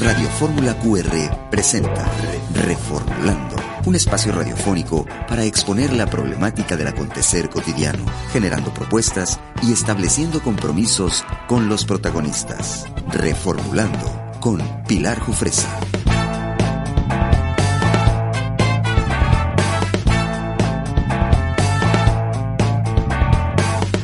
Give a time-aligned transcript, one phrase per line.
[0.00, 2.06] Radio Fórmula QR presenta
[2.54, 10.40] Reformulando, un espacio radiofónico para exponer la problemática del acontecer cotidiano, generando propuestas y estableciendo
[10.40, 12.86] compromisos con los protagonistas.
[13.08, 15.68] Reformulando con Pilar Jufresa.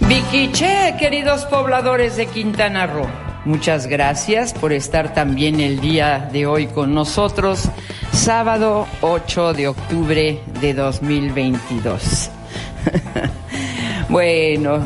[0.08, 3.23] Vicky Che, queridos pobladores de Quintana Roo.
[3.44, 7.68] Muchas gracias por estar también el día de hoy con nosotros,
[8.10, 12.30] sábado 8 de octubre de 2022.
[14.08, 14.82] bueno,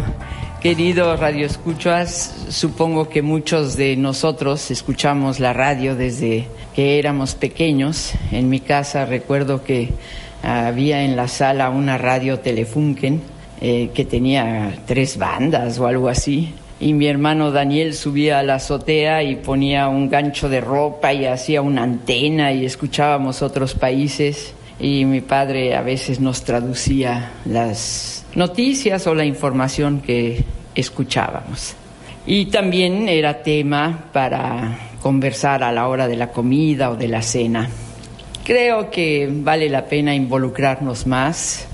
[0.61, 8.15] queridos radioescuchas, supongo que muchos de nosotros escuchamos la radio desde que éramos pequeños.
[8.33, 9.91] En mi casa recuerdo que
[10.43, 13.23] había en la sala una radio Telefunken
[13.61, 18.57] eh, que tenía tres bandas o algo así y mi hermano Daniel subía a la
[18.57, 24.55] azotea y ponía un gancho de ropa y hacía una antena y escuchábamos otros países
[24.79, 31.75] y mi padre a veces nos traducía las noticias o la información que escuchábamos.
[32.27, 37.23] Y también era tema para conversar a la hora de la comida o de la
[37.23, 37.69] cena.
[38.45, 41.67] Creo que vale la pena involucrarnos más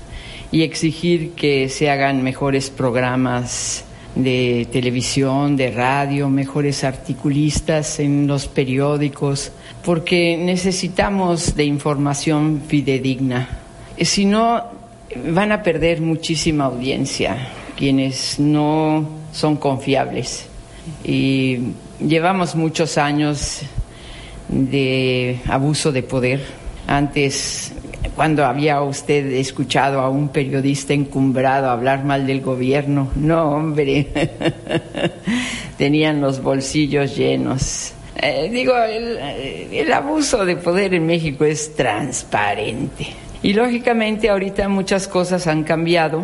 [0.51, 8.47] y exigir que se hagan mejores programas de televisión, de radio, mejores articulistas en los
[8.47, 9.51] periódicos,
[9.83, 13.59] porque necesitamos de información fidedigna.
[13.99, 14.63] Si no,
[15.33, 20.47] van a perder muchísima audiencia quienes no son confiables.
[21.03, 21.59] Y
[21.99, 23.61] llevamos muchos años
[24.47, 26.45] de abuso de poder.
[26.87, 27.73] Antes
[28.15, 33.09] cuando había usted escuchado a un periodista encumbrado hablar mal del gobierno.
[33.15, 34.07] No, hombre,
[35.77, 37.93] tenían los bolsillos llenos.
[38.15, 39.17] Eh, digo, el,
[39.71, 43.07] el abuso de poder en México es transparente.
[43.43, 46.23] Y lógicamente ahorita muchas cosas han cambiado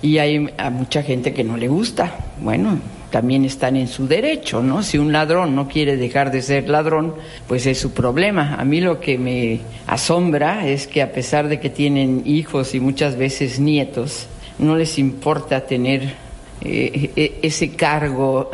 [0.00, 2.14] y hay a mucha gente que no le gusta.
[2.40, 2.78] Bueno,
[3.10, 4.82] también están en su derecho, ¿no?
[4.82, 7.14] Si un ladrón no quiere dejar de ser ladrón,
[7.46, 8.56] pues es su problema.
[8.58, 12.80] A mí lo que me asombra es que a pesar de que tienen hijos y
[12.80, 14.26] muchas veces nietos,
[14.58, 16.14] no les importa tener
[16.60, 18.50] eh, e, ese cargo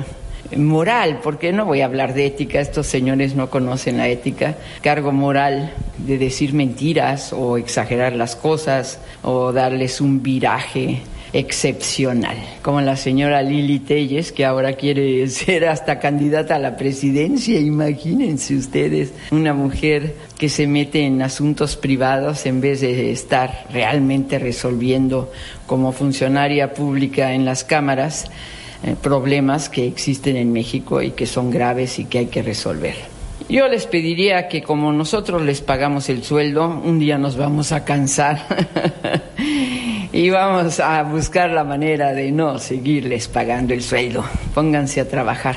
[0.56, 5.10] moral, porque no voy a hablar de ética, estos señores no conocen la ética, cargo
[5.10, 11.02] moral de decir mentiras o exagerar las cosas o darles un viraje
[11.34, 17.58] excepcional, como la señora Lili Telles, que ahora quiere ser hasta candidata a la presidencia,
[17.58, 24.38] imagínense ustedes, una mujer que se mete en asuntos privados en vez de estar realmente
[24.38, 25.32] resolviendo
[25.66, 28.30] como funcionaria pública en las cámaras
[28.84, 32.94] eh, problemas que existen en México y que son graves y que hay que resolver.
[33.48, 37.84] Yo les pediría que como nosotros les pagamos el sueldo, un día nos vamos a
[37.84, 38.46] cansar
[40.14, 44.24] y vamos a buscar la manera de no seguirles pagando el sueldo.
[44.54, 45.56] Pónganse a trabajar.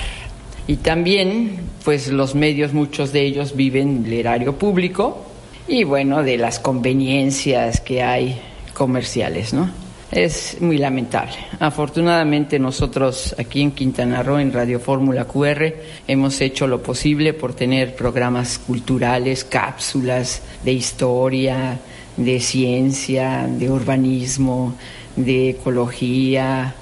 [0.65, 5.27] Y también, pues los medios, muchos de ellos viven del erario público
[5.67, 8.41] y bueno, de las conveniencias que hay
[8.73, 9.69] comerciales, ¿no?
[10.09, 11.35] Es muy lamentable.
[11.59, 15.71] Afortunadamente nosotros aquí en Quintana Roo, en Radio Fórmula QR,
[16.07, 21.79] hemos hecho lo posible por tener programas culturales, cápsulas de historia,
[22.17, 24.75] de ciencia, de urbanismo,
[25.15, 26.75] de ecología,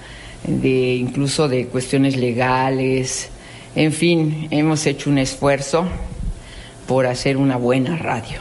[0.48, 3.30] de incluso de cuestiones legales.
[3.76, 5.86] En fin, hemos hecho un esfuerzo
[6.88, 8.40] por hacer una buena radio.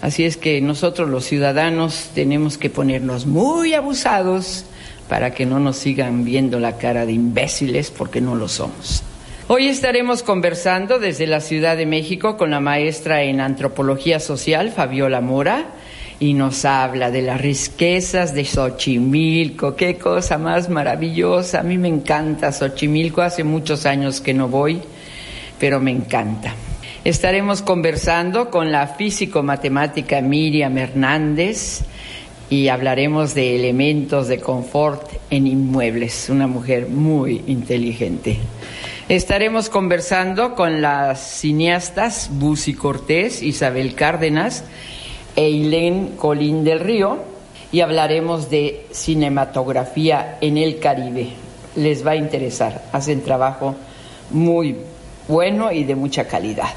[0.00, 4.64] Así es que nosotros los ciudadanos tenemos que ponernos muy abusados
[5.08, 9.04] para que no nos sigan viendo la cara de imbéciles porque no lo somos.
[9.46, 15.20] Hoy estaremos conversando desde la Ciudad de México con la maestra en antropología social, Fabiola
[15.20, 15.66] Mora,
[16.22, 19.74] y nos habla de las riquezas de Xochimilco.
[19.74, 21.58] Qué cosa más maravillosa.
[21.58, 23.22] A mí me encanta Xochimilco.
[23.22, 24.80] Hace muchos años que no voy,
[25.58, 26.54] pero me encanta.
[27.02, 31.80] Estaremos conversando con la físico-matemática Miriam Hernández
[32.48, 36.28] y hablaremos de elementos de confort en inmuebles.
[36.30, 38.38] Una mujer muy inteligente.
[39.08, 44.62] Estaremos conversando con las cineastas Busi Cortés, Isabel Cárdenas,
[45.36, 47.18] Eileen Colín del Río
[47.70, 51.28] y hablaremos de cinematografía en el Caribe.
[51.76, 53.74] Les va a interesar, hacen trabajo
[54.30, 54.76] muy
[55.28, 56.68] bueno y de mucha calidad.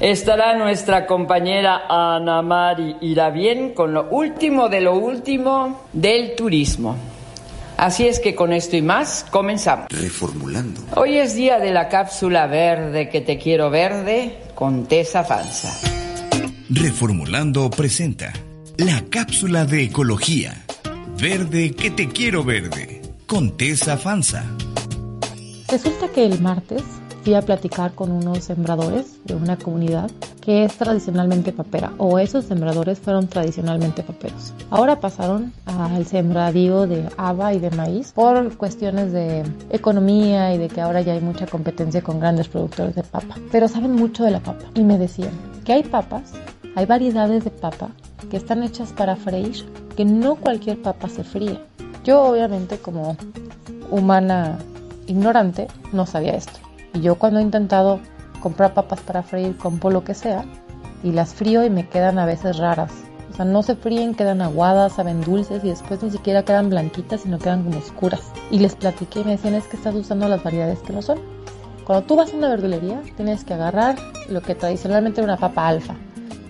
[0.00, 6.96] Estará nuestra compañera Ana Mari Irabien con lo último de lo último del turismo.
[7.76, 9.86] Así es que con esto y más, comenzamos.
[9.90, 10.80] Reformulando.
[10.96, 16.11] Hoy es día de la cápsula verde que te quiero verde con Tesa Fanza.
[16.74, 18.32] Reformulando presenta
[18.78, 20.64] la cápsula de ecología.
[21.20, 24.42] Verde que te quiero verde con Tesa Fanza.
[25.68, 26.82] Resulta que el martes
[27.24, 30.10] fui a platicar con unos sembradores de una comunidad
[30.40, 34.54] que es tradicionalmente papera o esos sembradores fueron tradicionalmente paperos.
[34.70, 40.68] Ahora pasaron al sembradío de haba y de maíz por cuestiones de economía y de
[40.68, 43.36] que ahora ya hay mucha competencia con grandes productores de papa.
[43.50, 45.32] Pero saben mucho de la papa y me decían
[45.64, 46.32] que hay papas,
[46.74, 47.90] hay variedades de papa
[48.30, 49.64] que están hechas para freír,
[49.94, 51.60] que no cualquier papa se fríe.
[52.02, 53.16] Yo obviamente como
[53.90, 54.58] humana
[55.06, 56.58] ignorante no sabía esto.
[56.94, 58.00] Y yo cuando he intentado
[58.40, 60.44] comprar papas para freír, compro lo que sea
[61.02, 62.92] y las frío y me quedan a veces raras.
[63.30, 67.22] O sea, no se fríen, quedan aguadas, saben dulces y después ni siquiera quedan blanquitas,
[67.22, 68.32] sino quedan como oscuras.
[68.50, 71.18] Y les platiqué y me decían es que estás usando las variedades que no son.
[71.84, 73.96] Cuando tú vas a una verdulería, tienes que agarrar
[74.28, 75.96] lo que tradicionalmente era una papa alfa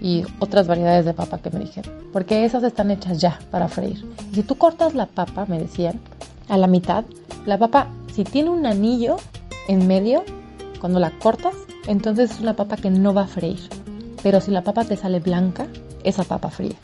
[0.02, 4.04] y otras variedades de papa que me dijeron, porque esas están hechas ya para freír.
[4.32, 6.00] Y si tú cortas la papa, me decían,
[6.48, 7.04] a la mitad,
[7.46, 9.16] la papa, si tiene un anillo
[9.68, 10.24] en medio,
[10.80, 11.54] cuando la cortas,
[11.86, 13.60] entonces es una papa que no va a freír.
[14.24, 15.68] Pero si la papa te sale blanca,
[16.02, 16.76] esa papa fría.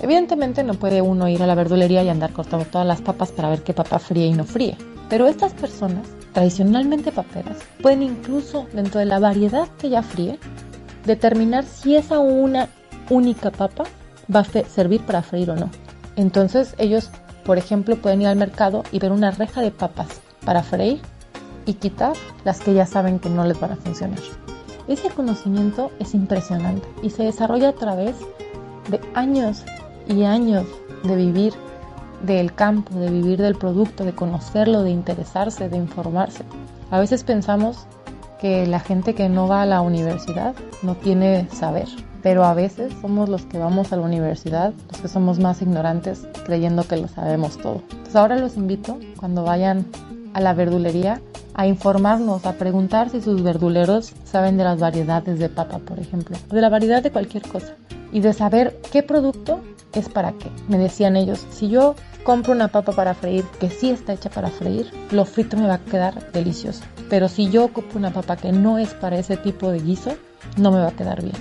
[0.00, 3.48] Evidentemente no puede uno ir a la verdulería y andar cortando todas las papas para
[3.48, 4.76] ver qué papa fría y no fría.
[5.08, 10.38] Pero estas personas, tradicionalmente paperas, pueden incluso dentro de la variedad que ya fríe,
[11.06, 12.68] determinar si esa una
[13.08, 13.84] única papa
[14.34, 15.70] va a servir para freír o no.
[16.16, 17.10] Entonces ellos,
[17.44, 21.00] por ejemplo, pueden ir al mercado y ver una reja de papas para freír
[21.64, 22.14] y quitar
[22.44, 24.18] las que ya saben que no les van a funcionar.
[24.88, 28.16] Ese conocimiento es impresionante y se desarrolla a través
[28.88, 29.64] de años
[30.08, 30.64] y años
[31.02, 31.54] de vivir
[32.22, 36.44] del campo, de vivir del producto, de conocerlo, de interesarse, de informarse.
[36.90, 37.86] A veces pensamos
[38.40, 41.88] que la gente que no va a la universidad no tiene saber,
[42.22, 46.26] pero a veces somos los que vamos a la universidad, los que somos más ignorantes,
[46.44, 47.82] creyendo que lo sabemos todo.
[47.90, 49.86] Entonces ahora los invito, cuando vayan
[50.34, 51.20] a la verdulería,
[51.54, 56.36] a informarnos, a preguntar si sus verduleros saben de las variedades de papa, por ejemplo,
[56.50, 57.74] de la variedad de cualquier cosa,
[58.12, 59.60] y de saber qué producto
[59.96, 60.50] es para qué.
[60.68, 64.50] Me decían ellos, si yo compro una papa para freír que sí está hecha para
[64.50, 66.82] freír, lo frito me va a quedar delicioso.
[67.08, 70.16] Pero si yo ocupo una papa que no es para ese tipo de guiso,
[70.56, 71.36] no me va a quedar bien.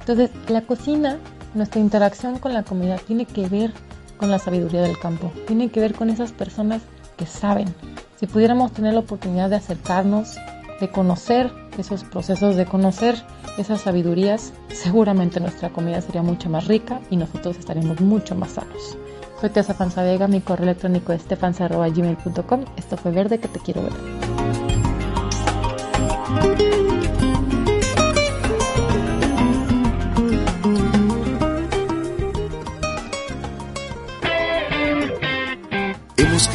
[0.00, 1.18] Entonces, la cocina,
[1.54, 3.72] nuestra interacción con la comida tiene que ver
[4.16, 6.82] con la sabiduría del campo, tiene que ver con esas personas
[7.16, 7.74] que saben,
[8.16, 10.36] si pudiéramos tener la oportunidad de acercarnos,
[10.80, 13.16] de conocer esos procesos, de conocer
[13.58, 18.96] esas sabidurías, seguramente nuestra comida sería mucho más rica y nosotros estaríamos mucho más sanos.
[19.40, 22.64] Soy Tessa Vega, mi correo electrónico es tefanza.gmail.com.
[22.76, 23.92] Esto fue Verde que te quiero ver.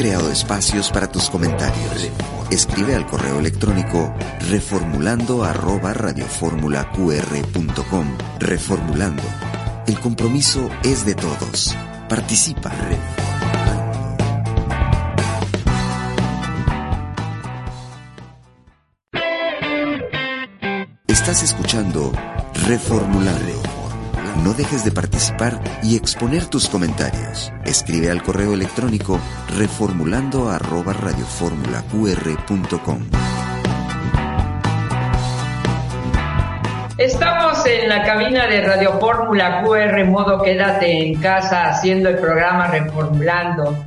[0.00, 2.10] Creado espacios para tus comentarios.
[2.50, 4.14] Escribe al correo electrónico
[4.48, 5.44] reformulando.
[8.38, 9.22] Reformulando.
[9.86, 11.76] El compromiso es de todos.
[12.08, 12.72] Participa.
[21.08, 22.10] Estás escuchando
[22.66, 23.79] Reformulando
[24.36, 27.52] no dejes de participar y exponer tus comentarios.
[27.64, 29.20] Escribe al correo electrónico
[29.56, 30.50] reformulando
[36.98, 42.68] Estamos en la cabina de Radio Fórmula QR, modo quédate en casa haciendo el programa
[42.68, 43.86] Reformulando.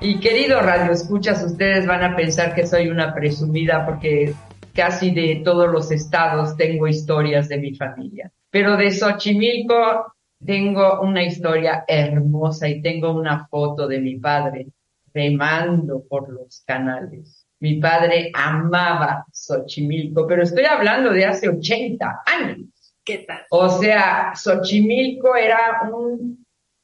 [0.00, 4.34] Y querido Radio Escuchas, ustedes van a pensar que soy una presumida porque
[4.74, 8.32] casi de todos los estados tengo historias de mi familia.
[8.50, 10.14] Pero de Xochimilco
[10.44, 14.68] tengo una historia hermosa y tengo una foto de mi padre
[15.14, 17.46] remando por los canales.
[17.60, 22.66] Mi padre amaba Xochimilco, pero estoy hablando de hace 80 años.
[23.04, 23.42] ¿Qué tal?
[23.50, 26.41] O sea, Xochimilco era un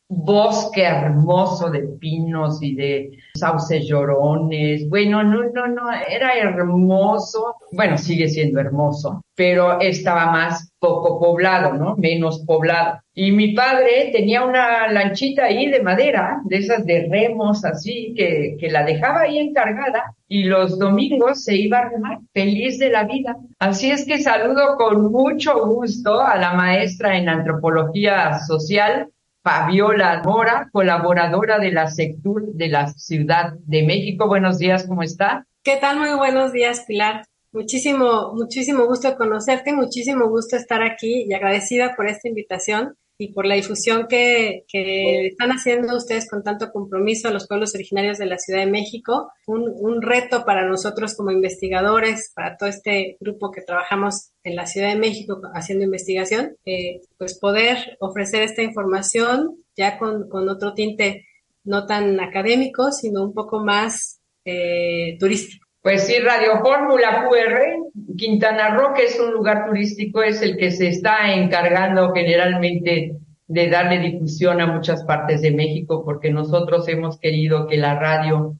[0.08, 4.88] bosque hermoso de pinos y de sauces llorones.
[4.88, 7.56] Bueno, no, no, no, era hermoso.
[7.72, 11.96] Bueno, sigue siendo hermoso, pero estaba más poco poblado, ¿no?
[11.96, 13.00] Menos poblado.
[13.12, 18.56] Y mi padre tenía una lanchita ahí de madera, de esas de remos así, que,
[18.58, 23.04] que la dejaba ahí encargada y los domingos se iba a remar, feliz de la
[23.04, 23.36] vida.
[23.58, 29.08] Así es que saludo con mucho gusto a la maestra en antropología social,
[29.48, 34.28] Fabiola Mora, colaboradora de la Sectur de la Ciudad de México.
[34.28, 35.46] Buenos días, ¿cómo está?
[35.64, 35.98] ¿Qué tal?
[35.98, 37.24] Muy buenos días, Pilar.
[37.50, 43.46] Muchísimo, muchísimo gusto conocerte, muchísimo gusto estar aquí y agradecida por esta invitación y por
[43.46, 48.38] la difusión que, están haciendo ustedes con tanto compromiso a los pueblos originarios de la
[48.38, 49.32] Ciudad de México.
[49.46, 54.88] Un, reto para nosotros como investigadores, para todo este grupo que trabajamos en la Ciudad
[54.88, 61.26] de México haciendo investigación, eh, pues poder ofrecer esta información ya con, otro tinte
[61.64, 65.67] no tan académico, sino un poco más eh, turístico.
[65.82, 70.70] Pues sí, Radio Fórmula QR, Quintana Roo, que es un lugar turístico, es el que
[70.72, 73.16] se está encargando generalmente
[73.46, 78.56] de darle difusión a muchas partes de México, porque nosotros hemos querido que la radio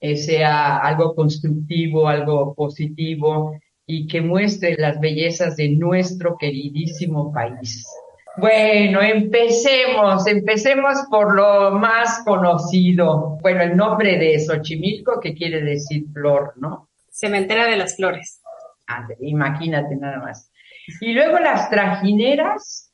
[0.00, 7.86] eh, sea algo constructivo, algo positivo y que muestre las bellezas de nuestro queridísimo país.
[8.36, 13.38] Bueno, empecemos, empecemos por lo más conocido.
[13.42, 16.88] Bueno, el nombre de Xochimilco, que quiere decir flor, ¿no?
[17.10, 18.40] Cementera de las Flores.
[19.20, 20.50] imagínate nada más.
[21.00, 22.90] Y luego las trajineras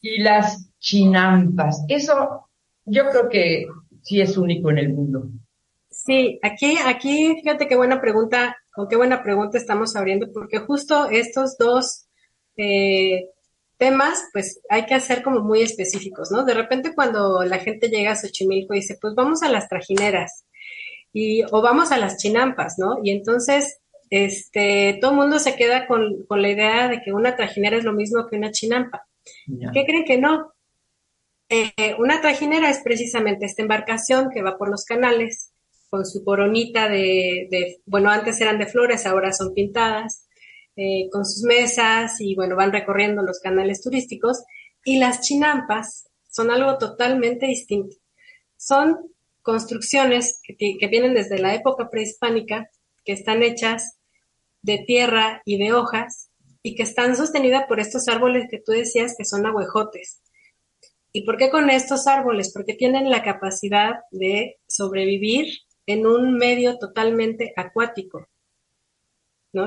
[0.00, 1.84] y las chinampas.
[1.88, 2.48] Eso
[2.84, 3.66] yo creo que
[4.02, 5.28] sí es único en el mundo.
[5.90, 11.08] Sí, aquí, aquí, fíjate qué buena pregunta, con qué buena pregunta estamos abriendo, porque justo
[11.10, 12.06] estos dos
[12.56, 13.30] eh,
[13.78, 16.44] temas, pues hay que hacer como muy específicos, ¿no?
[16.44, 20.44] De repente cuando la gente llega a Xochimilco y dice, pues vamos a las trajineras
[21.12, 22.98] y, o vamos a las chinampas, ¿no?
[23.02, 23.80] Y entonces,
[24.10, 27.84] este, todo el mundo se queda con, con, la idea de que una trajinera es
[27.84, 29.06] lo mismo que una chinampa.
[29.72, 30.52] ¿Qué creen que no?
[31.48, 35.52] Eh, una trajinera es precisamente esta embarcación que va por los canales
[35.90, 40.25] con su coronita de, de, bueno, antes eran de flores, ahora son pintadas,
[40.76, 44.44] eh, con sus mesas y bueno, van recorriendo los canales turísticos.
[44.84, 47.96] Y las chinampas son algo totalmente distinto.
[48.56, 48.98] Son
[49.42, 52.70] construcciones que, vienen desde la época prehispánica,
[53.04, 53.98] que están hechas
[54.62, 56.30] de tierra y de hojas
[56.62, 60.20] y que están sostenidas por estos árboles que tú decías que son aguejotes.
[61.12, 62.52] ¿Y por qué con estos árboles?
[62.52, 65.46] Porque tienen la capacidad de sobrevivir
[65.86, 68.26] en un medio totalmente acuático.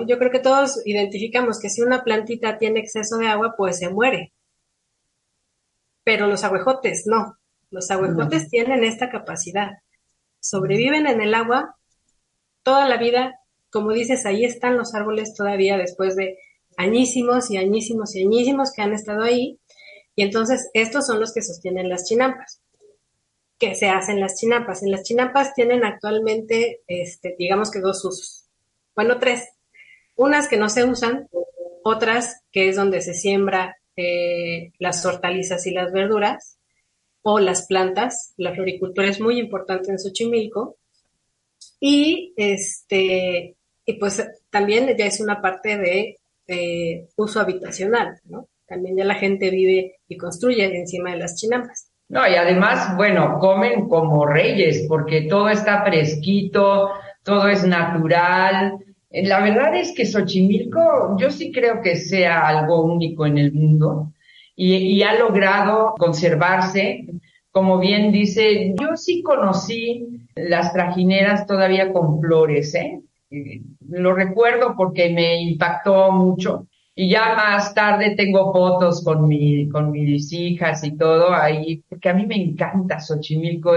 [0.08, 3.90] Yo creo que todos identificamos que si una plantita tiene exceso de agua, pues se
[3.90, 4.34] muere.
[6.04, 7.38] Pero los aguejotes no.
[7.72, 9.72] Los aguejotes tienen esta capacidad.
[10.40, 11.76] Sobreviven en el agua
[12.64, 13.40] toda la vida.
[13.72, 16.38] Como dices, ahí están los árboles todavía después de
[16.78, 19.60] añísimos y añísimos y añísimos que han estado ahí.
[20.16, 22.62] Y entonces estos son los que sostienen las chinampas.
[23.58, 24.84] ¿Qué se hacen las chinampas?
[24.84, 28.48] En las chinampas tienen actualmente, este, digamos que dos usos.
[28.96, 29.50] Bueno, tres
[30.20, 31.30] unas que no se usan,
[31.82, 36.60] otras que es donde se siembra eh, las hortalizas y las verduras,
[37.22, 38.34] o las plantas.
[38.36, 40.76] La floricultura es muy importante en Xochimilco.
[41.80, 48.50] Y este, y pues también ya es una parte de uso habitacional, ¿no?
[48.68, 51.92] También ya la gente vive y construye encima de las chinampas.
[52.10, 56.90] No, y además, bueno, comen como reyes, porque todo está fresquito,
[57.24, 58.74] todo es natural,
[59.12, 64.14] la verdad es que Xochimilco, yo sí creo que sea algo único en el mundo
[64.56, 67.08] y, ha logrado conservarse.
[67.52, 73.02] Como bien dice, yo sí conocí las trajineras todavía con flores, ¿eh?
[73.32, 73.62] ¿eh?
[73.90, 76.68] Lo recuerdo porque me impactó mucho.
[76.94, 82.10] Y ya más tarde tengo fotos con mi, con mis hijas y todo ahí, porque
[82.10, 83.72] a mí me encanta Xochimilco.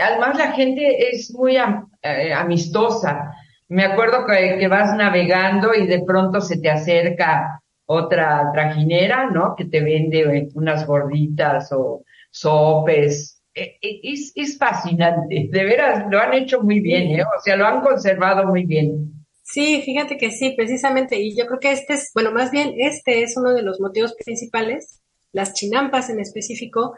[0.00, 3.34] Además la gente es muy eh, amistosa
[3.70, 9.54] me acuerdo que, vas navegando y de pronto se te acerca otra trajinera, ¿no?
[9.56, 13.40] Que te vende eh, unas gorditas o sopes.
[13.54, 17.22] E, e, es, es fascinante, de veras, lo han hecho muy bien, ¿eh?
[17.22, 19.12] O sea, lo han conservado muy bien.
[19.42, 23.22] Sí, fíjate que sí, precisamente, y yo creo que este es, bueno, más bien este
[23.22, 25.00] es uno de los motivos principales,
[25.32, 26.96] las chinampas en específico,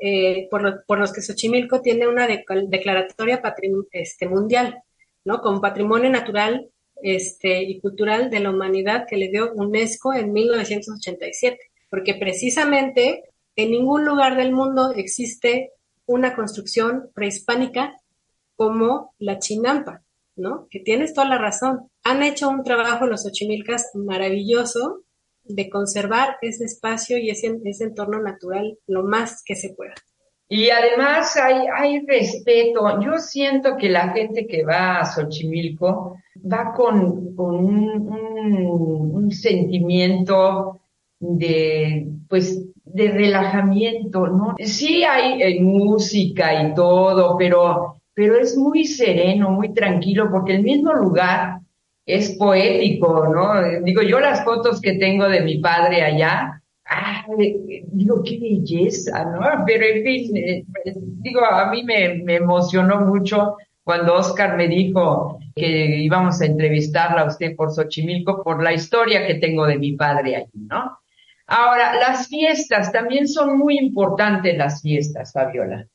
[0.00, 3.40] eh, por, por, los que Xochimilco tiene una declaratoria
[3.92, 4.82] este, mundial.
[5.28, 5.42] ¿No?
[5.42, 6.70] Como patrimonio natural
[7.02, 11.58] este, y cultural de la humanidad que le dio UNESCO en 1987,
[11.90, 15.72] porque precisamente en ningún lugar del mundo existe
[16.06, 17.94] una construcción prehispánica
[18.56, 20.02] como la chinampa,
[20.34, 20.66] ¿no?
[20.70, 21.90] Que tienes toda la razón.
[22.04, 25.02] Han hecho un trabajo los ochimilcas maravilloso
[25.44, 29.94] de conservar ese espacio y ese entorno natural lo más que se pueda.
[30.48, 33.00] Y además hay, hay respeto.
[33.00, 36.16] Yo siento que la gente que va a Xochimilco
[36.50, 38.08] va con, con un,
[39.12, 40.80] un, sentimiento
[41.18, 44.54] de, pues, de relajamiento, ¿no?
[44.58, 50.62] Sí hay eh, música y todo, pero, pero es muy sereno, muy tranquilo, porque el
[50.62, 51.60] mismo lugar
[52.06, 53.82] es poético, ¿no?
[53.84, 57.24] Digo, yo las fotos que tengo de mi padre allá, ah,
[57.92, 59.64] digo, qué belleza, ¿no?
[59.66, 65.38] Pero en fin, eh, digo, a mí me, me emocionó mucho cuando Oscar me dijo
[65.54, 69.92] que íbamos a entrevistarla a usted por Xochimilco por la historia que tengo de mi
[69.92, 70.98] padre allí, ¿no?
[71.46, 75.86] Ahora, las fiestas, también son muy importantes las fiestas, Fabiola.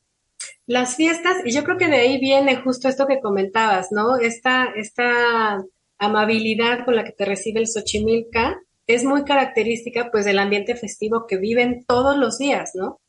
[0.65, 4.17] Las fiestas, y yo creo que de ahí viene justo esto que comentabas, ¿no?
[4.17, 5.63] Esta, esta
[6.00, 11.25] amabilidad con la que te recibe el Xochimilca es muy característica pues del ambiente festivo
[11.27, 12.99] que viven todos los días, ¿no?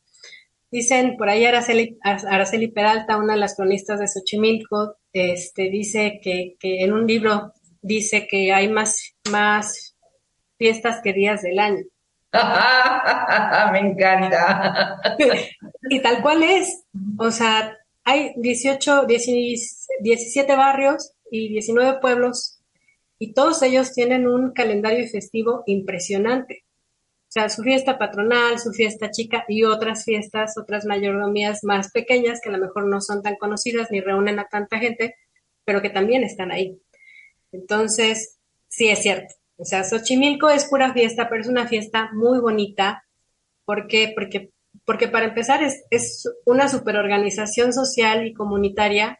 [0.71, 6.57] Dicen por ahí Araceli, Araceli Peralta, una de las cronistas de Xochimilco, este, dice que,
[6.59, 9.97] que en un libro dice que hay más, más
[10.59, 11.85] fiestas que días del año.
[13.73, 15.01] Me encanta.
[15.91, 16.85] y tal cual es.
[17.19, 22.54] O sea, hay 18, 17 barrios y 19 pueblos
[23.19, 26.65] y todos ellos tienen un calendario festivo impresionante.
[27.29, 32.41] O sea, su fiesta patronal, su fiesta chica y otras fiestas, otras mayordomías más pequeñas
[32.41, 35.17] que a lo mejor no son tan conocidas ni reúnen a tanta gente,
[35.65, 36.81] pero que también están ahí.
[37.51, 39.35] Entonces, sí es cierto.
[39.57, 43.05] O sea, Xochimilco es pura fiesta, pero es una fiesta muy bonita.
[43.65, 44.13] ¿Por qué?
[44.15, 44.51] Porque,
[44.85, 49.19] porque para empezar es, es una superorganización social y comunitaria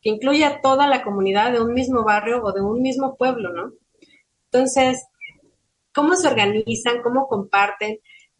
[0.00, 3.52] que incluye a toda la comunidad de un mismo barrio o de un mismo pueblo,
[3.52, 3.72] ¿no?
[4.46, 5.04] Entonces,
[5.94, 7.02] ¿cómo se organizan?
[7.02, 7.98] ¿Cómo comparten?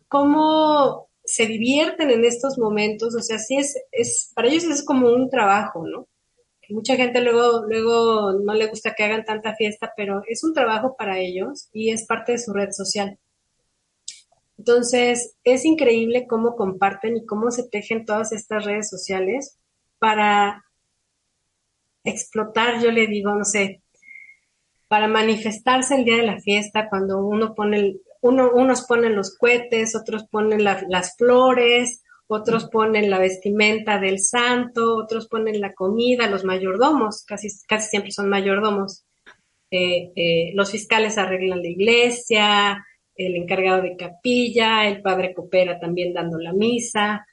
[0.09, 3.15] ¿Cómo se divierten en estos momentos?
[3.15, 6.07] O sea, sí es, es, para ellos es como un trabajo, ¿no?
[6.71, 10.97] mucha gente luego, luego no le gusta que hagan tanta fiesta, pero es un trabajo
[10.97, 13.19] para ellos y es parte de su red social.
[14.59, 19.59] Entonces, es increíble cómo comparten y cómo se tejen todas estas redes sociales
[19.99, 20.65] para
[22.05, 23.83] explotar, yo le digo, no sé,
[24.89, 29.95] para manifestarse el día de la fiesta, cuando uno pone, uno, unos ponen los cohetes,
[29.95, 36.45] otros ponen las flores, otros ponen la vestimenta del santo, otros ponen la comida, los
[36.45, 39.05] mayordomos, casi, casi siempre son mayordomos.
[39.69, 42.87] Eh, eh, los fiscales arreglan la iglesia,
[43.17, 47.27] el encargado de capilla, el padre coopera también dando la misa.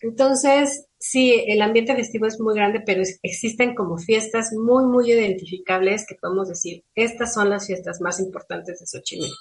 [0.00, 6.06] Entonces, sí, el ambiente festivo es muy grande, pero existen como fiestas muy, muy identificables
[6.06, 9.36] que podemos decir, estas son las fiestas más importantes de Xochimilco.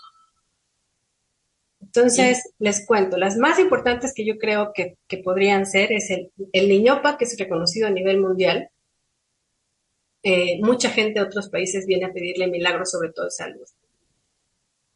[1.81, 6.69] Entonces, les cuento, las más importantes que yo creo que, podrían ser es el, el,
[6.69, 8.69] Niñopa, que es reconocido a nivel mundial.
[10.23, 13.65] Eh, mucha gente de otros países viene a pedirle milagros, sobre todo salud.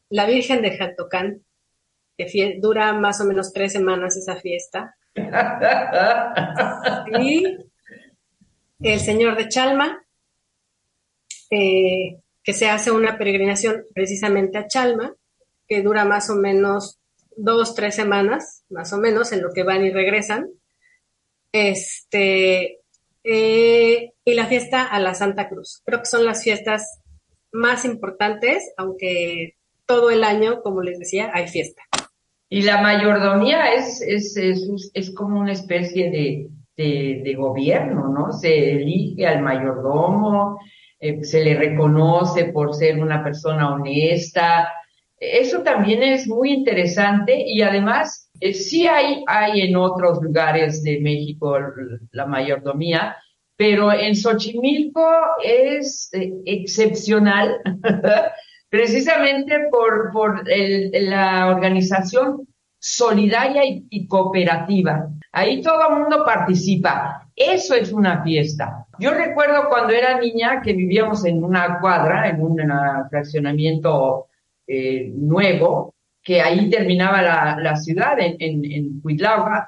[0.09, 1.43] La Virgen de Jaltocán,
[2.17, 4.95] que dura más o menos tres semanas esa fiesta.
[7.19, 7.43] Y
[8.81, 10.05] el Señor de Chalma,
[11.49, 15.15] eh, que se hace una peregrinación precisamente a Chalma
[15.67, 16.99] que dura más o menos
[17.37, 20.49] dos, tres semanas, más o menos, en lo que van y regresan.
[21.53, 22.79] Este,
[23.23, 25.81] eh, y la fiesta a la Santa Cruz.
[25.85, 26.99] Creo que son las fiestas
[27.51, 31.83] más importantes, aunque todo el año, como les decía, hay fiesta.
[32.53, 34.35] Y la mayordomía es, es,
[34.93, 36.49] es, como una especie de,
[37.23, 38.33] de, gobierno, ¿no?
[38.33, 40.59] Se elige al mayordomo,
[40.99, 44.67] eh, se le reconoce por ser una persona honesta,
[45.17, 50.99] eso también es muy interesante y además eh, sí hay, hay en otros lugares de
[50.99, 51.57] México
[52.11, 53.15] la mayordomía,
[53.55, 55.07] pero en Xochimilco
[55.41, 57.61] es eh, excepcional
[58.71, 62.47] precisamente por, por la organización
[62.79, 65.09] solidaria y, cooperativa.
[65.33, 67.29] Ahí todo el mundo participa.
[67.35, 68.87] Eso es una fiesta.
[68.97, 72.57] Yo recuerdo cuando era niña que vivíamos en una cuadra, en un
[73.09, 74.27] fraccionamiento
[74.65, 79.01] eh, nuevo, que ahí terminaba la, ciudad, en, en, en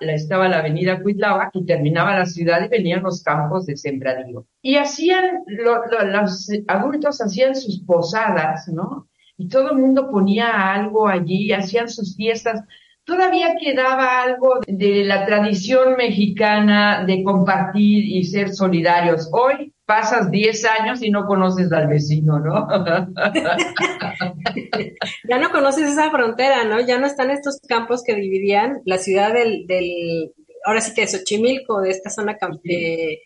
[0.01, 4.45] estaba la avenida Cuitlava y terminaba la ciudad y venían los campos de sembradío.
[4.61, 9.07] Y hacían, los adultos hacían sus posadas, ¿no?
[9.35, 12.61] Y todo el mundo ponía algo allí, hacían sus fiestas.
[13.03, 19.27] Todavía quedaba algo de la tradición mexicana de compartir y ser solidarios.
[19.33, 22.67] Hoy pasas 10 años y no conoces al vecino, ¿no?
[25.29, 26.82] ya no conoces esa frontera, ¿no?
[26.82, 30.34] Ya no están estos campos que dividían la ciudad del, del
[30.65, 33.19] ahora sí que de Xochimilco, de esta zona de,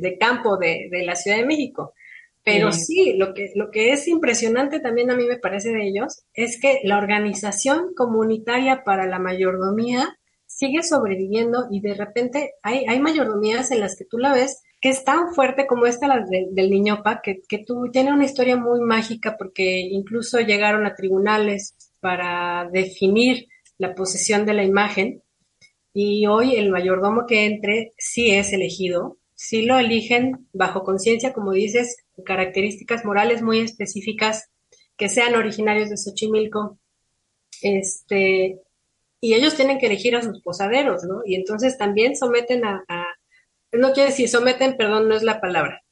[0.00, 1.92] de campo de, de, la Ciudad de México.
[2.42, 6.22] Pero sí, lo que, lo que es impresionante también a mí me parece de ellos
[6.32, 13.00] es que la organización comunitaria para la mayordomía sigue sobreviviendo y de repente hay, hay
[13.00, 16.70] mayordomías en las que tú la ves que es tan fuerte como esta la del
[16.70, 22.68] Niñopa, que, que tú, tiene una historia muy mágica porque incluso llegaron a tribunales para
[22.72, 25.22] definir la posesión de la imagen
[25.92, 31.52] y hoy el mayordomo que entre sí es elegido, sí lo eligen bajo conciencia, como
[31.52, 34.50] dices, características morales muy específicas
[34.96, 36.78] que sean originarios de Xochimilco,
[37.62, 38.60] este,
[39.20, 41.22] y ellos tienen que elegir a sus posaderos, ¿no?
[41.24, 42.84] Y entonces también someten a,
[43.72, 45.82] no quiere decir someten, perdón, no es la palabra.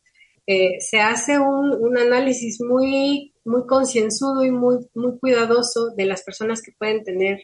[0.47, 6.23] Eh, se hace un, un, análisis muy, muy concienzudo y muy, muy cuidadoso de las
[6.23, 7.41] personas que pueden tener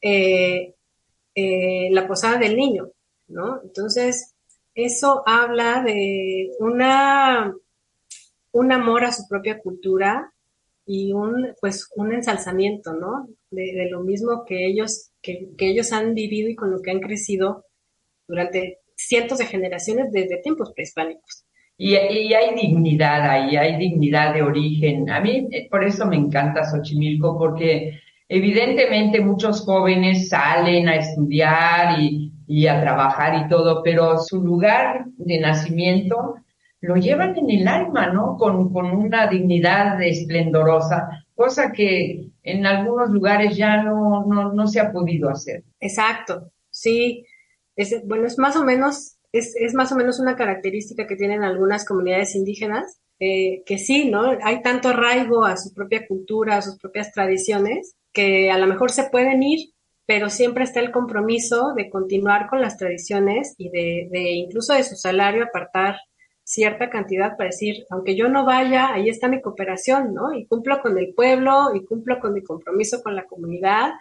[0.00, 0.74] eh,
[1.34, 2.90] eh, la posada del niño,
[3.28, 3.60] ¿no?
[3.62, 4.34] Entonces,
[4.74, 7.54] eso habla de una,
[8.50, 10.32] un amor a su propia cultura
[10.86, 13.28] y un, pues, un ensalzamiento, ¿no?
[13.50, 17.00] De, lo mismo que ellos, que, que ellos han vivido y con lo que han
[17.00, 17.64] crecido
[18.26, 21.44] durante cientos de generaciones desde tiempos prehispánicos.
[21.76, 25.10] Y, hay dignidad ahí, hay dignidad de origen.
[25.10, 32.00] A mí eh, por eso me encanta Xochimilco, porque evidentemente muchos jóvenes salen a estudiar
[32.00, 36.36] y, y a trabajar y todo, pero su lugar de nacimiento
[36.80, 38.36] lo llevan en el alma, ¿no?
[38.36, 44.80] Con, con una dignidad esplendorosa, cosa que en algunos lugares ya no, no, no se
[44.80, 45.64] ha podido hacer.
[45.80, 47.24] Exacto, sí.
[47.76, 51.42] Es, bueno, es más o menos, es, es más o menos una característica que tienen
[51.42, 54.36] algunas comunidades indígenas, eh, que sí, ¿no?
[54.42, 58.90] Hay tanto arraigo a su propia cultura, a sus propias tradiciones, que a lo mejor
[58.90, 59.70] se pueden ir,
[60.06, 64.84] pero siempre está el compromiso de continuar con las tradiciones y de, de incluso de
[64.84, 65.96] su salario apartar
[66.44, 70.34] cierta cantidad para decir, aunque yo no vaya, ahí está mi cooperación, ¿no?
[70.34, 73.92] Y cumplo con el pueblo y cumplo con mi compromiso con la comunidad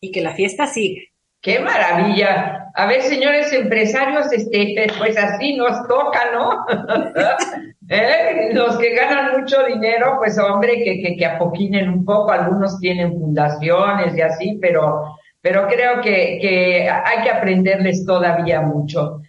[0.00, 1.13] y que la fiesta sigue.
[1.44, 2.70] ¡Qué maravilla!
[2.72, 6.64] A ver, señores empresarios, este, pues así nos toca, ¿no?
[7.90, 8.48] ¿Eh?
[8.54, 13.12] Los que ganan mucho dinero, pues hombre, que, que, que apoquinen un poco, algunos tienen
[13.12, 19.20] fundaciones y así, pero, pero creo que, que hay que aprenderles todavía mucho.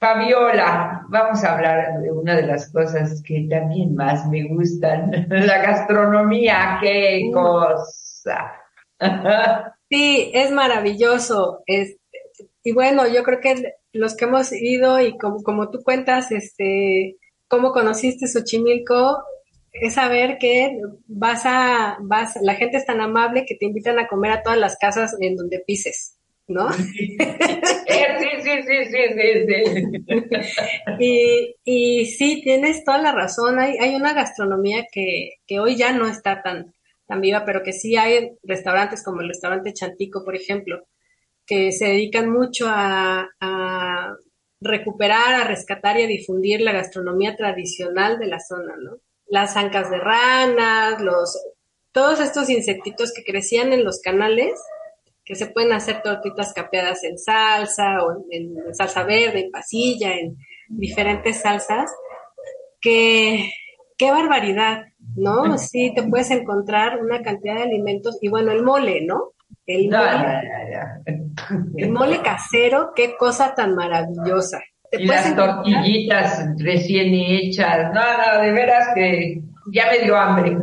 [0.00, 5.58] Fabiola, vamos a hablar de una de las cosas que también más me gustan, la
[5.58, 8.52] gastronomía, qué cosa.
[9.92, 11.62] Sí, es maravilloso.
[11.66, 11.98] Es,
[12.64, 17.16] y bueno, yo creo que los que hemos ido y como, como tú cuentas, este,
[17.46, 19.22] cómo conociste Xochimilco,
[19.70, 24.08] es saber que vas a, vas, la gente es tan amable que te invitan a
[24.08, 26.16] comer a todas las casas en donde pises,
[26.48, 26.68] ¿no?
[28.22, 29.02] Sí, sí, sí, sí,
[29.38, 30.36] sí,
[30.98, 33.58] y, y sí, tienes toda la razón.
[33.58, 36.72] Hay, hay una gastronomía que, que hoy ya no está tan,
[37.20, 40.86] viva, pero que sí hay restaurantes como el restaurante Chantico, por ejemplo,
[41.46, 43.28] que se dedican mucho a,
[44.60, 48.98] recuperar, a rescatar y a difundir la gastronomía tradicional de la zona, ¿no?
[49.26, 51.36] Las ancas de ranas, los,
[51.90, 54.52] todos estos insectitos que crecían en los canales,
[55.24, 60.36] que se pueden hacer tortitas capeadas en salsa o en salsa verde, en pasilla, en
[60.68, 61.90] diferentes salsas,
[62.80, 63.50] que
[64.02, 65.56] qué barbaridad, ¿no?
[65.58, 69.34] Sí, te puedes encontrar una cantidad de alimentos y bueno, el mole, ¿no?
[69.64, 70.42] El mole,
[71.76, 74.58] el mole casero, qué cosa tan maravillosa.
[74.90, 79.40] y las tortillitas recién hechas, no, no, de veras que
[79.72, 80.50] ya me dio hambre.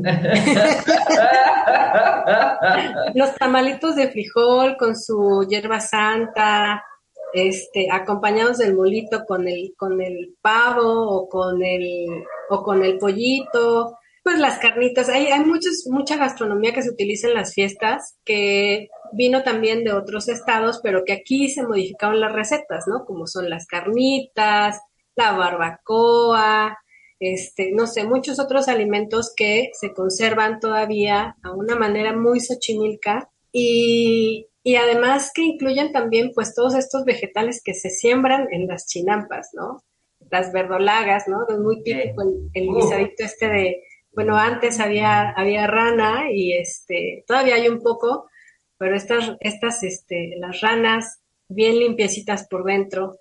[3.16, 6.84] Los tamalitos de frijol con su hierba santa,
[7.34, 12.98] este, acompañados del molito con el, con el pavo o con el, o con el
[12.98, 18.18] pollito, pues las carnitas, hay, hay muchos, mucha gastronomía que se utiliza en las fiestas
[18.26, 23.06] que vino también de otros estados, pero que aquí se modificaron las recetas, ¿no?
[23.06, 24.80] Como son las carnitas,
[25.16, 26.78] la barbacoa,
[27.20, 33.30] este, no sé, muchos otros alimentos que se conservan todavía a una manera muy xochimilca
[33.52, 38.86] y, y además que incluyen también pues todos estos vegetales que se siembran en las
[38.86, 39.82] chinampas, ¿no?
[40.30, 41.48] Las verdolagas, ¿no?
[41.50, 47.24] Es muy típico el, el guisadito este de, bueno, antes había, había rana y este,
[47.26, 48.30] todavía hay un poco,
[48.78, 53.18] pero estas, estas, este, las ranas bien limpiecitas por dentro,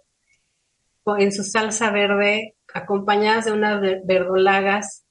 [1.19, 5.07] en su salsa verde, acompañadas de unas verdolagas,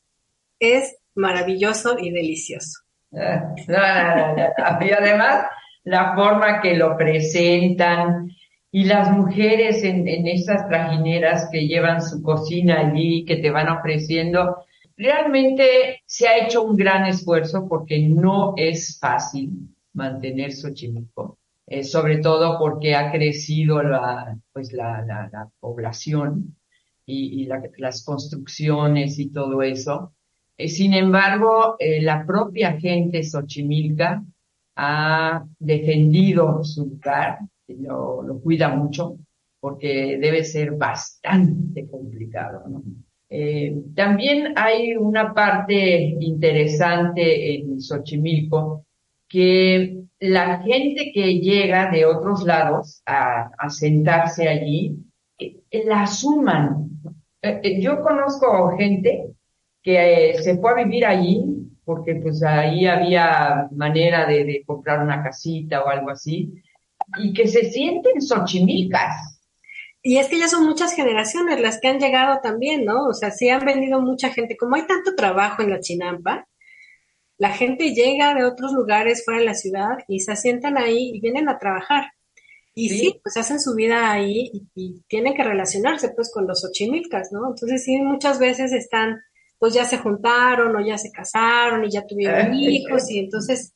[0.60, 2.82] es maravilloso y delicioso.
[3.12, 5.48] y además,
[5.88, 8.30] la forma que lo presentan
[8.70, 13.70] y las mujeres en, en esas trajineras que llevan su cocina allí, que te van
[13.70, 14.58] ofreciendo,
[14.98, 19.52] realmente se ha hecho un gran esfuerzo porque no es fácil
[19.94, 26.58] mantener Xochimilco, eh, sobre todo porque ha crecido la, pues la, la, población
[27.06, 30.12] y, las construcciones y todo eso.
[30.58, 34.22] Eh, sin embargo, eh, la propia gente Xochimilca
[34.78, 39.18] ha defendido su lugar, lo, lo cuida mucho,
[39.60, 42.64] porque debe ser bastante complicado.
[43.30, 48.86] Eh, también hay una parte interesante en Xochimilco
[49.28, 54.96] que la gente que llega de otros lados a, sentarse allí,
[55.40, 56.90] eh, la suman.
[57.42, 59.34] Eh, yo conozco gente
[59.84, 61.57] que se fue a vivir allí
[61.88, 66.54] porque pues ahí había manera de, comprar una casita o algo así
[67.18, 69.40] y que se sienten xochimilcas
[70.04, 73.08] y es que ya son muchas generaciones las que han llegado también, ¿no?
[73.08, 74.56] O sea, sí han venido mucha gente.
[74.56, 76.48] Como hay tanto trabajo en la Chinampa,
[77.38, 81.20] la gente llega de otros lugares fuera de la ciudad y se asientan ahí y
[81.20, 82.12] vienen a trabajar.
[82.74, 87.32] Y sí, pues hacen su vida ahí y, tienen que relacionarse pues con los ochimilcas,
[87.32, 87.50] ¿no?
[87.50, 89.20] Entonces sí, muchas veces están,
[89.60, 93.74] pues ya se juntaron o ya se casaron y ya tuvieron hijos y entonces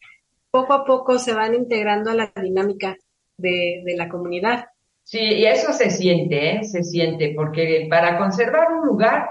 [0.50, 2.98] poco a poco se van integrando a la dinámica
[3.38, 4.66] de, de la comunidad.
[5.04, 6.64] Sí, y eso se siente, ¿eh?
[6.64, 9.30] se siente, porque para conservar un lugar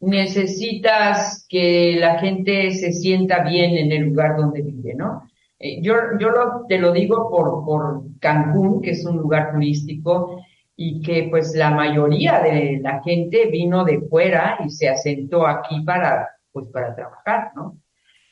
[0.00, 5.28] necesitas que la gente se sienta bien en el lugar donde vive, ¿no?
[5.58, 10.40] Eh, yo yo lo, te lo digo por, por Cancún, que es un lugar turístico
[10.80, 15.80] y que pues la mayoría de la gente vino de fuera y se asentó aquí
[15.80, 17.80] para, pues para trabajar, ¿no?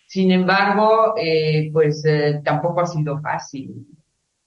[0.07, 3.85] Sin embargo, eh, pues eh, tampoco ha sido fácil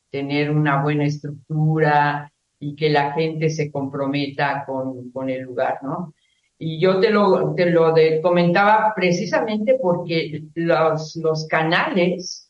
[0.09, 6.13] tener una buena estructura y que la gente se comprometa con, con el lugar, ¿no?
[6.57, 12.48] Y yo te lo, te lo comentaba precisamente porque los, los canales,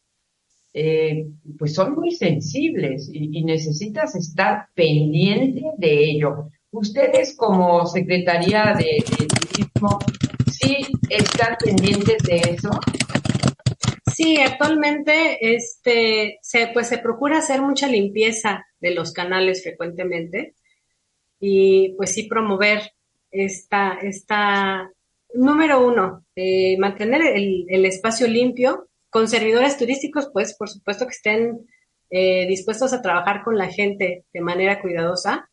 [0.82, 6.48] eh, pues son muy sensibles y, necesitas estar pendiente de ello.
[6.72, 10.00] Ustedes como Secretaría de, de Turismo,
[10.50, 10.78] ¿sí
[11.10, 12.70] están pendientes de eso?
[14.16, 20.56] Sí, actualmente este, se, pues se procura hacer mucha limpieza de los canales frecuentemente
[21.42, 22.84] y pues sí promover
[23.32, 24.90] esta, esta
[25.34, 31.12] número uno, eh, mantener el, el, espacio limpio con servidores turísticos, pues por supuesto que
[31.12, 31.68] estén
[32.10, 35.50] eh, dispuestos a trabajar con la gente de manera cuidadosa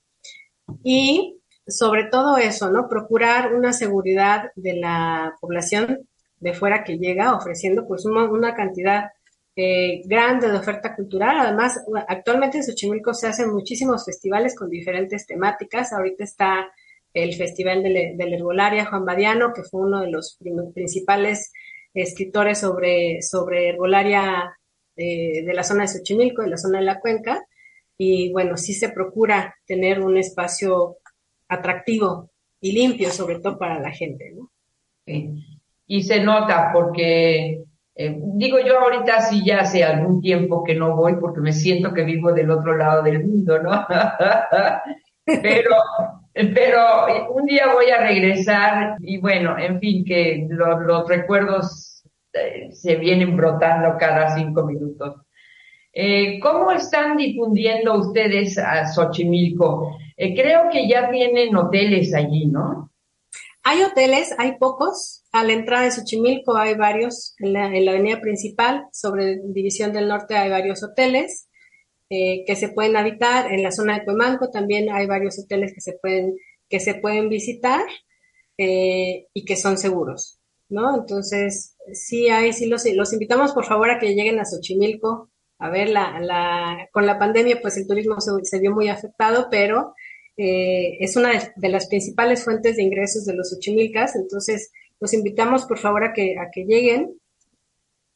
[0.83, 2.89] y sobre todo eso, ¿no?
[2.89, 9.11] Procurar una seguridad de la población de fuera que llega ofreciendo pues una, cantidad
[9.57, 11.39] eh, grande de oferta cultural.
[11.39, 15.93] Además, actualmente en Xochimilco se hacen muchísimos festivales con diferentes temáticas.
[15.93, 16.71] Ahorita está
[17.13, 20.39] el Festival de, la Herbolaria Juan Badiano, que fue uno de los
[20.75, 21.53] principales
[22.03, 24.57] escritores sobre, sobre herbolaria
[24.97, 27.45] eh, de la zona de Xochimilco, de la zona de la cuenca.
[27.99, 30.99] Y bueno, sí se procura tener un espacio
[31.49, 32.31] atractivo
[32.61, 34.51] y limpio, sobre todo para la gente, ¿no?
[35.87, 37.63] y se nota porque,
[37.95, 41.95] eh, digo yo ahorita sí ya hace algún tiempo que no voy porque me siento
[41.95, 43.87] que vivo del otro lado del mundo, ¿no?
[45.25, 45.71] pero,
[46.55, 52.03] pero un día voy a regresar y bueno, en fin, que los recuerdos
[52.35, 55.23] eh, se vienen brotando cada cinco minutos.
[55.95, 59.97] Eh, ¿Cómo están difundiendo ustedes a Xochimilco?
[60.17, 62.91] creo que ya tienen hoteles allí, ¿no?
[63.63, 65.25] Hay hoteles, hay pocos.
[65.33, 67.35] A la entrada de Xochimilco hay varios.
[67.39, 71.49] En la, avenida principal, sobre División del Norte, hay varios hoteles
[72.11, 73.53] eh, que se pueden habitar.
[73.53, 76.37] En la zona de Cuemanco también hay varios hoteles que se pueden,
[76.69, 77.85] que se pueden visitar
[78.59, 80.41] eh, y que son seguros.
[80.69, 80.97] ¿no?
[80.97, 85.31] Entonces, sí hay, sí los, los invitamos por favor a que lleguen a Xochimilco.
[85.59, 89.95] A ver, la, la, con la pandemia, pues el turismo se, vio muy afectado, pero
[90.37, 95.65] eh, es una de, las principales fuentes de ingresos de los Uchimilcas, entonces los invitamos
[95.65, 97.19] por favor a que, a que lleguen,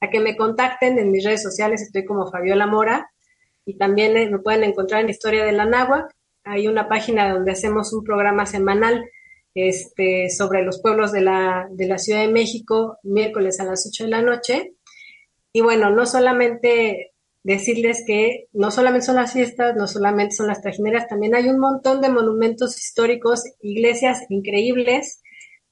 [0.01, 3.11] a que me contacten en mis redes sociales, estoy como Fabiola Mora,
[3.71, 6.13] y también eh, me pueden encontrar en Historia de la Náhuac,
[6.45, 9.05] hay una página donde hacemos un programa semanal
[9.55, 14.05] este, sobre los pueblos de la, de la Ciudad de México, miércoles a las 8
[14.05, 14.73] de la noche,
[15.53, 17.13] y bueno, no solamente
[17.45, 21.61] decirles que no solamente son las fiestas, no solamente son las trajineras, también hay un
[21.61, 25.23] montón de monumentos históricos, iglesias increíbles.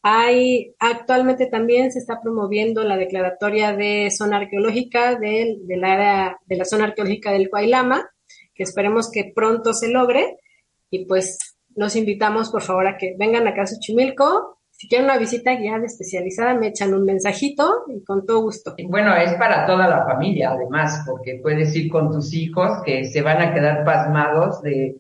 [0.03, 6.57] Hay, actualmente también se está promoviendo la declaratoria de zona arqueológica del, del área de
[6.57, 8.09] la zona arqueológica del Coailama,
[8.55, 10.39] que esperemos que pronto se logre.
[10.91, 15.19] Y pues los invitamos, por favor, a que vengan acá a Xochimilco, si quieren una
[15.19, 18.77] visita guiada especializada, me echan un mensajito y con todo gusto.
[18.89, 23.21] Bueno, es para toda la familia, además, porque puedes ir con tus hijos que se
[23.21, 24.95] van a quedar pasmados de,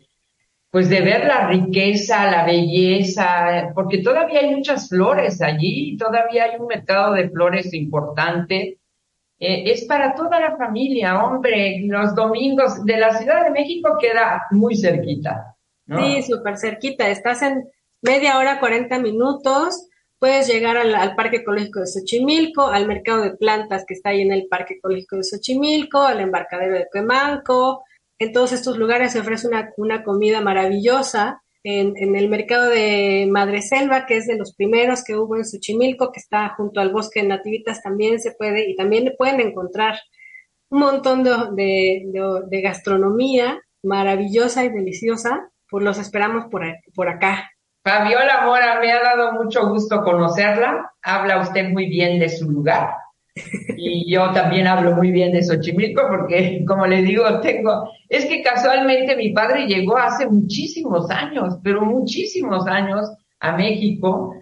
[0.70, 6.61] pues de ver la riqueza, la belleza, porque todavía hay muchas flores allí, todavía hay
[6.61, 8.78] un mercado de flores importante.
[9.40, 14.46] Eh, es para toda la familia, hombre, los domingos de la Ciudad de México queda
[14.50, 15.57] muy cerquita.
[15.87, 17.64] Sí, súper cerquita, estás en
[18.02, 19.88] media hora, 40 minutos.
[20.18, 24.33] Puedes llegar al, Parque Ecológico de Xochimilco, al mercado de plantas que está ahí en
[24.33, 27.85] el Parque Ecológico de Xochimilco, al embarcadero de Cuemanco.
[28.18, 31.42] En todos estos lugares se ofrece una, comida maravillosa.
[31.64, 36.20] En, el mercado de Madreselva, que es de los primeros que hubo en Xochimilco, que
[36.20, 39.98] está junto al bosque de Nativitas, también se puede, y también pueden encontrar
[40.70, 45.50] un montón de gastronomía maravillosa y deliciosa.
[45.70, 46.62] Pues los esperamos por,
[46.94, 47.50] por acá.
[47.85, 50.92] Fabiola Mora, me ha dado mucho gusto conocerla.
[51.02, 52.90] Habla usted muy bien de su lugar.
[53.77, 58.42] Y yo también hablo muy bien de Xochimilco porque, como le digo, tengo, es que
[58.42, 64.35] casualmente mi padre llegó hace muchísimos años, pero muchísimos años a México.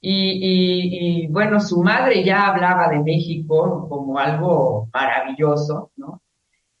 [0.00, 6.22] Y, bueno, su madre ya hablaba de México como algo maravilloso, ¿no?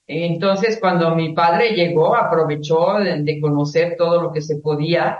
[0.06, 5.18] Entonces, cuando mi padre llegó, aprovechó de conocer todo lo que se podía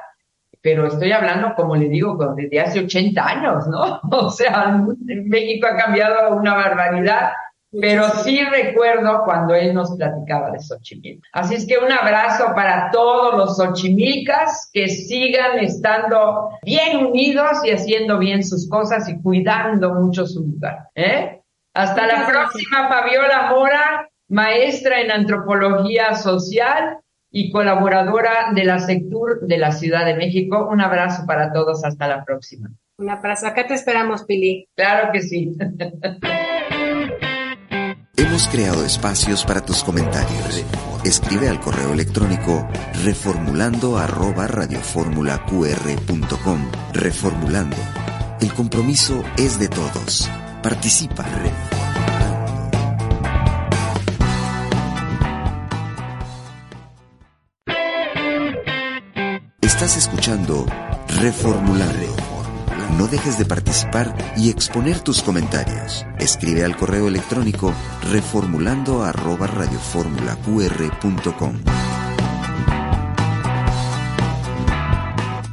[0.63, 4.01] pero estoy hablando, como le digo, desde hace 80 años, ¿no?
[4.11, 7.31] O sea, México ha cambiado una barbaridad,
[7.71, 11.23] pero sí recuerdo cuando él nos platicaba de Xochimilco.
[11.33, 17.71] Así es que un abrazo para todos los xochimilcas que sigan estando bien unidos y
[17.71, 20.89] haciendo bien sus cosas y cuidando mucho su lugar.
[20.95, 21.43] ¿eh?
[21.75, 26.99] Hasta la próxima, Fabiola Mora, maestra en antropología social
[27.31, 30.67] y colaboradora de la Sectur de la Ciudad de México.
[30.71, 32.71] Un abrazo para todos, hasta la próxima.
[32.99, 34.67] Un abrazo, acá te esperamos, Pili.
[34.75, 35.55] Claro que sí.
[38.17, 40.65] Hemos creado espacios para tus comentarios.
[41.05, 42.67] Escribe al correo electrónico
[43.05, 46.71] reformulando arroba radioformulaqr.com.
[46.93, 47.77] Reformulando.
[48.41, 50.31] El compromiso es de todos.
[50.63, 51.25] Participa.
[59.79, 60.67] Estás escuchando
[61.21, 62.17] Reformulando.
[62.99, 66.05] No dejes de participar y exponer tus comentarios.
[66.19, 67.73] Escribe al correo electrónico
[68.11, 69.47] reformulando arroba.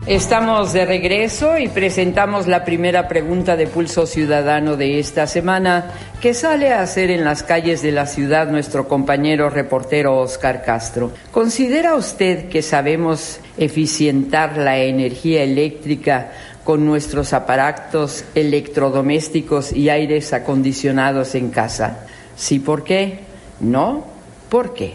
[0.07, 6.35] Estamos de regreso y presentamos la primera pregunta de Pulso Ciudadano de esta semana que
[6.35, 11.11] sale a hacer en las calles de la ciudad nuestro compañero reportero Oscar Castro.
[11.31, 21.33] ¿Considera usted que sabemos eficientar la energía eléctrica con nuestros aparatos electrodomésticos y aires acondicionados
[21.33, 22.05] en casa?
[22.35, 23.21] Sí, ¿por qué?
[23.59, 24.05] No,
[24.49, 24.93] ¿por qué?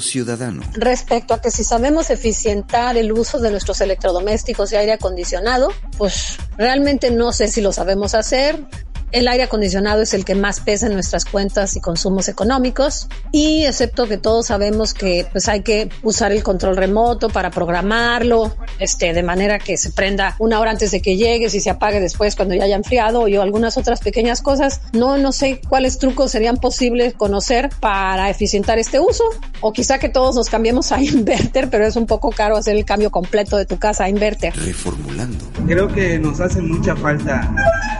[0.00, 0.62] Ciudadano.
[0.74, 6.36] Respecto a que si sabemos eficientar el uso de nuestros electrodomésticos y aire acondicionado, pues
[6.56, 8.64] realmente no sé si lo sabemos hacer
[9.12, 13.64] el aire acondicionado es el que más pesa en nuestras cuentas y consumos económicos y
[13.64, 19.12] excepto que todos sabemos que pues hay que usar el control remoto para programarlo, este,
[19.12, 22.36] de manera que se prenda una hora antes de que llegues y se apague después
[22.36, 24.80] cuando ya haya enfriado y algunas otras pequeñas cosas.
[24.92, 29.24] No, no sé cuáles trucos serían posibles conocer para eficientar este uso
[29.60, 32.84] o quizá que todos nos cambiemos a inverter, pero es un poco caro hacer el
[32.84, 34.54] cambio completo de tu casa a inverter.
[34.56, 35.44] Reformulando.
[35.66, 37.50] Creo que nos hace mucha falta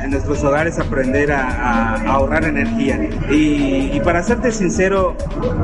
[0.03, 3.01] en nuestros hogares aprender aprender a, ahorrar energía.
[3.31, 5.17] Y, para serte sincero,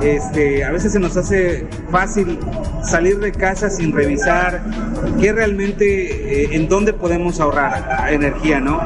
[0.03, 2.39] este, a veces se nos hace fácil
[2.83, 4.63] salir de casa sin revisar
[5.21, 8.81] qué realmente, eh, en dónde podemos ahorrar energía, ¿no?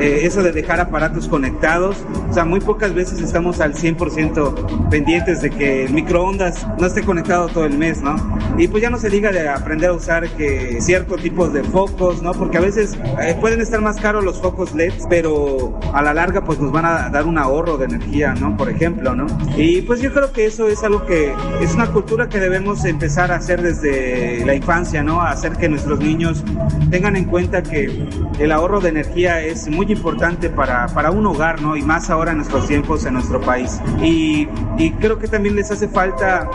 [0.00, 1.96] Eh, eso de dejar aparatos conectados,
[2.28, 7.02] o sea, muy pocas veces estamos al 100% pendientes de que el microondas no esté
[7.02, 8.16] conectado todo el mes, ¿no?
[8.58, 12.20] Y pues ya no se diga de aprender a usar que ciertos tipos de focos,
[12.22, 12.32] ¿no?
[12.32, 16.42] Porque a veces eh, pueden estar más caros los focos LED, pero a la larga
[16.44, 18.54] pues nos van a dar un ahorro de energía, ¿no?
[18.54, 19.26] Por ejemplo, ¿no?
[19.56, 23.32] Y pues yo creo que eso es algo que es una cultura que debemos empezar
[23.32, 25.22] a hacer desde la infancia, ¿no?
[25.22, 26.44] hacer que nuestros niños
[26.90, 31.62] tengan en cuenta que el ahorro de energía es muy importante para, para un hogar,
[31.62, 31.76] ¿no?
[31.76, 33.80] Y más ahora en nuestros tiempos en nuestro país.
[34.02, 36.46] Y, y creo que también les hace falta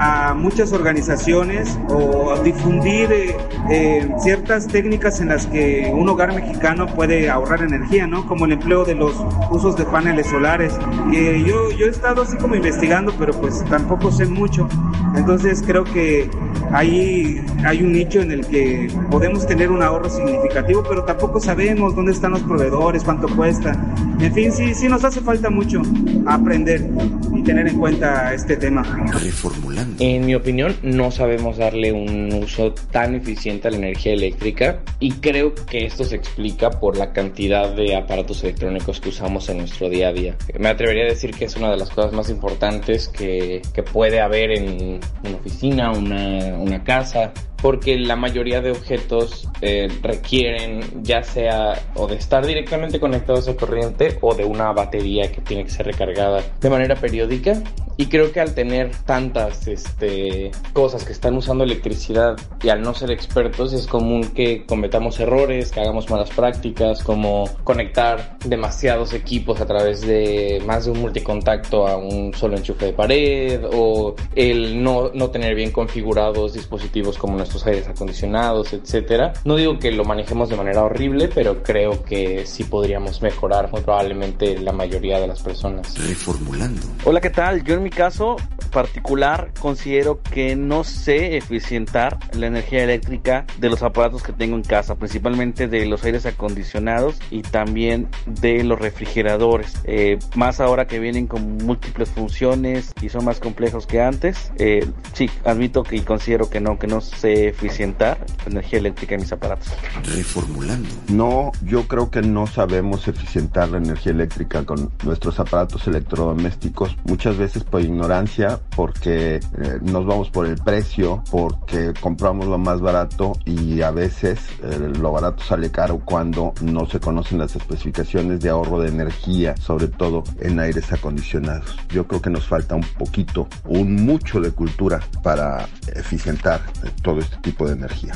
[0.00, 3.36] a muchas organizaciones o difundir eh,
[3.70, 8.26] eh, ciertas técnicas en las que un hogar mexicano puede ahorrar energía, ¿no?
[8.26, 9.14] Como el empleo de los
[9.50, 10.72] usos de paneles solares.
[11.12, 14.66] Eh, yo, yo he estado así como investigando, pero pues tampoco sé mucho.
[15.14, 16.30] Entonces creo que
[16.72, 21.94] ahí hay un nicho en el que podemos tener un ahorro significativo, pero tampoco sabemos
[21.94, 23.72] dónde están los proveedores, cuánto cuesta.
[24.20, 25.82] En fin, sí, sí nos hace falta mucho
[26.26, 26.88] aprender
[27.34, 28.82] y tener en cuenta este tema.
[29.22, 29.96] Reformulando.
[29.98, 35.12] En mi opinión, no sabemos darle un uso tan eficiente a la energía eléctrica y
[35.12, 39.88] creo que esto se explica por la cantidad de aparatos electrónicos que usamos en nuestro
[39.88, 40.36] día a día.
[40.58, 44.20] Me atrevería a decir que es una de las cosas más importantes que, que puede
[44.20, 51.22] haber en una oficina, una, una casa, porque la mayoría de objetos eh, requieren ya
[51.22, 55.70] sea o de estar directamente conectados a corriente o de una batería que tiene que
[55.70, 57.62] ser recargada de manera periódica
[58.00, 62.94] y creo que al tener tantas este, cosas que están usando electricidad y al no
[62.94, 69.60] ser expertos es común que cometamos errores, que hagamos malas prácticas como conectar demasiados equipos
[69.60, 74.82] a través de más de un multicontacto a un solo enchufe de pared o el
[74.82, 79.34] no, no tener bien configurados dispositivos como nuestros aires acondicionados, etcétera.
[79.44, 83.82] No digo que lo manejemos de manera horrible, pero creo que sí podríamos mejorar muy
[83.82, 85.98] probablemente la mayoría de las personas.
[86.08, 86.80] Reformulando.
[87.04, 87.62] Hola, ¿qué tal?
[87.62, 88.36] Yo en mi caso
[88.70, 94.62] particular considero que no sé eficientar la energía eléctrica de los aparatos que tengo en
[94.62, 99.74] casa, principalmente de los aires acondicionados y también de los refrigeradores.
[99.84, 104.52] Eh, más ahora que vienen con múltiples funciones y son más complejos que antes.
[104.58, 109.22] Eh, sí, admito que considero que no, que no sé eficientar la energía eléctrica en
[109.22, 109.68] mis aparatos.
[110.04, 110.88] Reformulando.
[111.08, 116.96] No, yo creo que no sabemos eficientar la energía eléctrica con nuestros aparatos electrodomésticos.
[117.04, 119.40] Muchas veces ignorancia, porque eh,
[119.82, 125.12] nos vamos por el precio, porque compramos lo más barato y a veces eh, lo
[125.12, 130.24] barato sale caro cuando no se conocen las especificaciones de ahorro de energía, sobre todo
[130.40, 131.76] en aires acondicionados.
[131.90, 137.20] Yo creo que nos falta un poquito, un mucho de cultura para eficientar eh, todo
[137.20, 138.14] este tipo de energía.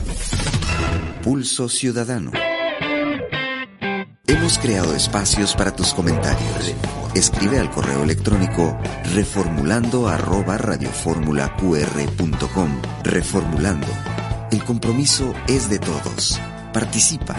[1.22, 2.32] Pulso Ciudadano.
[4.26, 6.74] Hemos creado espacios para tus comentarios.
[7.14, 8.74] Escribe al correo electrónico
[9.12, 12.70] reformulando arroba radioformulaqr.com.
[13.02, 13.86] Reformulando.
[14.50, 16.40] El compromiso es de todos.
[16.72, 17.36] Participa.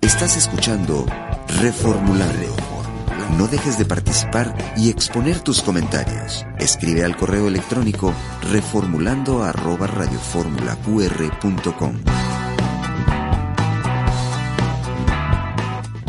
[0.00, 1.04] Estás escuchando
[1.60, 2.69] Reformulando.
[3.36, 6.46] No dejes de participar y exponer tus comentarios.
[6.58, 8.12] Escribe al correo electrónico
[8.50, 9.88] reformulando arroba.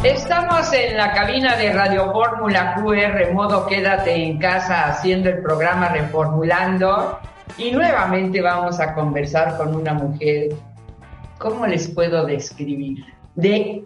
[0.03, 5.89] Estamos en la cabina de Radio Fórmula QR, modo quédate en casa haciendo el programa
[5.89, 7.19] Reformulando.
[7.57, 10.55] Y nuevamente vamos a conversar con una mujer,
[11.37, 13.05] ¿cómo les puedo describir?
[13.35, 13.83] De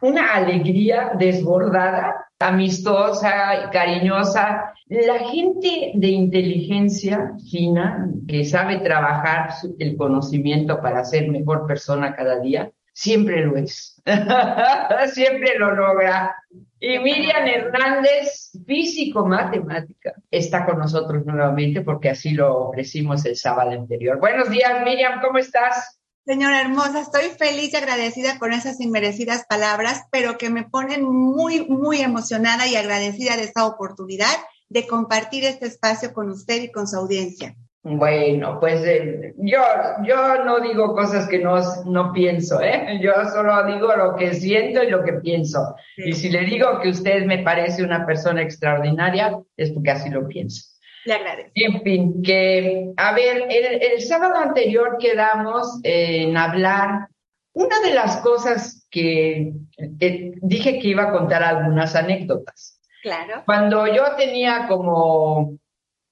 [0.00, 4.72] una alegría desbordada, amistosa, cariñosa.
[4.88, 12.40] La gente de inteligencia fina, que sabe trabajar el conocimiento para ser mejor persona cada
[12.40, 14.02] día, siempre lo es.
[15.14, 16.34] siempre lo logra.
[16.80, 24.18] Y Miriam Hernández, físico-matemática, está con nosotros nuevamente porque así lo ofrecimos el sábado anterior.
[24.18, 25.99] Buenos días, Miriam, ¿cómo estás?
[26.30, 31.66] Señora hermosa, estoy feliz y agradecida con esas inmerecidas palabras, pero que me ponen muy,
[31.66, 34.30] muy emocionada y agradecida de esta oportunidad
[34.68, 37.56] de compartir este espacio con usted y con su audiencia.
[37.82, 39.58] Bueno, pues eh, yo,
[40.04, 41.56] yo no digo cosas que no,
[41.86, 43.00] no pienso, ¿eh?
[43.02, 45.74] Yo solo digo lo que siento y lo que pienso.
[45.96, 50.28] Y si le digo que usted me parece una persona extraordinaria, es porque así lo
[50.28, 50.69] pienso.
[51.04, 51.52] Le agradezco.
[51.54, 57.08] En fin, que, a ver, el, sábado anterior quedamos en hablar.
[57.52, 59.52] Una de las cosas que
[60.00, 62.80] eh, dije que iba a contar algunas anécdotas.
[63.02, 63.42] Claro.
[63.46, 65.58] Cuando yo tenía como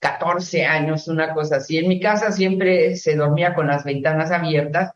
[0.01, 4.93] 14 años, una cosa así, en mi casa siempre se dormía con las ventanas abiertas,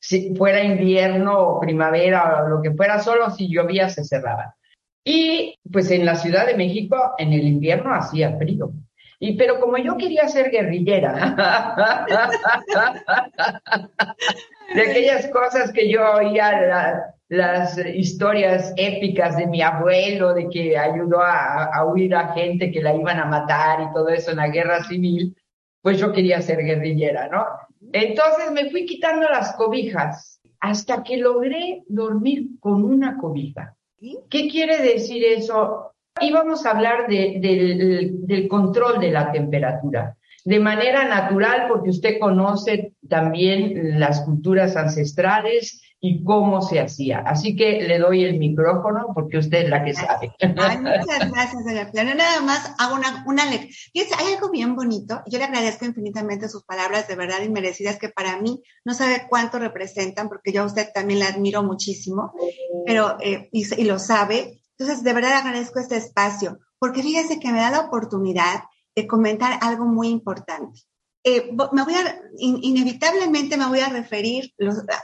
[0.00, 4.50] si fuera invierno o primavera o lo que fuera, solo si llovía se cerraban.
[5.04, 8.72] Y pues en la Ciudad de México, en el invierno hacía frío.
[9.24, 11.34] Y pero como yo quería ser guerrillera,
[14.74, 21.22] de aquellas cosas que yo oía, las historias épicas de mi abuelo, de que ayudó
[21.22, 24.48] a, a, huir a gente que la iban a matar y todo eso en la
[24.48, 25.34] guerra civil,
[25.80, 27.46] pues yo quería ser guerrillera, ¿no?
[27.94, 33.74] Entonces me fui quitando las cobijas hasta que logré dormir con una cobija.
[34.28, 35.93] ¿Qué quiere decir eso?
[36.20, 40.16] Y vamos a hablar del control de la temperatura.
[40.44, 47.20] De manera natural, porque usted conoce también las culturas ancestrales y cómo se hacía.
[47.20, 50.34] Así que le doy el micrófono porque usted es la que sabe.
[50.38, 52.14] Ay, muchas gracias, doña.
[52.14, 54.18] Nada más hago una, una lectura.
[54.18, 55.22] Hay algo bien bonito.
[55.26, 59.58] Yo le agradezco infinitamente sus palabras de verdad inmerecidas que para mí no sabe cuánto
[59.58, 62.34] representan porque yo a usted también la admiro muchísimo,
[62.84, 64.60] pero eh, y, y lo sabe.
[64.78, 68.64] Entonces, de verdad agradezco este espacio porque fíjese que me da la oportunidad
[68.94, 70.80] de comentar algo muy importante.
[71.24, 71.94] Eh, me voy
[72.38, 74.52] inevitablemente me voy a referir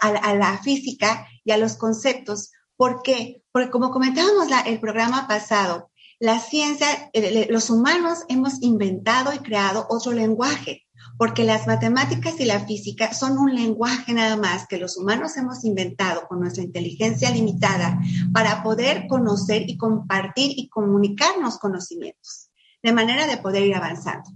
[0.03, 2.51] a, la física y a los conceptos.
[2.77, 3.43] ¿Por qué?
[3.53, 9.87] Porque como comentábamos el programa pasado, la ciencia, eh, los humanos hemos inventado y creado
[9.89, 10.83] otro lenguaje,
[11.21, 15.67] porque las matemáticas y la física son un lenguaje nada más que los humanos hemos
[15.67, 18.01] inventado con nuestra inteligencia limitada
[18.33, 22.49] para poder conocer y compartir y comunicarnos conocimientos,
[22.83, 24.31] de manera de poder ir avanzando.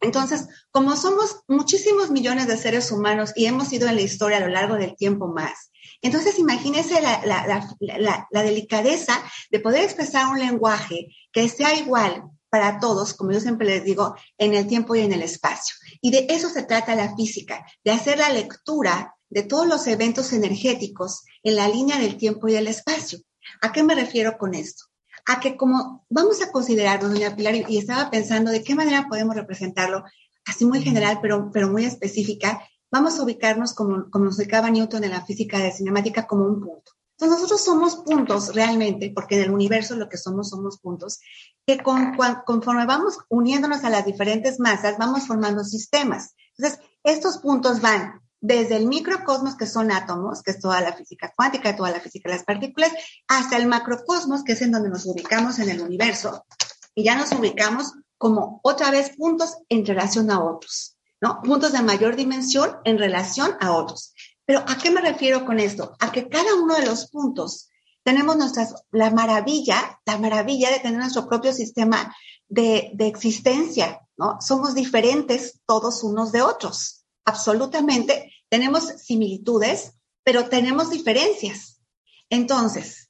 [0.00, 4.46] Entonces, como somos muchísimos millones de seres humanos y hemos ido en la historia a
[4.46, 9.20] lo largo del tiempo más, entonces imagínense la, delicadeza
[9.50, 14.14] de poder expresar un lenguaje que sea igual para todos, como yo siempre les digo,
[14.38, 15.74] en el tiempo y en el espacio.
[16.00, 20.32] Y de eso se trata la física, de hacer la lectura de todos los eventos
[20.32, 23.20] energéticos en la línea del tiempo y del espacio.
[23.60, 24.84] ¿A qué me refiero con esto?
[25.26, 29.34] a que como vamos a considerarlo, doña Pilar, y estaba pensando de qué manera podemos
[29.34, 30.04] representarlo,
[30.44, 35.04] así muy general, pero, pero muy específica, vamos a ubicarnos como, como nos ubicaba Newton
[35.04, 36.92] en la física de cinemática como un punto.
[37.20, 41.20] Entonces nosotros somos puntos realmente, porque en el universo lo que somos somos puntos,
[41.66, 42.16] que con,
[42.46, 46.34] conforme vamos uniéndonos a las diferentes masas, vamos formando sistemas.
[46.56, 51.30] Entonces, estos puntos van desde el microcosmos, que son átomos, que es toda la física
[51.36, 52.90] cuántica, toda la física de las partículas,
[53.28, 56.46] hasta el macrocosmos, que es en donde nos ubicamos en el universo,
[56.94, 61.42] y ya nos ubicamos como otra vez puntos en relación a otros, ¿no?
[61.42, 64.14] Puntos de mayor dimensión en relación a otros.
[64.50, 65.94] Pero ¿a qué me refiero con esto?
[66.00, 67.68] A que cada uno de los puntos
[68.02, 72.12] tenemos nuestras, la maravilla, la maravilla de tener nuestro propio sistema
[72.48, 74.40] de, de existencia, ¿no?
[74.40, 79.92] Somos diferentes todos unos de otros absolutamente, tenemos similitudes,
[80.24, 81.80] pero tenemos diferencias.
[82.28, 83.08] Entonces,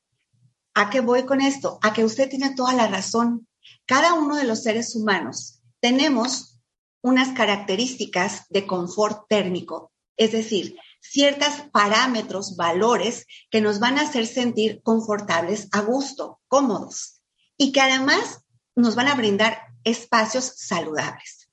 [0.74, 1.78] ¿a qué voy con esto?
[1.80, 3.48] A que usted tiene toda la razón.
[3.86, 6.60] Cada uno de los seres humanos tenemos
[7.00, 14.26] unas características de confort térmico, es decir, ciertos parámetros, valores que nos van a hacer
[14.26, 17.22] sentir confortables, a gusto, cómodos
[17.56, 18.40] y que además
[18.74, 21.50] nos van a brindar espacios saludables.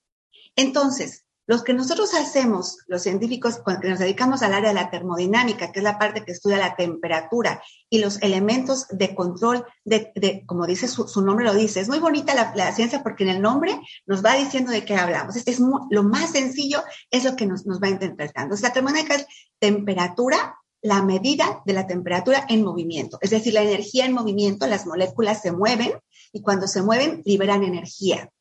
[0.55, 5.71] Entonces, los que nosotros hacemos, los científicos, que nos dedicamos al área de la termodinámica,
[5.71, 10.67] que es la parte que estudia la temperatura y los elementos de control, de, como
[10.67, 14.23] dice su, nombre lo dice, es muy bonita la, ciencia porque en el nombre nos
[14.23, 15.37] va diciendo de qué hablamos.
[15.37, 18.57] Es, lo más sencillo es lo que nos, nos va interpretando.
[18.57, 19.25] Sea, la termodinámica es
[19.57, 24.85] temperatura, la medida de la temperatura en movimiento, es decir, la energía en movimiento, las
[24.85, 25.93] moléculas se mueven
[26.33, 28.31] y cuando se mueven liberan energía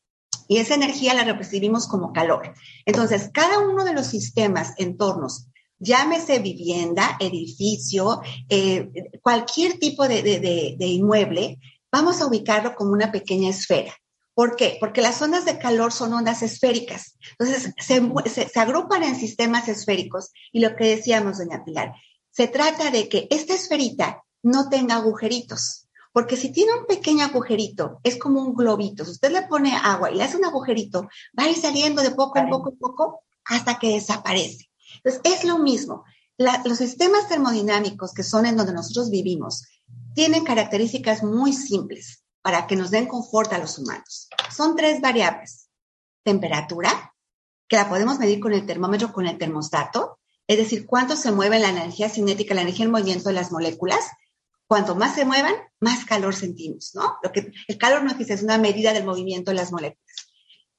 [0.47, 2.53] y esa energía la recibimos como calor.
[2.85, 5.47] Entonces, cada uno de los sistemas, entornos,
[5.79, 8.89] llámese vivienda, edificio, eh,
[9.21, 11.59] cualquier tipo de, inmueble,
[11.91, 13.93] vamos a ubicarlo como una pequeña esfera.
[14.33, 14.77] ¿Por qué?
[14.79, 17.17] Porque las ondas de calor son ondas esféricas.
[17.39, 21.93] Entonces, se, se, agrupan en sistemas esféricos y lo que decíamos, doña Pilar,
[22.29, 25.86] se trata de que esta esferita no tenga agujeritos.
[26.17, 29.05] Porque si tiene un pequeño agujerito, es como un globito.
[29.05, 31.03] Si usted le pone agua y le hace un agujerito,
[31.37, 34.67] va a ir saliendo de poco en poco en poco hasta que desaparece.
[34.95, 36.05] Entonces, es lo mismo.
[36.39, 39.67] los sistemas termodinámicos que son en donde nosotros vivimos
[40.15, 44.27] tienen características muy simples para que nos den confort a los humanos.
[44.49, 45.69] Son tres variables.
[46.23, 47.13] Temperatura,
[47.67, 51.59] que la podemos medir con el termómetro, con el termostato, es decir, cuánto se mueve
[51.59, 54.03] la energía cinética, la energía en movimiento de las moléculas,
[54.67, 57.17] Cuanto más se muevan, más calor sentimos, ¿no?
[57.23, 60.15] Lo que el calor no es una medida del movimiento de las moléculas.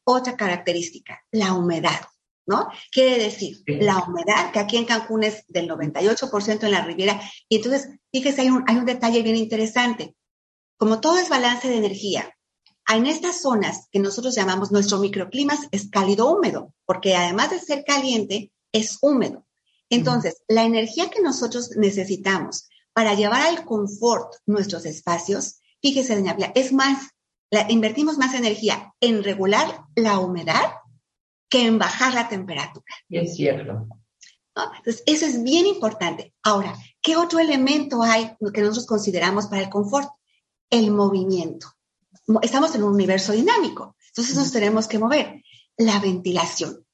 [0.04, 2.00] Otra característica, la humedad,
[2.46, 2.68] ¿no?
[2.92, 7.56] Quiere decir, la humedad, que aquí en Cancún es del 98% en la Riviera, y
[7.56, 10.14] entonces, fíjese, hay un, hay un detalle bien interesante.
[10.76, 12.34] Como todo es balance de energía,
[12.88, 17.84] en estas zonas que nosotros llamamos nuestro microclima es cálido húmedo, porque además de ser
[17.84, 19.46] caliente, es húmedo.
[19.90, 22.67] Entonces, la energía que nosotros necesitamos
[22.98, 27.10] para llevar al confort nuestros espacios, fíjese, doña Pia, es más,
[27.68, 30.72] invertimos más energía en regular la humedad
[31.48, 32.92] que en bajar la temperatura.
[33.08, 33.86] Es cierto.
[34.78, 36.34] Entonces, eso es bien importante.
[36.42, 40.08] Ahora, ¿qué otro elemento hay que nosotros consideramos para el confort?
[40.68, 41.68] El movimiento.
[42.42, 45.44] Estamos en un universo dinámico, entonces nos tenemos que mover.
[45.76, 46.84] La ventilación.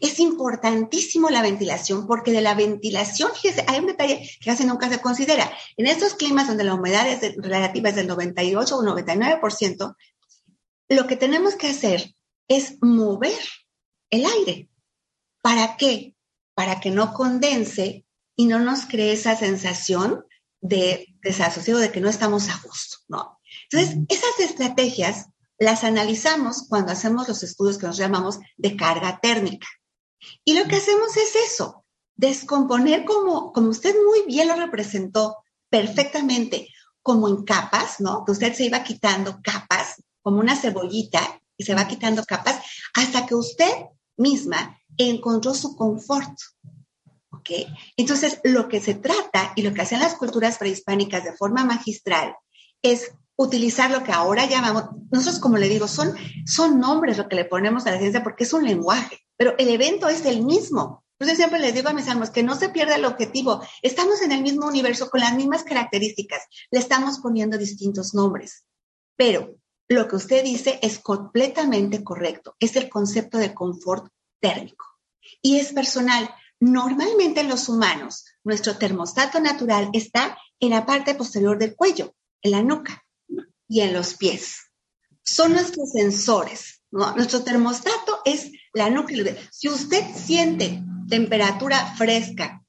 [0.00, 4.88] Es importantísimo la ventilación porque de la ventilación, fíjese, hay un detalle que casi nunca
[4.88, 5.50] se considera.
[5.76, 9.96] En estos climas donde la humedad es relativa es del 98 o 99%,
[10.88, 12.14] lo que tenemos que hacer
[12.48, 13.40] es mover
[14.10, 14.68] el aire.
[15.40, 16.14] ¿Para qué?
[16.54, 18.04] Para que no condense
[18.36, 20.24] y no nos cree esa sensación
[20.60, 23.40] de desasosiego, de que no estamos a gusto, ¿no?
[23.70, 25.26] Entonces, esas estrategias
[25.62, 29.68] las analizamos cuando hacemos los estudios que nos llamamos de carga térmica.
[30.44, 31.84] Y lo que hacemos es eso,
[32.16, 35.36] descomponer como, como usted muy bien lo representó
[35.70, 36.68] perfectamente,
[37.00, 38.24] como en capas, ¿no?
[38.24, 42.60] Que usted se iba quitando capas, como una cebollita, y se va quitando capas,
[42.94, 43.72] hasta que usted
[44.16, 46.36] misma encontró su confort.
[47.30, 47.50] ¿Ok?
[47.96, 52.34] Entonces, lo que se trata y lo que hacen las culturas prehispánicas de forma magistral
[52.82, 56.14] es utilizar lo que ahora llamamos, nosotros como le digo, son,
[56.46, 59.68] son nombres lo que le ponemos a la ciencia porque es un lenguaje, pero el
[59.68, 61.04] evento es el mismo.
[61.18, 63.62] Entonces siempre les digo a mis alumnos que no se pierda el objetivo.
[63.80, 66.42] Estamos en el mismo universo con las mismas características.
[66.70, 68.64] Le estamos poniendo distintos nombres.
[69.16, 69.54] Pero
[69.88, 72.56] lo que usted dice es completamente correcto.
[72.58, 74.84] Es el concepto de confort térmico.
[75.40, 76.28] Y es personal.
[76.58, 82.50] Normalmente en los humanos, nuestro termostato natural está en la parte posterior del cuello, en
[82.50, 83.04] la nuca
[83.72, 84.70] y en los pies.
[85.22, 86.82] Son nuestros sensores.
[86.90, 89.14] Nuestro termostato es la nuca.
[89.50, 92.62] Si usted siente temperatura fresca,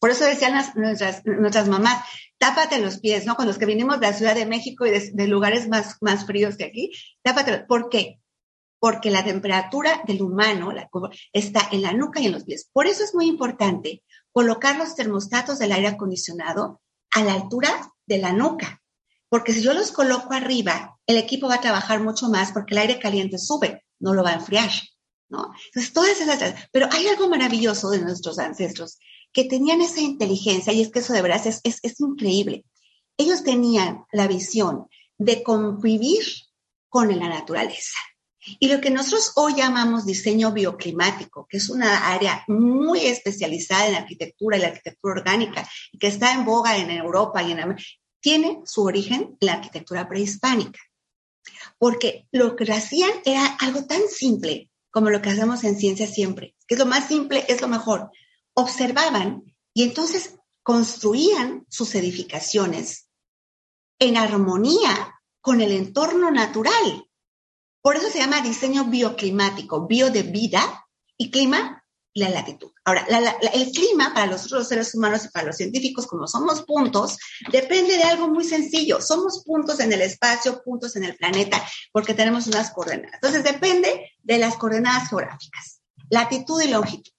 [0.00, 2.04] por eso decían nuestras, nuestras mamás,
[2.38, 3.36] tápate los pies, ¿no?
[3.36, 6.56] Con los que vinimos de la Ciudad de México y de, lugares más, más fríos
[6.56, 6.90] que aquí,
[7.22, 7.60] tápate.
[7.60, 8.18] ¿Por qué?
[8.80, 10.72] Porque la temperatura del humano
[11.32, 12.68] está en la nuca y en los pies.
[12.72, 14.02] Por eso es muy importante
[14.32, 16.80] colocar los termostatos del aire acondicionado
[17.12, 18.82] a la altura de la nuca.
[19.28, 22.78] Porque si yo los coloco arriba, el equipo va a trabajar mucho más porque el
[22.78, 24.70] aire caliente sube, no lo va a enfriar.
[25.30, 26.54] Entonces, todas esas...
[26.72, 28.98] Pero hay algo maravilloso de nuestros ancestros
[29.32, 32.64] que tenían esa inteligencia, y es que eso de verdad es, es, increíble.
[33.18, 34.86] Ellos tenían la visión
[35.18, 36.24] de convivir
[36.88, 37.98] con la naturaleza.
[38.58, 43.96] Y lo que nosotros hoy llamamos diseño bioclimático, que es una área muy especializada en
[43.96, 47.60] arquitectura y la arquitectura orgánica, y que está en boga en Europa y en
[48.20, 50.80] tiene su origen en la arquitectura prehispánica.
[51.78, 56.54] Porque lo que hacían era algo tan simple como lo que hacemos en ciencia siempre,
[56.66, 58.10] que es lo más simple, es lo mejor
[58.54, 63.08] observaban y entonces construían sus edificaciones
[63.98, 67.06] en armonía con el entorno natural.
[67.80, 71.77] Por eso se llama diseño bioclimático, bio de vida y clima,
[72.18, 72.70] la latitud.
[72.84, 73.06] Ahora,
[73.52, 77.18] el clima para los otros seres humanos y para los científicos, como somos puntos,
[77.50, 79.00] depende de algo muy sencillo.
[79.00, 81.62] Somos puntos en el espacio, puntos en el planeta,
[81.92, 83.14] porque tenemos unas coordenadas.
[83.14, 87.12] Entonces, depende de las coordenadas geográficas, latitud y longitud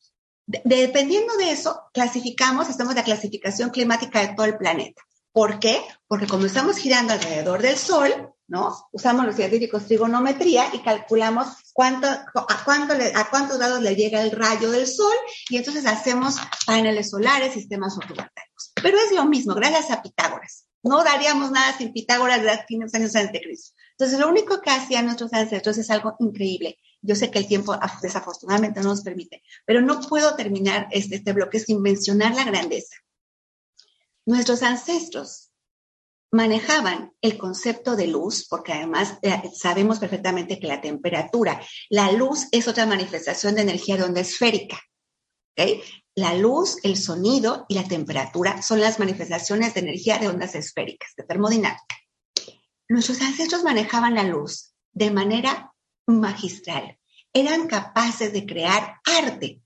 [0.64, 5.02] dependiendo de eso, clasificamos, estamos en la clasificación climática de todo el planeta.
[5.32, 5.80] ¿Por qué?
[6.08, 8.76] Porque como estamos girando alrededor del Sol, ¿no?
[8.92, 12.26] Usamos los científicos trigonometría y calculamos cuánto, a,
[12.66, 15.16] cuánto a cuántos grados le llega el rayo del Sol
[15.50, 16.36] y entonces hacemos
[16.66, 18.72] paneles solares, sistemas fotovoltaicos.
[18.82, 20.66] Pero es lo mismo, gracias a Pitágoras.
[20.82, 23.76] No daríamos nada sin Pitágoras de 500 años antes de Cristo.
[23.92, 26.80] Entonces, lo único que hacían nuestros ancestros es algo increíble.
[27.02, 31.34] Yo sé que el tiempo desafortunadamente no nos permite, pero no puedo terminar este, este
[31.34, 32.96] bloque sin mencionar la grandeza.
[34.26, 35.49] Nuestros ancestros
[36.32, 42.48] manejaban el concepto de luz, porque además eh, sabemos perfectamente que la temperatura, la luz
[42.52, 44.80] es otra manifestación de energía de onda esférica.
[46.16, 51.14] La luz, el sonido y la temperatura son las manifestaciones de energía de ondas esféricas,
[51.16, 51.84] de termodinámica.
[52.88, 55.74] Nuestros ancestros manejaban la luz de manera
[56.08, 56.98] magistral.
[57.34, 59.62] Eran capaces de crear arte.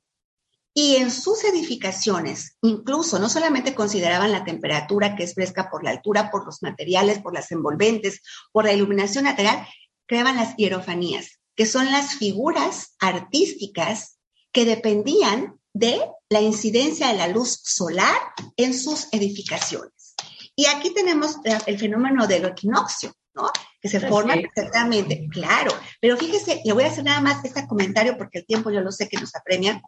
[0.75, 5.91] Y en sus edificaciones, incluso no solamente consideraban la temperatura que es fresca por la
[5.91, 8.21] altura, por los materiales, por las envolventes,
[8.51, 9.67] por la iluminación natural,
[10.07, 14.17] creaban las hierofanías, que son las figuras artísticas
[14.51, 18.15] que dependían de la incidencia de la luz solar
[18.57, 20.15] en sus edificaciones.
[20.55, 23.49] Y aquí tenemos el fenómeno del equinoccio, ¿no?
[23.81, 25.71] Que se forma perfectamente, claro.
[25.99, 28.91] Pero fíjese, le voy a hacer nada más este comentario porque el tiempo yo lo
[28.91, 29.81] sé que nos apremia.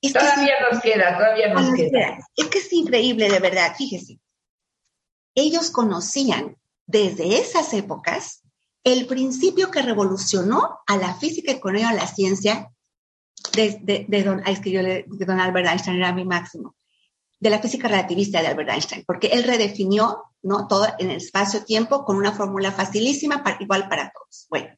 [0.00, 2.18] Todavía nos queda, todavía nos queda.
[2.36, 4.20] Es que es increíble, de verdad, fíjese.
[5.34, 8.42] Ellos conocían desde esas épocas
[8.84, 12.70] el principio que revolucionó a la física y con ello a la ciencia
[13.52, 13.78] de,
[14.08, 16.74] de, don, de don Albert Einstein, era mi máximo,
[17.38, 20.66] de la física relativista de Albert Einstein, porque él redefinió ¿no?
[20.66, 24.46] todo en el espacio-tiempo con una fórmula facilísima, igual para todos.
[24.48, 24.74] Bueno,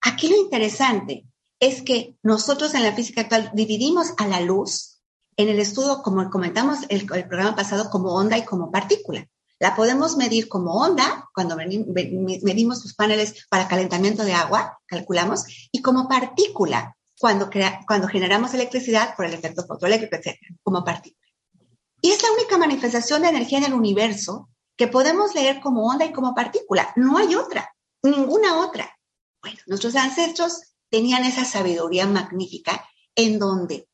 [0.00, 1.24] aquí lo interesante
[1.60, 5.00] es que nosotros en la física actual dividimos a la luz
[5.36, 9.26] en el estudio, como comentamos el, el programa pasado, como onda y como partícula.
[9.60, 15.82] La podemos medir como onda, cuando medimos los paneles para calentamiento de agua, calculamos, y
[15.82, 17.50] como partícula, cuando,
[17.86, 21.26] cuando generamos electricidad por el efecto fotoeléctrico, etc., como partícula.
[22.00, 26.04] Y es la única manifestación de energía en el universo que podemos leer como onda
[26.04, 26.92] y como partícula.
[26.94, 28.96] No hay otra, ninguna otra.
[29.42, 33.88] Bueno, nuestros ancestros tenían esa sabiduría magnífica en donde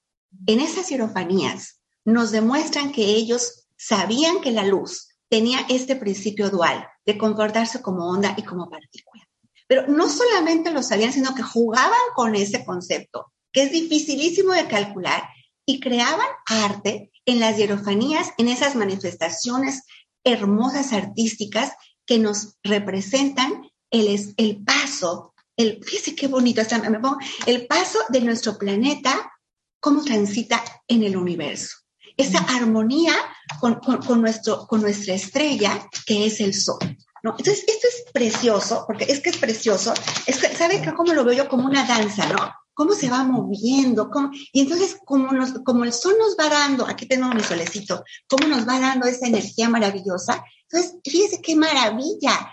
[0.46, 6.86] en esas hierofanías nos demuestran que ellos sabían que la luz tenía este principio dual
[7.04, 9.22] de comportarse como onda y como partícula.
[9.66, 14.68] Pero no solamente lo sabían, sino que jugaban con ese concepto, que es dificilísimo de
[14.68, 15.22] calcular,
[15.66, 19.82] y creaban arte en las hierofanías, en esas manifestaciones
[20.22, 21.72] hermosas artísticas
[22.06, 28.20] que nos representan el, el paso, el, fíjese qué bonito, me pongo, el paso de
[28.20, 29.32] nuestro planeta,
[29.80, 31.84] cómo transita en el universo
[32.16, 33.14] esa armonía
[33.60, 33.80] con,
[34.20, 36.78] nuestro, con nuestra estrella, que es el sol.
[37.22, 37.34] ¿no?
[37.38, 39.94] Entonces, esto es precioso, porque es que es precioso.
[40.26, 41.48] Es que, ¿sabe cómo lo veo yo?
[41.48, 42.52] Como una danza, ¿no?
[42.74, 46.86] Cómo se va moviendo, cómo, y entonces, como, nos, como el sol nos va dando,
[46.86, 50.44] aquí tengo mi solecito, cómo nos va dando esa energía maravillosa.
[50.68, 52.52] Entonces, fíjese qué maravilla.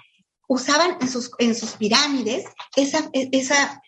[0.54, 2.44] Usaban en sus, en sus pirámides
[2.76, 3.82] esa, esa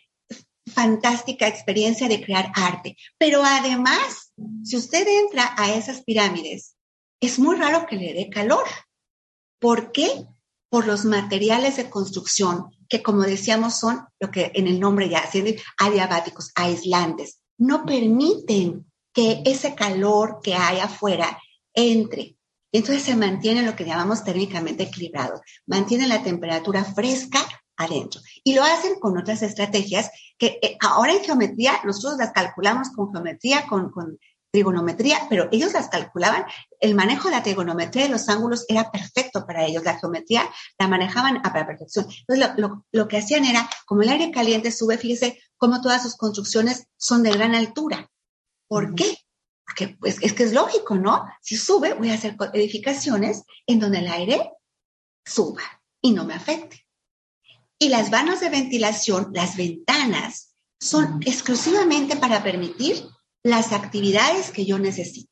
[0.74, 2.96] fantástica experiencia de crear arte.
[3.18, 4.32] Pero además,
[4.64, 6.76] si usted entra a esas pirámides,
[7.20, 8.64] es muy raro que le dé calor.
[9.60, 10.26] ¿Por qué?
[10.70, 15.30] Por los materiales de construcción, que como decíamos son lo que en el nombre ya
[15.78, 17.42] adiabáticos, aislantes.
[17.58, 21.38] No permiten que ese calor que hay afuera
[21.74, 22.38] entre.
[22.74, 25.42] Entonces se mantiene lo que llamamos térmicamente equilibrado.
[25.68, 27.40] Mantiene la temperatura fresca
[27.78, 28.20] adentro.
[28.44, 33.12] Y lo hacen con otras estrategias que eh, ahora en geometría nosotros las calculamos con
[33.12, 33.92] geometría, con,
[34.52, 36.46] trigonometría, pero ellos las calculaban.
[36.80, 39.84] El manejo de la trigonometría de los ángulos era perfecto para ellos.
[39.84, 40.48] La geometría
[40.78, 42.06] la manejaban a la perfección.
[42.28, 46.18] Entonces, lo, lo que hacían era, como el aire caliente sube, fíjese cómo todas sus
[46.18, 48.10] construcciones son de gran altura.
[48.68, 49.18] ¿Por qué?
[49.74, 51.26] Porque pues, es que es lógico, ¿no?
[51.42, 54.52] Si sube, voy a hacer edificaciones en donde el aire
[55.26, 55.64] suba
[56.00, 56.86] y no me afecte.
[57.80, 63.04] Y las vanos de ventilación, las ventanas, son exclusivamente para permitir
[63.42, 65.32] las actividades que yo necesite.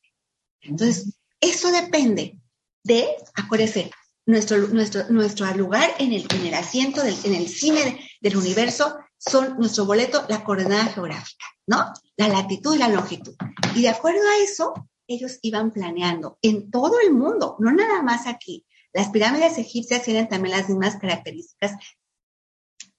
[0.61, 2.39] Entonces, eso depende
[2.83, 3.91] de, acuérdese,
[4.25, 8.97] nuestro, nuestro, nuestro lugar en el, en el asiento, del, en el cine del universo,
[9.29, 11.93] son nuestro boleto, la coordenada geográfica, ¿no?
[12.17, 13.35] La latitud y la longitud.
[13.75, 14.73] Y de acuerdo a eso,
[15.07, 18.65] ellos iban planeando en todo el mundo, no nada más aquí.
[18.93, 21.75] Las pirámides egipcias tienen también las mismas características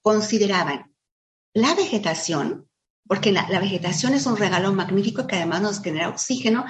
[0.00, 0.94] consideraban
[1.54, 2.68] la vegetación,
[3.06, 6.64] porque la, vegetación es un regalo magnífico que además nos genera oxígeno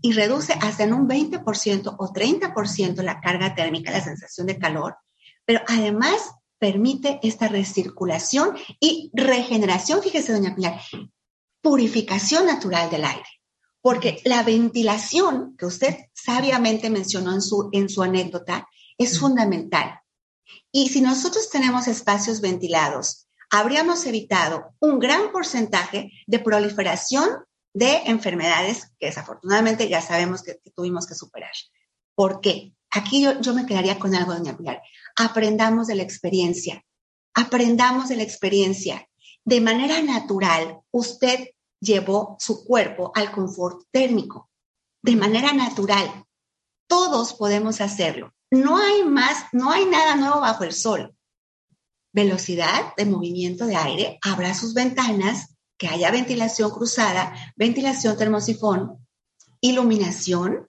[0.00, 4.96] y reduce hasta en un 20% o 30% la carga térmica, la sensación de calor,
[5.44, 6.30] pero además
[6.62, 10.80] permite esta recirculación y regeneración, fíjese, doña Pilar,
[11.60, 13.26] purificación natural del aire.
[13.80, 20.02] Porque la ventilación que usted sabiamente mencionó en su, en su anécdota es fundamental.
[20.70, 27.28] Y si nosotros tenemos espacios ventilados, habríamos evitado un gran porcentaje de proliferación
[27.74, 31.50] de enfermedades que desafortunadamente ya sabemos que, tuvimos que superar.
[32.14, 32.71] ¿Por qué?
[32.92, 34.82] Aquí yo, me quedaría con algo, doña Pilar.
[35.16, 36.84] Aprendamos de la experiencia.
[37.34, 39.08] Aprendamos de la experiencia.
[39.44, 41.48] De manera natural, usted
[41.80, 44.50] llevó su cuerpo al confort térmico.
[45.02, 46.26] De manera natural.
[46.86, 48.34] Todos podemos hacerlo.
[48.50, 51.16] No hay más, no hay nada nuevo bajo el sol.
[52.12, 59.08] Velocidad de movimiento de aire, abra sus ventanas, que haya ventilación cruzada, ventilación termosifón,
[59.62, 60.68] iluminación.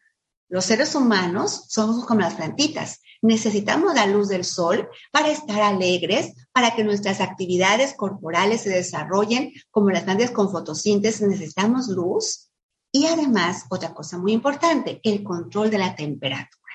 [0.53, 3.01] Los seres humanos somos como las plantitas.
[3.23, 9.51] Necesitamos la luz del sol para estar alegres, para que nuestras actividades corporales se desarrollen
[9.71, 11.27] como las plantas con fotosíntesis.
[11.27, 12.51] Necesitamos luz.
[12.91, 16.73] Y además, otra cosa muy importante, el control de la temperatura.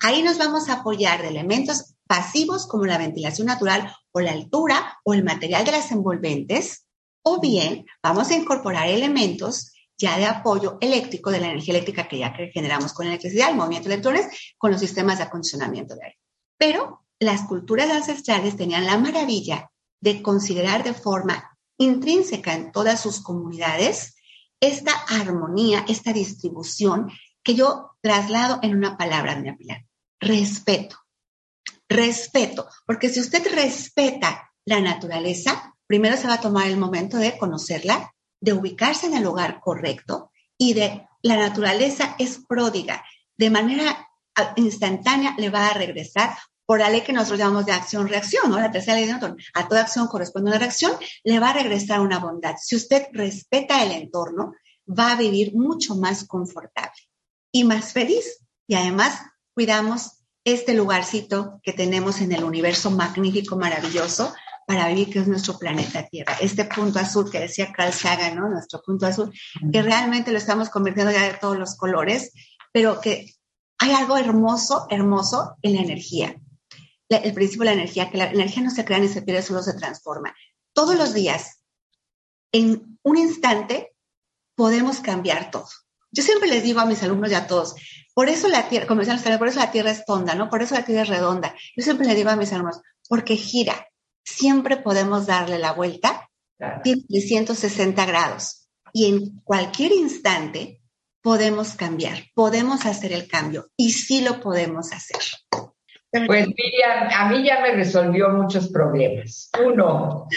[0.00, 4.98] Ahí nos vamos a apoyar de elementos pasivos como la ventilación natural o la altura
[5.04, 6.84] o el material de las envolventes,
[7.22, 9.70] o bien vamos a incorporar elementos
[10.04, 13.88] ya de apoyo eléctrico de la energía eléctrica que ya generamos con electricidad, el movimiento
[13.88, 14.26] de electrones,
[14.58, 16.18] con los sistemas de acondicionamiento de aire.
[16.58, 23.22] Pero las culturas ancestrales tenían la maravilla de considerar de forma intrínseca en todas sus
[23.22, 24.16] comunidades
[24.60, 27.10] esta armonía, esta distribución
[27.42, 29.86] que yo traslado en una palabra, doña Pilar.
[30.20, 30.96] Respeto.
[31.88, 32.68] Respeto.
[32.86, 38.13] Porque si usted respeta la naturaleza, primero se va a tomar el momento de conocerla,
[38.44, 43.02] de ubicarse en el lugar correcto y de la naturaleza es pródiga.
[43.36, 44.08] De manera
[44.56, 46.36] instantánea le va a regresar
[46.66, 48.58] por la ley que nosotros llamamos de acción-reacción, ¿no?
[48.58, 49.36] La tercera ley de Newton.
[49.54, 50.92] A toda acción corresponde una reacción,
[51.24, 52.56] le va a regresar una bondad.
[52.60, 54.54] Si usted respeta el entorno,
[54.86, 57.00] va a vivir mucho más confortable
[57.50, 58.40] y más feliz.
[58.66, 59.20] Y además
[59.54, 64.34] cuidamos este lugarcito que tenemos en el universo magnífico, maravilloso,
[64.66, 66.36] para vivir, que es nuestro planeta Tierra.
[66.40, 68.48] Este punto azul que decía Carl Sagan, ¿no?
[68.48, 69.32] Nuestro punto azul,
[69.72, 72.32] que realmente lo estamos convirtiendo ya de todos los colores,
[72.72, 73.34] pero que
[73.78, 76.36] hay algo hermoso, hermoso en la energía.
[77.08, 79.62] el principio de la energía, que la energía no se crea ni se pierde, solo
[79.62, 80.34] se transforma.
[80.72, 81.60] Todos los días,
[82.50, 83.94] en un instante,
[84.56, 85.68] podemos cambiar todo.
[86.10, 87.74] Yo siempre les digo a mis alumnos y a todos,
[88.14, 90.48] por eso la Tierra, como decían por eso la Tierra es tonda, ¿no?
[90.48, 91.54] Por eso la Tierra es redonda.
[91.76, 93.88] Yo siempre les digo a mis alumnos, porque gira.
[94.24, 96.28] Siempre podemos darle la vuelta
[96.84, 98.68] de 160 grados.
[98.92, 100.80] Y en cualquier instante
[101.20, 105.20] podemos cambiar, podemos hacer el cambio y sí lo podemos hacer.
[106.26, 109.50] Pues Miriam, a mí ya me resolvió muchos problemas.
[109.64, 110.28] Uno,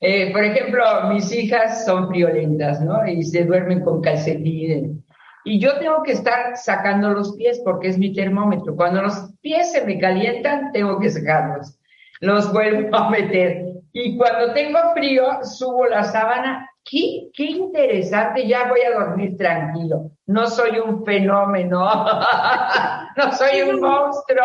[0.00, 0.82] eh, por ejemplo,
[1.12, 3.06] mis hijas son violentas, ¿no?
[3.06, 4.96] Y se duermen con calcetines.
[5.44, 8.74] Y yo tengo que estar sacando los pies porque es mi termómetro.
[8.74, 11.78] Cuando los pies se me calientan, tengo que sacarlos.
[12.20, 13.64] Los vuelvo a meter.
[13.92, 16.68] Y cuando tengo frío, subo la sábana.
[16.84, 20.12] Qué, qué interesante, ya voy a dormir tranquilo.
[20.26, 21.78] No soy un fenómeno.
[23.16, 24.44] no soy un monstruo.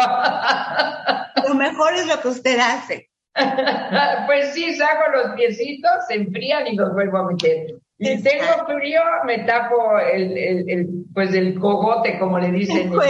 [1.47, 3.09] lo mejor es lo que usted hace.
[4.25, 7.75] pues sí, saco los piecitos, se enfrían y los vuelvo a meter.
[8.03, 12.95] Y tengo frío, me tapo el, el, el, pues el cogote, como le dicen ¿no?
[13.03, 13.07] y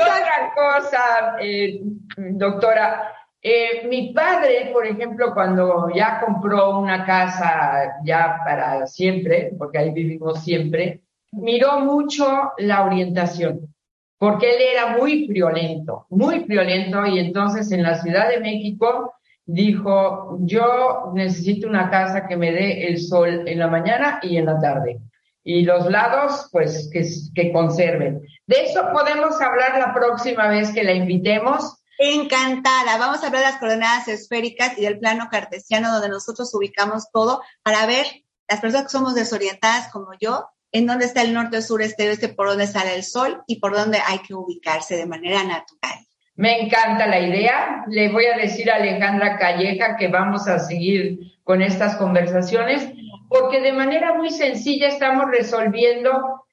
[0.00, 1.80] otra cosa, eh,
[2.16, 9.76] doctora, eh, mi padre, por ejemplo, cuando ya compró una casa ya para siempre, porque
[9.76, 11.02] ahí vivimos siempre,
[11.32, 13.74] miró mucho la orientación,
[14.16, 19.12] porque él era muy violento, muy violento, y entonces en la Ciudad de México
[19.52, 24.46] dijo, yo necesito una casa que me dé el sol en la mañana y en
[24.46, 25.00] la tarde.
[25.42, 28.20] Y los lados, pues, que, que conserven.
[28.46, 31.82] De eso podemos hablar la próxima vez que la invitemos.
[31.98, 32.98] Encantada.
[32.98, 37.42] Vamos a hablar de las coordenadas esféricas y del plano cartesiano, donde nosotros ubicamos todo
[37.62, 38.06] para ver
[38.48, 42.28] las personas que somos desorientadas como yo, en dónde está el norte, sur, este, oeste,
[42.28, 46.06] por dónde sale el sol y por dónde hay que ubicarse de manera natural.
[46.40, 47.84] Me encanta la idea.
[47.88, 52.90] Le voy a decir a Alejandra Calleja que vamos a seguir con estas conversaciones
[53.28, 56.46] porque de manera muy sencilla estamos resolviendo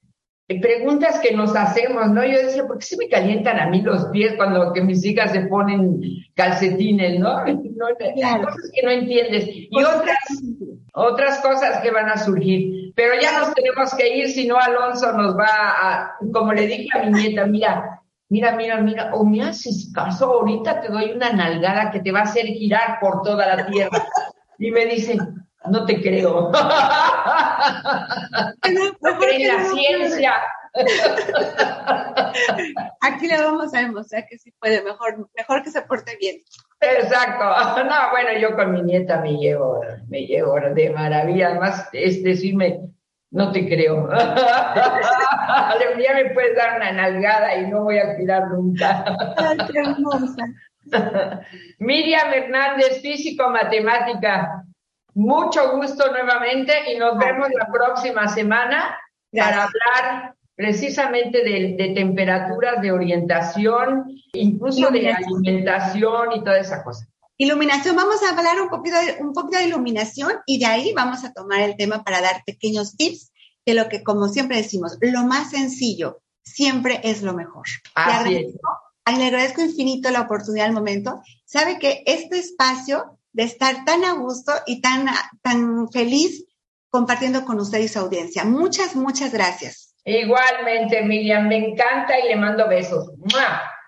[0.62, 2.26] preguntas que nos hacemos, ¿no?
[2.26, 5.32] Yo decía, ¿por qué se me calientan a mí los pies cuando que mis hijas
[5.32, 6.02] se ponen
[6.36, 7.46] calcetines, ¿no?
[7.46, 9.48] Cosas que no entiendes.
[9.48, 10.18] Y otras,
[10.92, 12.92] otras cosas que van a surgir.
[12.94, 16.90] Pero ya nos tenemos que ir, si no Alonso nos va a, como le dije
[16.94, 21.32] a mi nieta, mira, mira, mira, mira, o me haces caso, ahorita te doy una
[21.32, 24.06] nalgada que te va a hacer girar por toda la tierra.
[24.60, 25.16] Y me dice,
[25.70, 26.52] no te creo.
[29.02, 30.34] No, creo en la ciencia.
[33.02, 36.42] Aquí le vamos a demostrar que sí puede, mejor, mejor que se porte bien.
[36.82, 37.44] Exacto.
[37.84, 41.50] No, bueno, yo con mi nieta me llevo, me llevo de maravilla.
[41.50, 42.82] Además, es decirme,
[43.38, 44.10] no te creo.
[46.00, 49.06] ya me puedes dar una nalgada y no voy a tirar nunca.
[49.72, 50.44] qué hermosa.
[51.80, 54.64] Miriam Hernández, físico-matemática.
[55.14, 58.98] Mucho gusto nuevamente y nos vemos la próxima semana
[59.32, 67.08] para hablar precisamente de, temperaturas, de orientación, incluso de alimentación y toda esa cosa.
[67.38, 71.24] Iluminación, vamos a hablar un poquito, de, un poquito de iluminación y de ahí vamos
[71.24, 73.32] a tomar el tema para dar pequeños tips
[73.66, 77.66] de lo que, como siempre decimos, lo más sencillo siempre es lo mejor.
[77.94, 78.70] Así le, agradezco,
[79.06, 81.22] le agradezco infinito la oportunidad al momento.
[81.46, 85.06] Sabe que este espacio de estar tan a gusto y tan,
[85.44, 86.46] tan feliz
[86.90, 88.46] compartiendo con usted y su audiencia.
[88.46, 89.96] Muchas, muchas gracias.
[90.06, 93.12] Igualmente, Miriam, me encanta y le mando besos.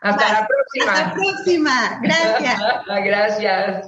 [0.01, 0.91] Hasta la próxima.
[0.91, 1.99] Hasta la próxima.
[2.01, 2.59] Gracias.
[3.05, 3.85] Gracias.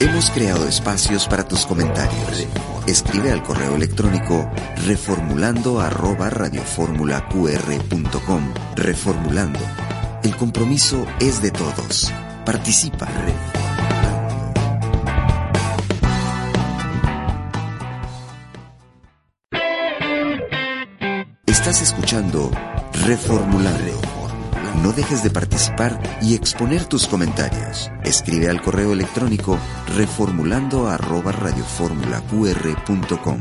[0.00, 2.48] Hemos creado espacios para tus comentarios.
[2.86, 4.50] Escribe al correo electrónico
[4.86, 8.54] reformulando arroba radioformulaqr.com.
[8.74, 9.60] Reformulando.
[10.22, 12.14] El compromiso es de todos.
[12.44, 13.08] Participa.
[21.68, 22.50] Estás escuchando
[23.04, 24.00] Reformulando
[24.82, 27.92] No dejes de participar y exponer tus comentarios.
[28.04, 29.58] Escribe al correo electrónico
[29.94, 33.40] reformulando arroba radioformulaqr.com.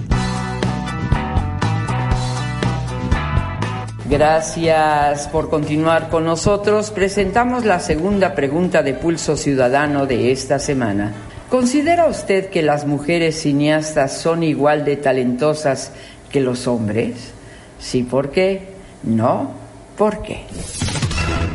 [4.09, 6.91] Gracias por continuar con nosotros.
[6.91, 11.13] Presentamos la segunda pregunta de Pulso Ciudadano de esta semana.
[11.49, 15.93] ¿Considera usted que las mujeres cineastas son igual de talentosas
[16.29, 17.36] que los hombres?
[17.79, 18.67] Sí, ¿por qué?
[19.03, 19.51] No,
[19.97, 20.45] ¿por qué?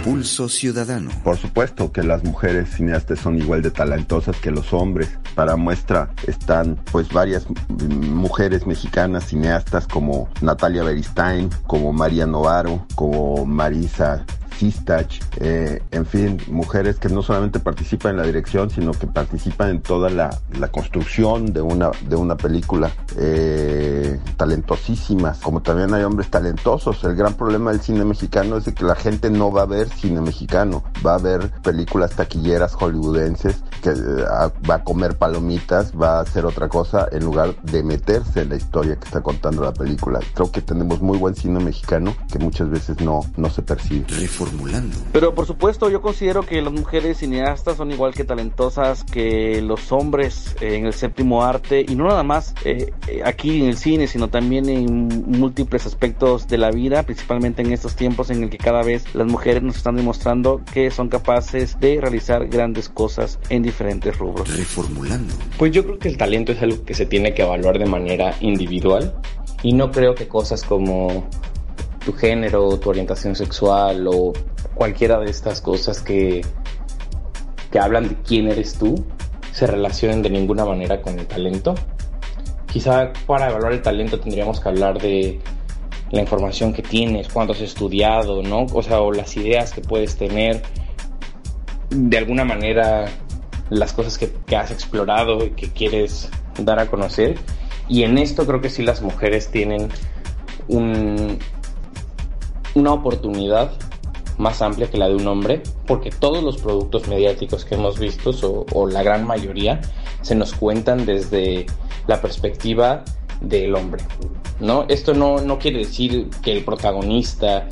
[0.05, 1.11] Pulso Ciudadano.
[1.23, 5.17] Por supuesto que las mujeres cineastas son igual de talentosas que los hombres.
[5.35, 13.47] Para muestra están pues varias mujeres mexicanas cineastas como Natalia Beristain, como María Novaro, como
[13.47, 14.25] Marisa
[14.63, 19.71] Sistach, eh, en fin, mujeres que no solamente participan en la dirección, sino que participan
[19.71, 20.39] en toda la,
[20.71, 27.03] construcción de una, de una película, eh, talentosísimas, como también hay hombres talentosos.
[27.03, 29.89] El gran problema del cine mexicano es de que la gente no va a ver
[29.89, 34.25] cine mexicano, va a ver películas taquilleras hollywoodenses, que eh,
[34.71, 38.57] va a comer palomitas, va a hacer otra cosa en lugar de meterse en la
[38.57, 40.21] historia que está contando la película.
[40.35, 44.07] Creo que tenemos muy buen cine mexicano que muchas veces no, no se percibe.
[45.13, 49.93] Pero por supuesto yo considero que las mujeres cineastas son igual que talentosas que los
[49.93, 52.93] hombres en el séptimo arte y no nada más eh,
[53.25, 57.97] aquí en el cine sino también en múltiples aspectos de la vida, principalmente en estos
[57.97, 62.01] tiempos en el que cada vez las mujeres nos están demostrando que son capaces de
[62.01, 64.57] realizar grandes cosas en diferentes rubros.
[64.57, 65.35] Reformulando.
[65.59, 68.35] Pues yo creo que el talento es algo que se tiene que evaluar de manera
[68.41, 69.15] individual
[69.63, 71.29] y no creo que cosas como
[72.05, 74.33] tu género, tu orientación sexual o
[74.75, 76.43] cualquiera de estas cosas que,
[77.71, 79.05] que hablan de quién eres tú
[79.53, 81.75] se relacionen de ninguna manera con el talento.
[82.71, 85.41] Quizá para evaluar el talento tendríamos que hablar de
[86.11, 88.67] la información que tienes, cuánto has estudiado, ¿no?
[88.73, 90.63] O sea, o las ideas que puedes tener,
[91.91, 93.07] de alguna manera
[93.69, 97.39] las cosas que, que has explorado y que quieres dar a conocer.
[97.89, 99.89] Y en esto creo que sí las mujeres tienen
[100.69, 101.39] un,
[102.75, 103.73] una oportunidad
[104.39, 108.33] más amplia que la de un hombre, porque todos los productos mediáticos que hemos visto,
[108.73, 109.81] o, la gran mayoría,
[110.23, 111.67] se nos cuentan desde
[112.07, 113.05] la perspectiva
[113.41, 114.03] del hombre.
[114.61, 114.87] ¿no?
[114.89, 117.69] Esto no, no quiere decir que el protagonista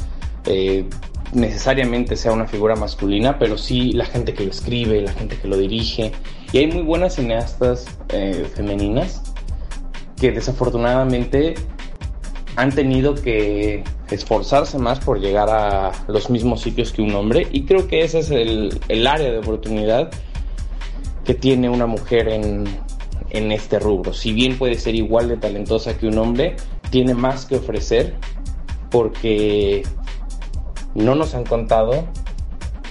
[0.47, 0.89] eh,
[1.33, 5.49] necesariamente sea una figura masculina, pero sí la gente que lo escribe, la gente que
[5.49, 6.13] lo dirige.
[6.53, 9.23] Y hay muy buenas cineastas eh, femeninas
[10.17, 11.55] que desafortunadamente
[12.57, 17.65] han tenido que esforzarse más por llegar a los mismos sitios que un hombre y
[17.65, 20.11] creo que ese es el, área de oportunidad
[21.25, 22.65] que tiene una mujer en,
[23.31, 24.13] en este rubro.
[24.13, 26.57] Si bien puede ser igual de talentosa que un hombre,
[26.91, 28.15] tiene más que ofrecer
[28.91, 29.83] porque
[30.95, 32.07] no nos han contado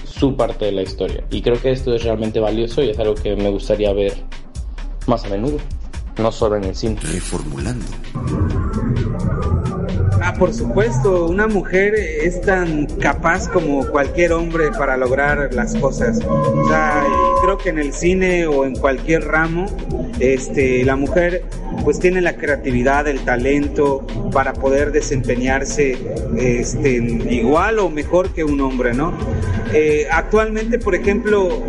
[0.04, 1.24] su parte de la historia.
[1.30, 4.14] Y creo que esto es realmente valioso y es algo que me gustaría ver
[5.06, 5.58] más a menudo,
[6.18, 7.00] no solo en el cine.
[7.00, 7.86] Reformulando.
[10.40, 16.18] Por supuesto, una mujer es tan capaz como cualquier hombre para lograr las cosas.
[17.42, 19.66] Creo que en el cine o en cualquier ramo,
[20.18, 21.44] este, la mujer
[21.84, 25.96] pues tiene la creatividad, el talento para poder desempeñarse
[26.36, 26.90] este,
[27.30, 29.12] igual o mejor que un hombre, ¿no?
[29.72, 31.62] Eh, actualmente, por ejemplo,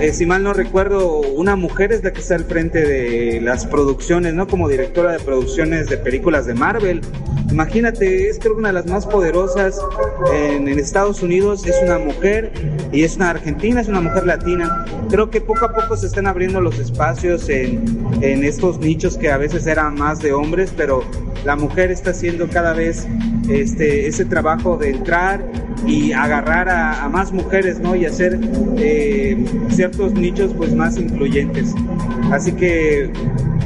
[0.00, 3.66] eh, si mal no recuerdo, una mujer es la que está al frente de las
[3.66, 4.46] producciones, ¿no?
[4.46, 7.00] Como directora de producciones de películas de Marvel.
[7.50, 9.80] Imagínate, es creo una de las más poderosas
[10.32, 12.52] en, Estados Unidos, es una mujer
[12.92, 14.84] y es una argentina, es una mujer latina.
[15.10, 17.82] Creo que poco a poco se están abriendo los espacios en,
[18.20, 21.02] en estos nichos que a veces eran más de hombres, pero
[21.44, 23.06] la mujer está haciendo cada vez
[23.48, 25.44] este, ese trabajo de entrar
[25.86, 27.96] y agarrar a, más mujeres, ¿no?
[27.96, 28.38] Y hacer
[28.76, 31.74] eh, ciertos nichos pues más influyentes.
[32.30, 33.10] Así que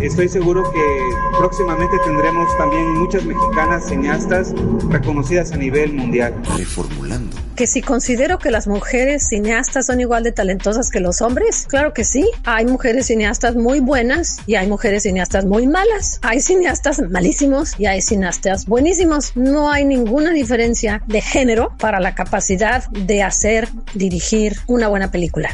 [0.01, 4.55] estoy seguro que próximamente tendremos también muchas mexicanas cineastas
[4.89, 6.35] reconocidas a nivel mundial.
[6.57, 7.42] Reformulando.
[7.57, 11.93] Que si considero que las mujeres cineastas son igual de talentosas que los hombres, claro
[11.93, 12.29] que sí.
[12.45, 16.19] Hay mujeres cineastas muy buenas y hay mujeres cineastas muy malas.
[16.23, 19.37] Hay cineastas malísimos y hay cineastas buenísimos.
[19.37, 25.51] No hay ninguna diferencia de género para la capacidad de hacer, dirigir una buena película.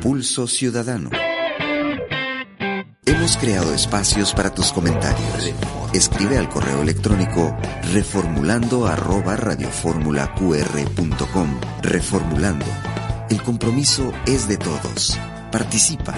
[0.00, 1.10] Pulso Ciudadano.
[3.08, 5.54] Hemos creado espacios para tus comentarios.
[5.94, 7.56] Escribe al correo electrónico
[7.90, 8.86] reformulando.
[11.80, 12.66] Reformulando.
[13.30, 15.18] El compromiso es de todos.
[15.50, 16.14] Participa.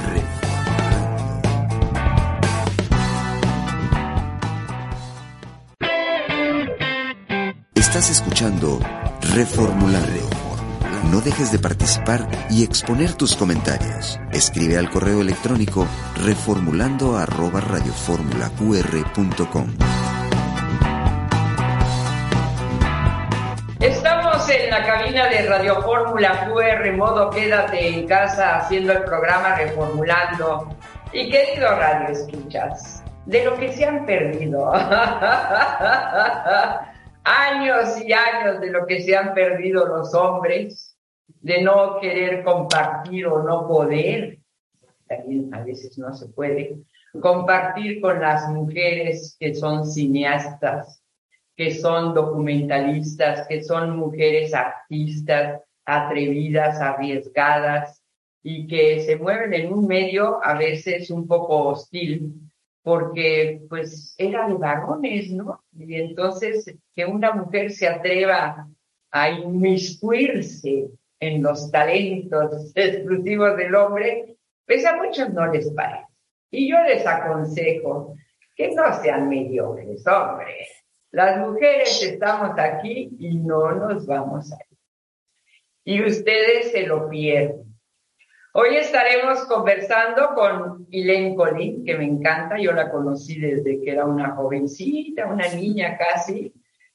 [7.77, 8.81] Estás escuchando
[9.33, 10.50] Reformulando.
[11.09, 14.21] No dejes de participar y exponer tus comentarios.
[14.33, 15.87] Escribe al correo electrónico
[16.23, 17.61] reformulando arroba.
[23.81, 29.57] Estamos en la cabina de Radio Fórmula QR, modo quédate en casa haciendo el programa
[29.57, 30.77] Reformulando.
[31.13, 34.73] Y querido Radio Escuchas, de lo que se han perdido.
[37.25, 40.90] años y años de lo que se han perdido los hombres,
[41.41, 44.39] de no querer compartir o no poder,
[45.09, 46.77] también a veces no se puede,
[47.21, 51.03] compartir con las mujeres que son cineastas,
[51.57, 58.03] que son documentalistas, que son mujeres artistas, atrevidas, arriesgadas
[58.43, 62.35] y que se mueven en un medio a veces un poco hostil,
[62.83, 65.63] porque pues era de varones, ¿no?
[65.73, 68.69] Y entonces que una mujer se atreva
[69.11, 70.89] a inmiscuirse
[71.21, 76.07] en los talentos exclusivos del hombre, pues a muchos no les parece.
[76.51, 78.17] Y yo les aconsejo
[78.57, 80.67] que no sean mediocres, hombre.
[81.13, 84.79] Las mujeres estamos aquí y no nos vamos a ir.
[85.85, 87.71] Y ustedes se lo pierden.
[88.53, 92.59] Hoy estaremos conversando con Elaine Colín, que me encanta.
[92.59, 96.53] Yo la conocí desde que era una jovencita, una niña casi,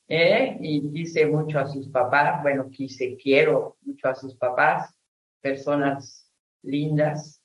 [0.07, 0.57] ¿eh?
[0.59, 2.41] y quise mucho a sus papás.
[2.41, 4.93] Bueno, quise, quiero mucho a sus papás,
[5.41, 6.29] personas
[6.61, 7.41] lindas.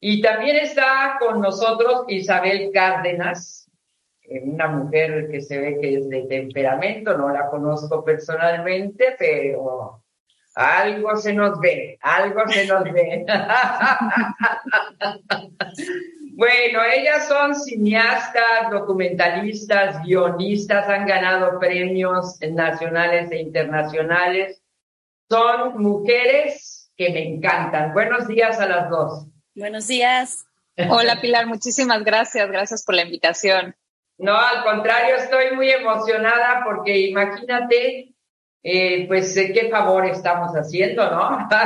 [0.00, 3.70] Y también está con nosotros Isabel Cárdenas,
[4.22, 10.02] eh, una mujer que se ve que es de temperamento, no la conozco personalmente, pero
[10.54, 13.24] algo se nos ve, algo se nos ve.
[16.34, 24.62] bueno, ellas son cineastas, documentalistas, guionistas, han ganado premios nacionales e internacionales.
[25.28, 27.92] Son mujeres que me encantan.
[27.92, 29.26] Buenos días a las dos.
[29.54, 30.46] Buenos días.
[30.88, 32.48] Hola Pilar, muchísimas gracias.
[32.48, 33.76] Gracias por la invitación.
[34.16, 38.14] No, al contrario, estoy muy emocionada porque imagínate
[38.62, 41.46] eh, pues qué favor estamos haciendo, ¿no?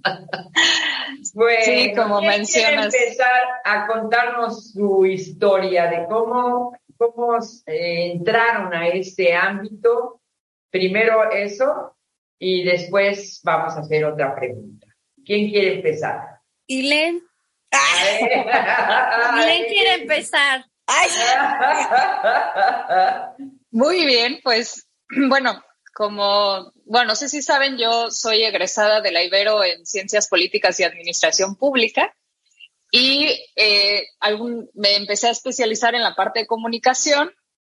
[1.32, 2.94] bueno, sí, como mencionas.
[2.94, 10.20] empezar a contarnos su historia de cómo, cómo eh, entraron a este ámbito.
[10.70, 11.96] Primero eso
[12.38, 14.88] y después vamos a hacer otra pregunta.
[15.24, 16.40] ¿Quién quiere empezar?
[16.66, 17.22] Ilen.
[19.42, 20.64] Ilen quiere empezar.
[23.70, 24.88] Muy bien, pues
[25.28, 25.62] bueno,
[25.94, 30.78] como, bueno, no sé si saben, yo soy egresada de la Ibero en Ciencias Políticas
[30.78, 32.14] y Administración Pública
[32.90, 37.32] y eh, algún, me empecé a especializar en la parte de comunicación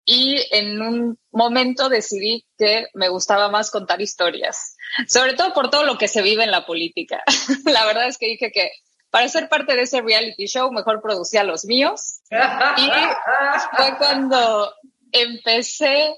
[0.04, 5.84] y en un momento decidí que me gustaba más contar historias, sobre todo por todo
[5.84, 7.22] lo que se vive en la política.
[7.66, 8.70] la verdad es que dije que
[9.10, 12.90] para ser parte de ese reality show mejor producía los míos y
[13.76, 14.72] fue cuando
[15.12, 16.14] empecé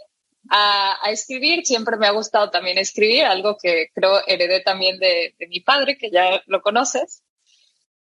[0.50, 5.60] a, escribir, siempre me ha gustado también escribir, algo que creo heredé también de, mi
[5.60, 7.22] padre, que ya lo conoces.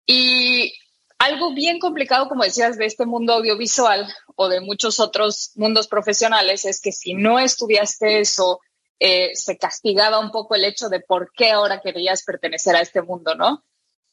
[0.06, 0.74] Y
[1.18, 6.64] algo bien complicado, como decías, de este mundo audiovisual o de muchos otros mundos profesionales
[6.64, 8.60] es que si no estudiaste eso,
[8.98, 13.02] eh, se castigaba un poco el hecho de por qué ahora querías pertenecer a este
[13.02, 13.64] mundo, ¿no?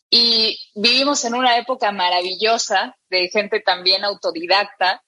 [0.10, 5.04] Y vivimos en una época maravillosa de gente también autodidacta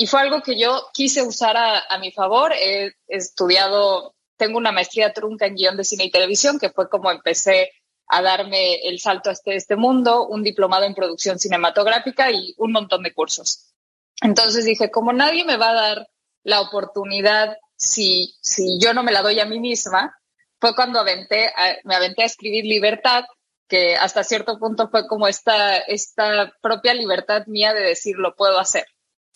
[0.00, 2.54] y fue algo que yo quise usar a, mi favor.
[2.54, 7.10] He, estudiado, tengo una maestría trunca en guion de cine y televisión, que fue como
[7.10, 7.70] empecé
[8.06, 12.72] a darme el salto a este, este mundo, un diplomado en producción cinematográfica y un
[12.72, 13.74] montón de cursos.
[14.22, 16.08] Entonces dije, como nadie me va a dar
[16.44, 20.16] la oportunidad si, si yo no me la doy a mí misma,
[20.58, 21.52] fue cuando aventé
[21.84, 23.24] me aventé a escribir Libertad,
[23.68, 28.58] que hasta cierto punto fue como esta, esta propia libertad mía de decir, lo puedo
[28.58, 28.86] hacer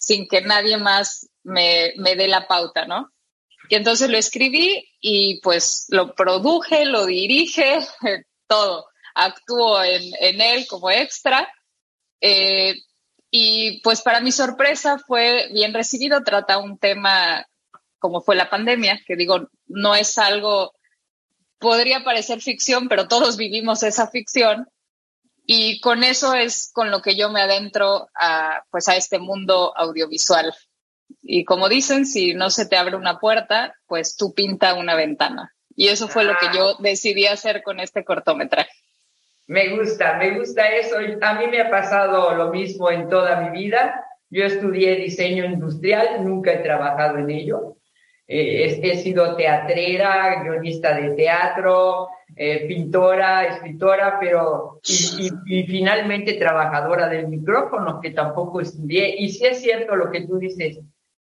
[0.05, 3.11] sin que nadie más me, dé la pauta, ¿no?
[3.69, 7.79] Y entonces lo escribí y pues lo produje, lo dirige,
[8.47, 8.87] todo.
[9.15, 11.49] Actúo en, él como extra.
[12.21, 12.75] Eh,
[13.31, 16.23] y pues para mi sorpresa fue bien recibido.
[16.23, 17.47] Trata un tema
[18.05, 20.75] como fue la pandemia, que digo, no es algo,
[21.59, 24.69] podría parecer ficción, pero todos vivimos esa ficción.
[25.47, 29.77] Y con eso es con lo que yo me adentro a, pues a este mundo
[29.77, 30.55] audiovisual.
[31.21, 35.55] Y como dicen, si no se te abre una puerta, pues tú pinta una ventana.
[35.77, 36.77] Y eso fue lo que yo ah.
[36.81, 38.71] decidí hacer con este cortometraje.
[39.47, 40.97] Me gusta, me gusta eso.
[41.21, 44.07] A mí me ha pasado lo mismo en toda mi vida.
[44.31, 47.77] Yo estudié diseño industrial, nunca he trabajado en ello.
[48.27, 54.81] Eh, he, sido teatrera, guionista de teatro, eh, pintora, escritora, pero
[55.47, 59.15] y, finalmente trabajadora del micrófono, que tampoco estudié.
[59.19, 60.81] Y si es cierto lo que tú dices,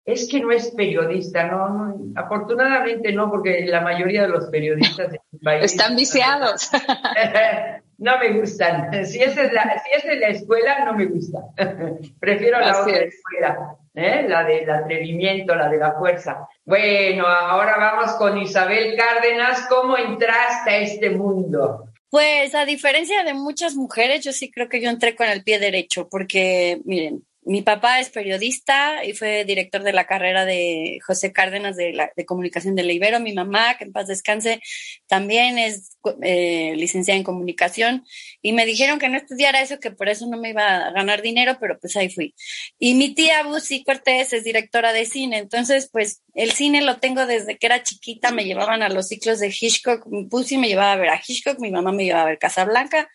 [0.03, 5.13] es que no es periodista, no, afortunadamente no, porque la mayoría de los periodistas
[5.61, 6.71] están viciados.
[7.99, 9.05] no me gustan.
[9.05, 11.39] Si esa es la, si es la escuela, no me gusta.
[12.19, 14.25] Prefiero la otra escuela, ¿eh?
[14.27, 16.47] la del atrevimiento, la de la fuerza.
[16.65, 19.67] Bueno, ahora vamos con Isabel Cárdenas.
[19.67, 21.85] ¿Cómo entraste a este mundo?
[22.09, 25.59] Pues a diferencia de muchas mujeres, yo sí creo que yo entré con el pie
[25.59, 31.31] derecho, porque miren, mi papá es periodista y fue director de la carrera de José
[31.31, 33.19] Cárdenas de, la, Comunicación de Ibero.
[33.19, 34.61] Mi mamá, que en paz descanse,
[35.07, 38.05] también es eh, licenciada en comunicación
[38.41, 41.21] y me dijeron que no estudiara eso, que por eso no me iba a ganar
[41.21, 42.35] dinero, pero pues ahí fui.
[42.77, 47.25] Y mi tía Busi Cortés es directora de cine, entonces pues el cine lo tengo
[47.25, 50.97] desde que era chiquita, me llevaban a los ciclos de Hitchcock, Busi me llevaba a
[50.97, 53.09] ver a Hitchcock, mi mamá me llevaba a ver Casablanca.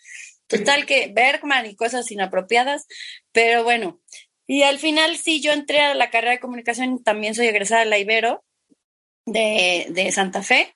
[0.47, 2.87] Total que Bergman y cosas inapropiadas,
[3.33, 4.01] pero bueno,
[4.47, 7.91] y al final sí, yo entré a la carrera de comunicación, también soy egresada de
[7.91, 8.45] la Ibero
[9.25, 10.75] de, de Santa Fe,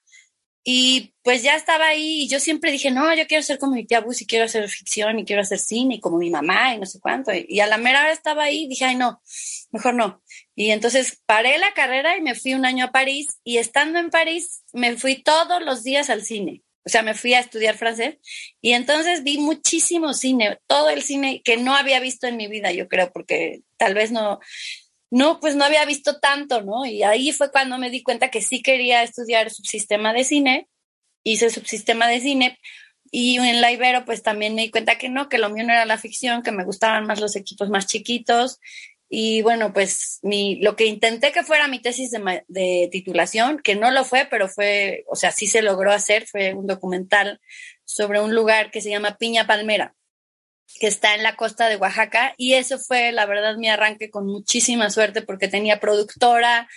[0.71, 3.87] y pues ya estaba ahí y yo siempre dije, no, yo quiero ser como mi
[3.87, 6.79] tía Bus y quiero hacer ficción y quiero hacer cine y como mi mamá y
[6.79, 7.33] no sé cuánto.
[7.33, 9.23] Y a la mera hora estaba ahí y dije, ay, no,
[9.71, 10.23] mejor no.
[10.55, 14.11] Y entonces paré la carrera y me fui un año a París y estando en
[14.11, 18.17] París me fui todos los días al cine o sea, me fui a estudiar francés
[18.63, 22.73] y entonces vi muchísimo cine, todo el cine que no había visto en mi vida,
[22.73, 24.41] yo creo, porque tal vez no,
[25.11, 26.87] no, pues no había visto tanto, ¿no?
[26.87, 30.69] Y ahí fue cuando me di cuenta que sí quería estudiar subsistema de cine,
[31.25, 32.59] hice subsistema de cine
[33.11, 35.75] y en la Ibero pues también me di cuenta que no, que lo mío no
[35.75, 38.61] era la ficción, que me gustaban más los equipos más chiquitos
[39.09, 43.75] y bueno, pues mi, lo que intenté que fuera mi tesis de, de, titulación, que
[43.75, 47.41] no lo fue, pero fue, o sea, sí se logró hacer, fue un documental
[47.85, 49.95] sobre un lugar que se llama Piña Palmera,
[50.79, 52.35] que está en la costa de Oaxaca.
[52.37, 56.69] Y eso fue, la verdad, mi arranque con muchísima suerte porque tenía productora,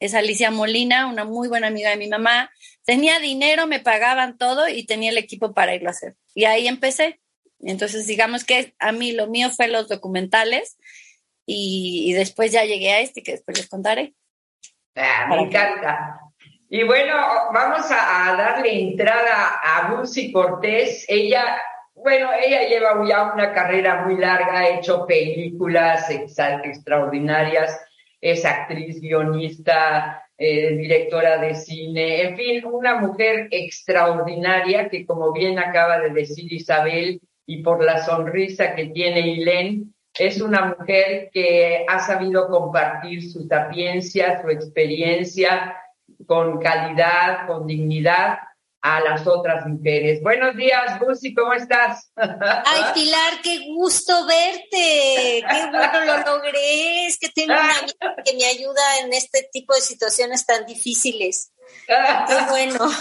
[0.00, 2.50] es Alicia Molina, una muy buena amiga de mi mamá.
[2.84, 6.16] Tenía dinero, me pagaban todo y tenía el equipo para irlo a hacer.
[6.34, 7.20] Y ahí empecé.
[7.60, 10.78] Entonces, digamos que a mí lo mío fue los documentales
[11.46, 14.14] y, después ya llegué a este que después les contaré.
[14.96, 16.20] Ah, me encanta.
[16.68, 17.14] Y bueno,
[17.52, 21.04] vamos a, darle entrada a Lucy Cortés.
[21.08, 21.60] Ella,
[21.94, 27.80] bueno, ella lleva ya una carrera muy larga, ha hecho películas extraordinarias,
[28.20, 35.60] es actriz, guionista, eh, directora de cine, en fin, una mujer extraordinaria que como bien
[35.60, 41.84] acaba de decir Isabel, y por la sonrisa que tiene Ilén, es una mujer que
[41.88, 45.76] ha sabido compartir su sapiencia, su experiencia
[46.26, 48.38] con calidad, con dignidad
[48.80, 50.22] a las otras mujeres.
[50.22, 52.12] Buenos días, Lucy, ¿cómo estás?
[52.16, 55.42] Ay, Pilar, qué gusto verte.
[55.50, 57.06] Qué bueno lo logré.
[57.06, 61.52] Es que tengo una amiga que me ayuda en este tipo de situaciones tan difíciles.
[61.86, 62.88] Qué bueno.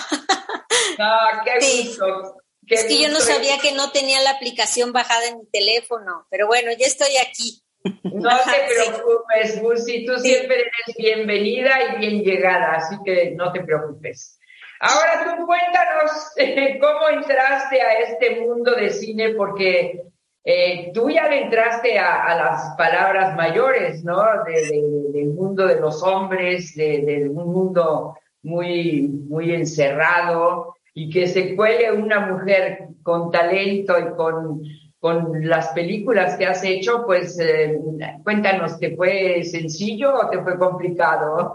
[0.99, 5.39] Ah, qué gusto es que yo no sabía que no tenía la aplicación bajada en
[5.39, 7.61] mi teléfono, pero bueno, ya estoy aquí.
[8.03, 13.61] No te preocupes, Lucy, tú siempre eres bienvenida y bien llegada, así que no te
[13.61, 14.39] preocupes.
[14.79, 20.01] Ahora tú cuéntanos eh, cómo entraste a este mundo de cine, porque
[20.45, 24.21] eh, tú ya le entraste a, las palabras mayores, ¿no?
[24.45, 31.91] del mundo de los hombres, de, un mundo muy, muy encerrado, y que se cuele
[31.91, 34.63] una mujer con talento y con,
[34.99, 37.77] con las películas que has hecho, pues eh,
[38.23, 41.53] cuéntanos, ¿te fue sencillo o te fue complicado?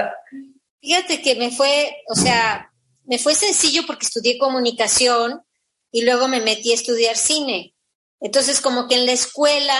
[0.80, 2.70] Fíjate que me fue, o sea,
[3.04, 5.42] me fue sencillo porque estudié comunicación
[5.90, 7.74] y luego me metí a estudiar cine.
[8.20, 9.78] Entonces, como que en la escuela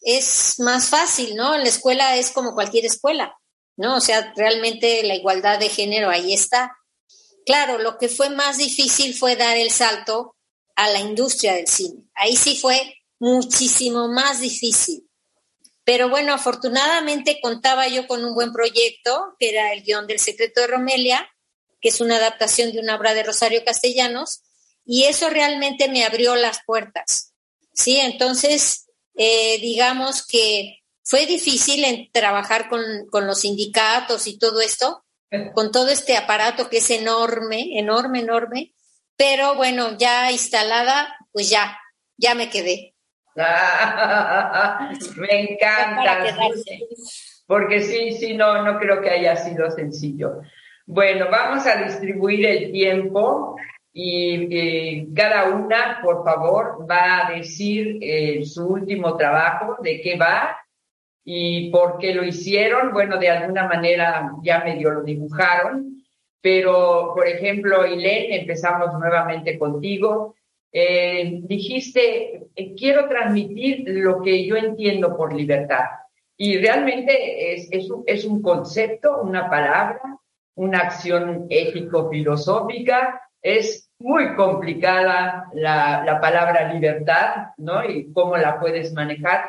[0.00, 1.54] es más fácil, ¿no?
[1.54, 3.36] En la escuela es como cualquier escuela,
[3.76, 3.96] ¿no?
[3.96, 6.77] O sea, realmente la igualdad de género ahí está.
[7.48, 10.36] Claro, lo que fue más difícil fue dar el salto
[10.74, 12.02] a la industria del cine.
[12.12, 15.08] Ahí sí fue muchísimo más difícil.
[15.82, 20.60] Pero bueno, afortunadamente contaba yo con un buen proyecto, que era el guion del secreto
[20.60, 21.26] de Romelia,
[21.80, 24.42] que es una adaptación de una obra de Rosario Castellanos,
[24.84, 27.32] y eso realmente me abrió las puertas.
[27.72, 35.06] Sí, entonces, eh, digamos que fue difícil trabajar con, con los sindicatos y todo esto,
[35.54, 38.72] con todo este aparato que es enorme, enorme, enorme,
[39.16, 41.78] pero bueno, ya instalada, pues ya,
[42.16, 42.94] ya me quedé.
[45.16, 46.26] me encanta.
[47.46, 50.40] porque sí, sí, no, no creo que haya sido sencillo.
[50.86, 53.56] Bueno, vamos a distribuir el tiempo
[53.92, 60.56] y cada una, por favor, va a decir eh, su último trabajo, de qué va
[61.30, 62.90] y por qué lo hicieron.
[62.90, 66.02] Bueno, de alguna manera ya medio lo dibujaron,
[66.40, 70.36] pero, por ejemplo, Ilén, empezamos nuevamente contigo.
[70.72, 75.84] Eh, dijiste, eh, quiero transmitir lo que yo entiendo por libertad.
[76.34, 80.00] Y realmente es, es, es un concepto, una palabra,
[80.54, 83.20] una acción ético-filosófica.
[83.42, 87.84] Es muy complicada la, la, palabra libertad, ¿no?
[87.84, 89.44] Y cómo la puedes manejar.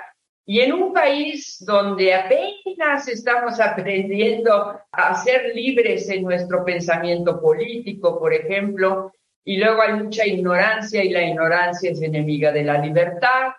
[0.49, 8.17] Y en un país donde apenas estamos aprendiendo a ser libres en nuestro pensamiento político,
[8.17, 9.13] por ejemplo,
[9.43, 13.51] y luego hay mucha ignorancia y la ignorancia es enemiga de la libertad.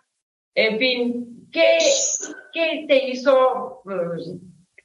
[0.53, 1.79] En fin, ¿qué,
[2.53, 4.33] qué te hizo pues,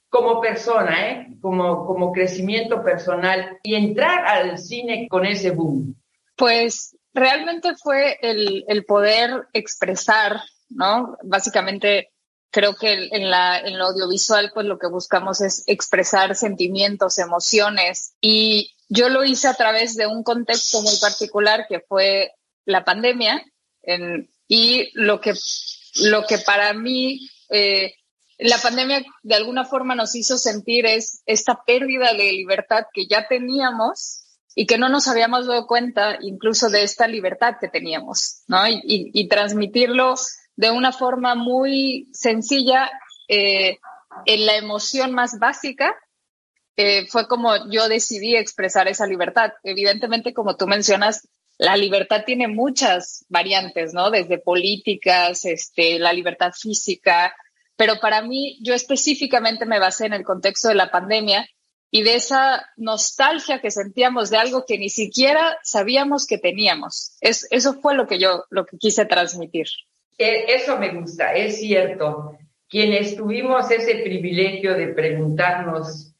[0.07, 1.27] como persona, ¿eh?
[1.41, 5.95] como, como crecimiento personal y entrar al cine con ese boom?
[6.35, 11.17] Pues realmente fue el, el poder expresar, ¿no?
[11.23, 12.11] Básicamente
[12.51, 18.13] creo que en, la, en lo audiovisual pues lo que buscamos es expresar sentimientos, emociones
[18.21, 22.31] y yo lo hice a través de un contexto muy particular que fue
[22.65, 23.43] la pandemia
[23.83, 25.33] en, y lo que,
[26.01, 27.93] lo que para mí eh,
[28.37, 33.27] la pandemia de alguna forma nos hizo sentir es esta pérdida de libertad que ya
[33.27, 34.23] teníamos
[34.55, 38.65] y que no nos habíamos dado cuenta incluso de esta libertad que teníamos, ¿no?
[38.67, 40.15] Y, y, transmitirlo
[40.55, 42.89] de una forma muy sencilla
[43.27, 43.79] eh,
[44.25, 45.95] en la emoción más básica.
[46.77, 49.53] Eh, fue como yo decidí expresar esa libertad.
[49.63, 51.27] Evidentemente, como tú mencionas,
[51.57, 54.11] la libertad tiene muchas variantes, ¿no?
[54.11, 57.33] Desde políticas, este, la libertad física,
[57.77, 61.47] pero para mí, yo específicamente me basé en el contexto de la pandemia
[61.91, 67.15] y de esa nostalgia que sentíamos de algo que ni siquiera sabíamos que teníamos.
[67.21, 69.67] Es, eso fue lo que yo, lo que quise transmitir.
[70.17, 72.37] E, eso me gusta, es cierto.
[72.67, 76.13] Quienes tuvimos ese privilegio de preguntarnos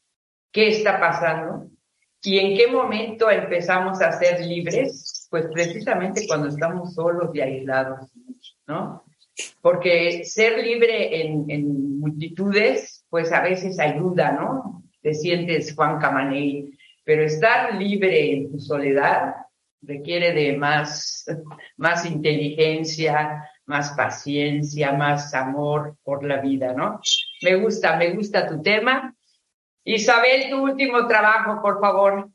[0.52, 1.68] qué está pasando
[2.22, 8.10] y en qué momento empezamos a ser libres, pues precisamente cuando estamos solos y aislados,
[8.66, 9.04] ¿no?
[9.60, 14.76] Porque ser libre en, multitudes, pues a veces ayuda, ¿no?
[15.06, 19.36] te sientes Juan Camaney, pero estar libre en tu soledad
[19.80, 21.24] requiere de más,
[21.76, 27.00] más inteligencia, más paciencia, más amor por la vida, ¿no?
[27.42, 29.14] Me gusta, me gusta tu tema.
[29.84, 32.30] Isabel, tu último trabajo, por favor.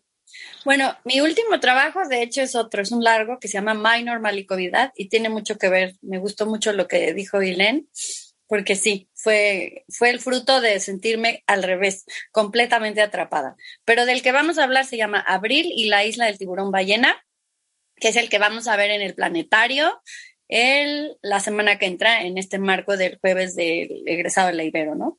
[0.63, 4.19] Bueno, mi último trabajo, de hecho, es otro, es un largo que se llama Minor
[4.19, 7.87] Malicovidad y tiene mucho que ver, me gustó mucho lo que dijo Ilén
[8.51, 12.03] porque sí, fue, fue el fruto de sentirme al revés,
[12.33, 13.55] completamente atrapada.
[13.85, 17.15] Pero del que vamos a hablar se llama Abril y la isla del tiburón ballena,
[17.95, 20.01] que es el que vamos a ver en el planetario
[20.52, 24.95] el, la semana que entra en este marco del jueves del egresado de la Ibero,
[24.95, 25.18] ¿no?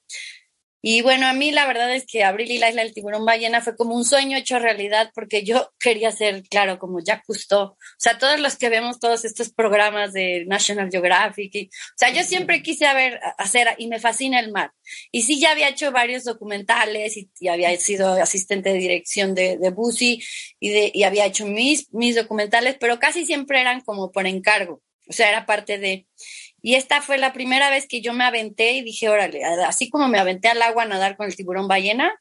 [0.85, 3.61] Y bueno, a mí la verdad es que Abril y la isla del tiburón ballena
[3.61, 7.63] fue como un sueño hecho realidad porque yo quería ser, claro, como Jacques Cousteau.
[7.63, 11.55] O sea, todos los que vemos todos estos programas de National Geographic.
[11.55, 12.87] Y, o sea, yo siempre quise
[13.39, 14.73] hacer y me fascina el mar.
[15.13, 19.73] Y sí, ya había hecho varios documentales y, había sido asistente de dirección de, de
[20.59, 24.83] y, de, y había hecho mis, mis documentales, pero casi siempre eran como por encargo.
[25.09, 26.07] O sea, era parte de...
[26.65, 30.07] Y esta fue la primera vez que yo me aventé y dije, órale, así como
[30.07, 32.13] me aventé al agua a nadar con el tiburón ballena,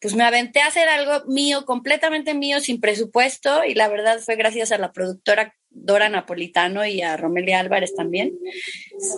[0.00, 3.64] pues me aventé a hacer algo mío, completamente mío, sin presupuesto.
[3.64, 8.38] Y la verdad fue gracias a la productora Dora Napolitano y a Romelia Álvarez también,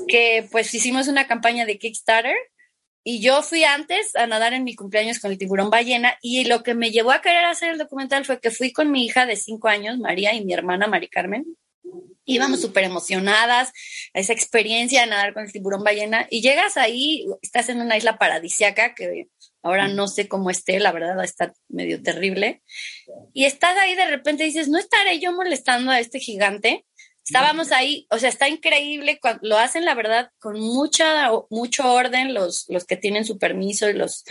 [0.09, 2.37] que pues hicimos una campaña de Kickstarter.
[3.03, 6.63] Y yo fui antes a nadar en mi cumpleaños con el tiburón ballena y lo
[6.63, 9.37] que me llevó a querer hacer el documental fue que fui con mi hija de
[9.37, 11.47] cinco años, María, y mi hermana Mari Carmen,
[12.25, 13.73] íbamos súper emocionadas
[14.15, 17.97] a esa experiencia de nadar con el tiburón ballena y llegas ahí, estás en una
[17.97, 19.29] isla paradisiaca que
[19.63, 22.63] ahora no sé cómo esté, la verdad está medio terrible,
[23.33, 26.85] y estás ahí de repente dices, no estaré yo molestando a este gigante,
[27.31, 32.65] estábamos ahí, o sea, está increíble, lo hacen la verdad con mucha, mucho orden los,
[32.69, 34.25] los que tienen su permiso y los,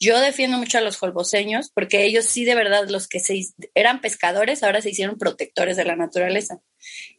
[0.00, 3.42] yo defiendo mucho a los holboseños porque ellos sí de verdad los que se,
[3.74, 6.58] eran pescadores ahora se hicieron protectores de la naturaleza.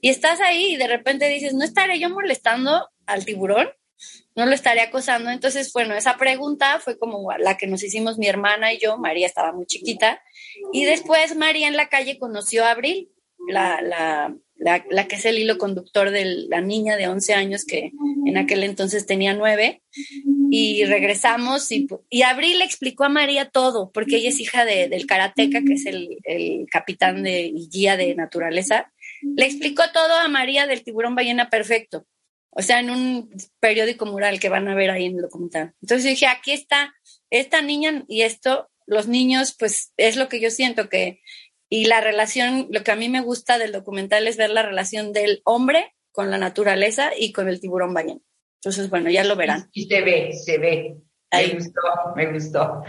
[0.01, 3.69] Y estás ahí y de repente dices, ¿no estaré yo molestando al tiburón?
[4.35, 5.29] ¿No lo estaré acosando?
[5.29, 9.27] Entonces, bueno, esa pregunta fue como la que nos hicimos mi hermana y yo, María
[9.27, 10.19] estaba muy chiquita,
[10.73, 13.11] y después María en la calle conoció a Abril,
[13.47, 17.91] la, la, la, que es el hilo conductor de la niña de 11 años que
[18.25, 19.81] en aquel entonces tenía 9.
[20.49, 24.87] Y regresamos y, y Abril le explicó a María todo, porque ella es hija de,
[24.87, 28.91] del karateca, que es el, el capitán de, y guía de naturaleza.
[29.35, 32.05] Le explicó todo a María del tiburón ballena perfecto.
[32.49, 33.29] O sea, en un
[33.59, 35.73] periódico mural que van a ver ahí en el documental.
[35.81, 36.93] Entonces dije, aquí está
[37.29, 41.21] esta niña y esto, los niños, pues es lo que yo siento que
[41.69, 45.11] y la relación, lo que a mí me gusta del documental es ver la relación
[45.11, 48.21] del hombre con la naturaleza y con el tiburón ballena.
[48.55, 49.69] Entonces, bueno, ya lo verán.
[49.73, 50.97] Y se ve, se ve.
[51.31, 51.81] Me gustó,
[52.15, 52.83] me gustó.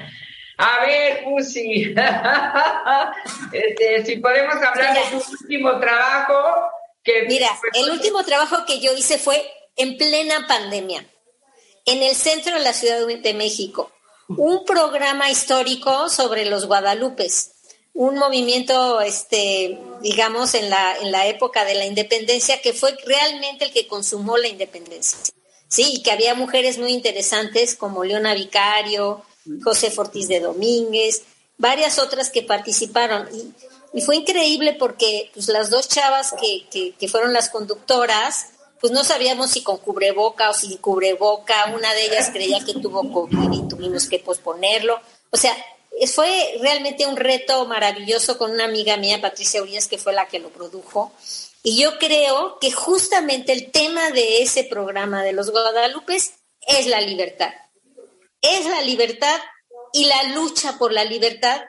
[0.59, 1.95] A ver, Pussy,
[3.53, 6.69] este, si podemos hablar de tu último trabajo.
[7.03, 9.41] Que Mira, el último trabajo que yo hice fue
[9.77, 11.05] en plena pandemia,
[11.87, 13.93] en el centro de la Ciudad de México,
[14.29, 17.58] un programa histórico sobre los guadalupes
[17.99, 23.65] un movimiento, este, digamos, en la, en la época de la independencia, que fue realmente
[23.65, 25.19] el que consumó la independencia.
[25.67, 29.25] Sí, y que había mujeres muy interesantes como Leona Vicario,
[29.65, 31.25] José Fortis de Domínguez,
[31.57, 33.29] varias otras que participaron.
[33.93, 38.51] Y, fue increíble porque pues, las dos chavas que, que, que, fueron las conductoras,
[38.81, 41.73] pues no sabíamos si con cubreboca o sin cubreboca.
[41.75, 45.01] Una de ellas creía que tuvo COVID y tuvimos que posponerlo.
[45.31, 45.53] O sea,
[46.07, 50.39] fue realmente un reto maravilloso con una amiga mía, Patricia Urias, que fue la que
[50.39, 51.13] lo produjo.
[51.63, 56.35] Y yo creo que justamente el tema de ese programa de los Guadalupes
[56.67, 57.51] es la libertad.
[58.41, 59.41] Es la libertad
[59.93, 61.63] y la lucha por la libertad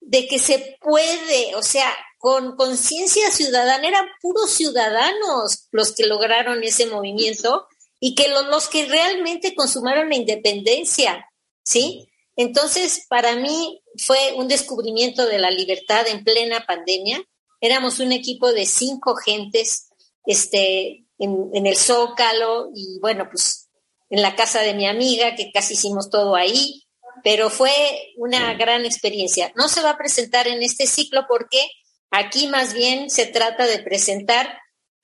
[0.00, 6.62] de que se puede, o sea, con conciencia ciudadana, eran puros ciudadanos los que lograron
[6.62, 7.66] ese movimiento
[8.00, 11.30] y que los, los que realmente consumaron la independencia,
[11.64, 12.08] ¿sí?
[12.36, 17.22] Entonces, para mí fue un descubrimiento de la libertad en plena pandemia.
[17.60, 19.88] Éramos un equipo de cinco gentes
[20.26, 23.68] este, en, el Zócalo y bueno, pues
[24.10, 26.84] en la casa de mi amiga, que casi hicimos todo ahí,
[27.22, 27.70] pero fue
[28.16, 29.52] una gran experiencia.
[29.56, 31.66] No se va a presentar en este ciclo porque
[32.10, 34.58] aquí más bien se trata de presentar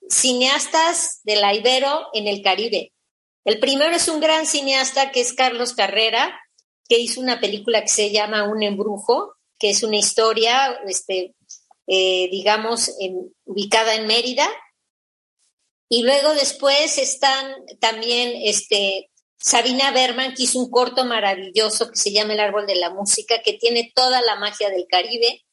[0.08, 2.92] cineastas de la Ibero en el Caribe.
[3.44, 6.38] El primero es un gran cineasta que es Carlos Carrera,
[6.90, 11.36] que hizo una película que se llama Un embrujo, que es una historia, este,
[11.86, 12.90] eh, digamos,
[13.44, 14.48] ubicada en Mérida.
[15.88, 19.08] Y luego después están también este,
[19.38, 23.40] Sabina Berman, que hizo un corto maravilloso que se llama El Árbol de la Música,
[23.40, 25.44] que tiene toda la magia del Caribe.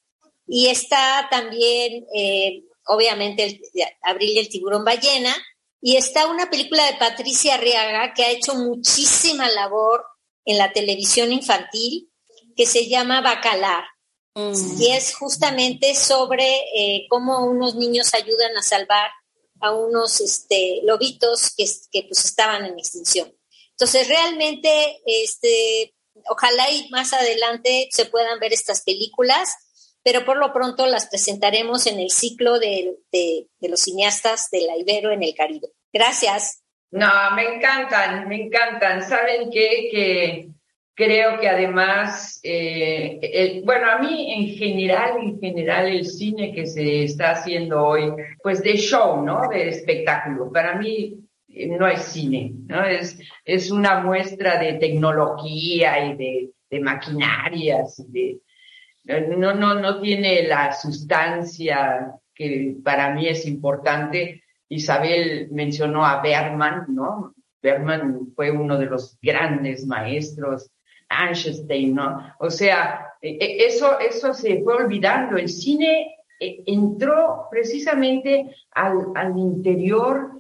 [0.48, 3.62] Y está también, eh, obviamente, el,
[4.02, 5.36] Abril y el tiburón ballena.
[5.82, 10.04] Y está una película de Patricia Arriaga, que ha hecho muchísima labor
[10.48, 12.10] en la televisión infantil
[12.56, 13.84] que se llama Bacalar.
[14.34, 14.82] Mm.
[14.82, 19.12] Y es justamente sobre eh, cómo unos niños ayudan a salvar
[19.60, 23.36] a unos este, lobitos que, que pues, estaban en extinción.
[23.72, 25.94] Entonces, realmente, este,
[26.30, 29.50] ojalá y más adelante se puedan ver estas películas,
[30.02, 34.62] pero por lo pronto las presentaremos en el ciclo de, de, de los cineastas de
[34.62, 35.74] la Ibero en el Caribe.
[35.92, 36.62] Gracias.
[36.92, 39.04] No, me encantan, me encantan.
[39.04, 39.90] ¿Saben qué?
[39.92, 40.50] Que
[40.96, 47.04] creo que además, eh, bueno, a mí en general, en general el cine que se
[47.04, 49.48] está haciendo hoy, pues de show, ¿no?
[49.50, 50.52] De espectáculo.
[50.52, 51.20] Para mí
[51.50, 52.84] eh, no es cine, ¿no?
[52.86, 58.40] Es, es una muestra de tecnología y de, de maquinarias, de,
[59.08, 66.86] no, no, no tiene la sustancia que para mí es importante Isabel mencionó a Berman,
[66.90, 67.34] ¿no?
[67.62, 70.70] Berman fue uno de los grandes maestros,
[71.10, 72.34] Einstein, ¿no?
[72.40, 75.38] O sea, e, e, eso, eso se fue olvidando.
[75.38, 80.32] El cine e, entró precisamente al, al interior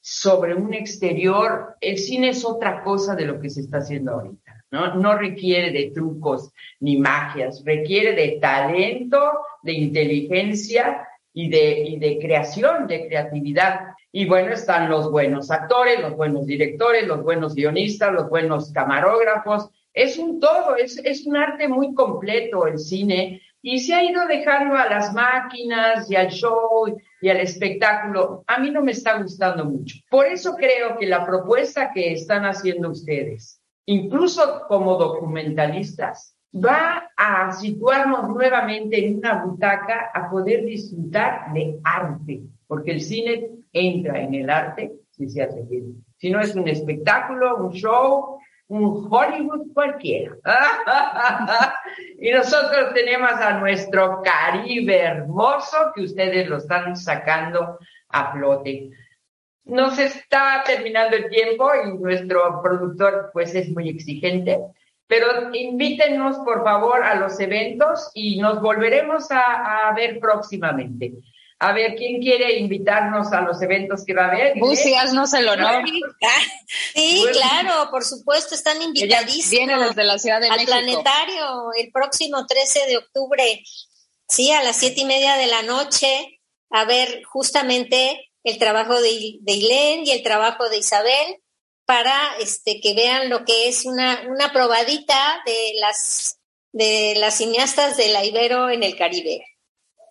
[0.00, 1.76] sobre un exterior.
[1.80, 4.58] El cine es otra cosa de lo que se está haciendo ahorita.
[4.70, 4.94] ¿no?
[4.96, 9.18] no requiere de trucos ni magias, requiere de talento,
[9.62, 11.07] de inteligencia
[11.38, 13.94] y de, y de creación, de creatividad.
[14.10, 19.70] Y bueno, están los buenos actores, los buenos directores, los buenos guionistas, los buenos camarógrafos.
[19.94, 24.26] Es un todo, es, es un arte muy completo el cine y se ha ido
[24.26, 28.42] dejando a las máquinas y al show y al espectáculo.
[28.48, 29.96] A mí no me está gustando mucho.
[30.10, 37.52] Por eso creo que la propuesta que están haciendo ustedes, incluso como documentalistas, va a
[37.52, 44.34] situarnos nuevamente en una butaca a poder disfrutar de arte, porque el cine entra en
[44.34, 46.04] el arte si se hace bien.
[46.16, 48.38] Si no es un espectáculo, un show,
[48.68, 50.36] un Hollywood cualquiera.
[52.20, 58.90] y nosotros tenemos a nuestro Caribe hermoso que ustedes lo están sacando a flote.
[59.64, 64.58] Nos está terminando el tiempo y nuestro productor pues es muy exigente,
[65.08, 71.14] pero invítenos por favor a los eventos y nos volveremos a, a ver próximamente.
[71.60, 74.58] A ver, ¿quién quiere invitarnos a los eventos que va a haber?
[74.60, 75.82] Busi, haznos el honor.
[76.94, 79.50] Sí, claro, por supuesto, están invitadísimos.
[79.50, 80.72] Vienen desde la Ciudad de al México.
[80.72, 83.64] planetario el próximo 13 de octubre,
[84.28, 86.40] sí, a las siete y media de la noche,
[86.70, 91.40] a ver justamente el trabajo de, de Ilén y el trabajo de Isabel
[91.88, 96.38] para este que vean lo que es una, una probadita de las
[96.70, 99.42] de las cineastas de la Ibero en el Caribe.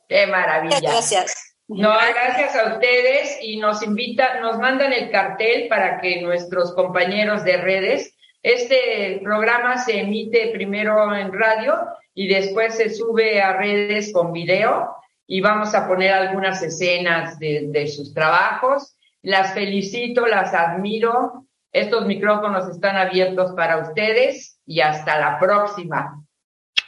[0.10, 0.80] Qué maravilla.
[0.82, 1.56] Gracias.
[1.68, 7.44] No, gracias a ustedes y nos invitan, nos mandan el cartel para que nuestros compañeros
[7.44, 11.76] de redes, este programa se emite primero en radio
[12.16, 14.95] y después se sube a redes con video
[15.28, 18.95] y vamos a poner algunas escenas de, de sus trabajos.
[19.22, 21.47] Las felicito, las admiro.
[21.72, 26.23] Estos micrófonos están abiertos para ustedes y hasta la próxima.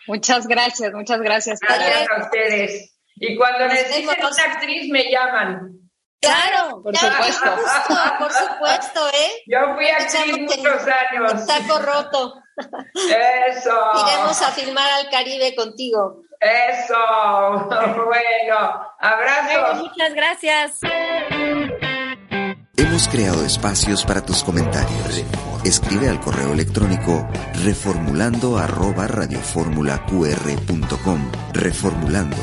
[0.08, 1.60] Muchas gracias, muchas gracias.
[1.60, 2.96] Gracias a ustedes.
[3.16, 4.32] Y cuando Nos necesiten vemos.
[4.38, 5.76] una actriz me llaman.
[6.22, 7.52] Claro, Por claro, supuesto.
[7.52, 9.30] justo, por supuesto, ¿eh?
[9.48, 11.32] Yo fui actriz muchos años.
[11.34, 12.34] el Taco roto.
[13.48, 13.72] Eso.
[14.06, 16.24] Iremos a filmar al Caribe contigo.
[16.40, 16.96] Eso.
[18.06, 19.78] Bueno, abrazos.
[19.90, 20.80] Muchas gracias.
[22.80, 25.26] Hemos creado espacios para tus comentarios.
[25.66, 27.28] Escribe al correo electrónico
[27.62, 29.06] reformulando arroba.
[31.52, 32.38] Reformulando.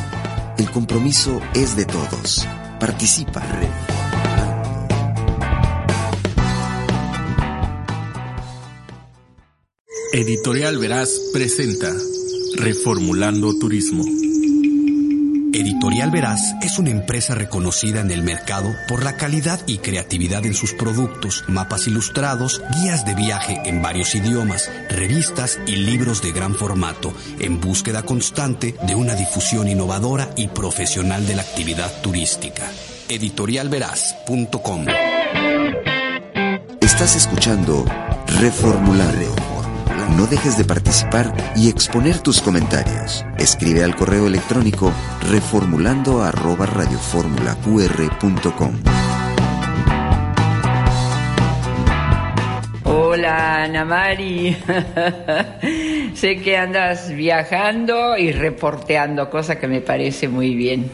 [0.59, 2.47] El compromiso es de todos.
[2.79, 3.43] Participa.
[10.13, 11.91] Editorial Veraz presenta
[12.57, 14.26] Reformulando Turismo.
[15.59, 20.53] Editorial Veraz es una empresa reconocida en el mercado por la calidad y creatividad en
[20.53, 26.55] sus productos, mapas ilustrados, guías de viaje en varios idiomas, revistas y libros de gran
[26.55, 32.71] formato, en búsqueda constante de una difusión innovadora y profesional de la actividad turística.
[33.09, 34.85] Editorialveraz.com
[36.83, 37.87] Estás escuchando
[38.27, 39.56] Reformulando.
[40.15, 43.27] No dejes de participar y exponer tus comentarios.
[43.39, 44.93] Escribe al correo electrónico
[45.29, 48.75] reformulando arroba radioformulaqr.com.
[52.85, 54.57] Hola, Ana Mari.
[56.15, 60.89] sé que andas viajando y reporteando, cosa que me parece muy bien.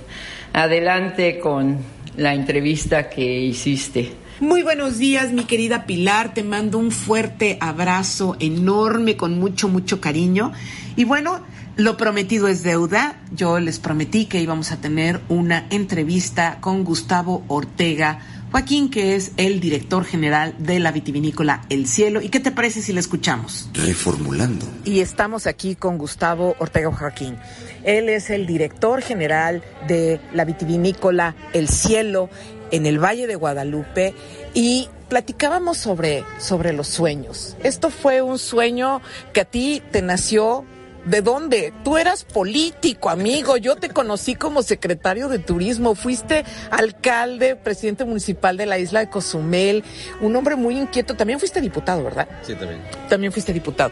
[0.54, 1.76] Adelante con
[2.16, 4.21] la entrevista que hiciste.
[4.42, 6.34] Muy buenos días, mi querida Pilar.
[6.34, 10.50] Te mando un fuerte abrazo enorme, con mucho, mucho cariño.
[10.96, 11.44] Y bueno,
[11.76, 13.20] lo prometido es deuda.
[13.30, 18.18] Yo les prometí que íbamos a tener una entrevista con Gustavo Ortega
[18.50, 22.20] Joaquín, que es el director general de la vitivinícola El Cielo.
[22.20, 23.70] ¿Y qué te parece si le escuchamos?
[23.74, 24.66] Reformulando.
[24.84, 27.36] Y estamos aquí con Gustavo Ortega Joaquín.
[27.84, 32.28] Él es el director general de la vitivinícola El Cielo
[32.72, 34.14] en el Valle de Guadalupe
[34.54, 37.56] y platicábamos sobre, sobre los sueños.
[37.62, 39.00] Esto fue un sueño
[39.32, 40.64] que a ti te nació.
[41.04, 41.72] ¿De dónde?
[41.82, 43.56] Tú eras político, amigo.
[43.56, 45.96] Yo te conocí como secretario de turismo.
[45.96, 49.82] Fuiste alcalde, presidente municipal de la isla de Cozumel.
[50.20, 51.16] Un hombre muy inquieto.
[51.16, 52.28] También fuiste diputado, ¿verdad?
[52.42, 52.80] Sí, también.
[53.08, 53.90] También fuiste diputado.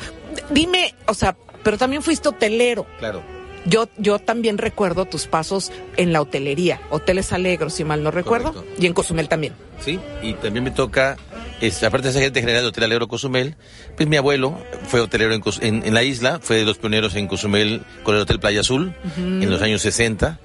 [0.51, 2.86] Dime, o sea, pero también fuiste hotelero.
[3.01, 3.40] Claro.
[3.66, 8.55] Yo, yo también recuerdo tus pasos en la hotelería, Hoteles Alegros, si mal no recuerdo,
[8.55, 8.82] Correcto.
[8.82, 9.53] y en Cozumel también.
[9.81, 11.16] Sí, y también me toca,
[11.61, 13.57] es, aparte de ser gerente general de Hotel Alegro Cozumel,
[13.97, 14.59] pues mi abuelo
[14.89, 18.23] fue hotelero en, en- en la isla, fue de los pioneros en Cozumel con el
[18.23, 20.39] Hotel Playa Azul en los años 60.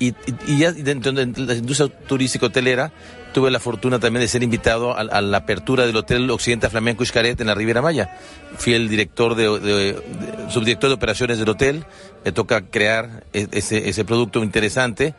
[0.00, 0.14] Y,
[0.46, 2.92] y- ya dentro de la industria turística hotelera
[3.34, 7.04] tuve la fortuna también de ser invitado a, a la apertura del Hotel Occidental Flamenco
[7.04, 8.16] Xcaret en la Riviera Maya.
[8.56, 11.84] Fui el director de, de- de- subdirector de operaciones del hotel.
[12.28, 15.14] Me toca crear e- ese, ese producto interesante.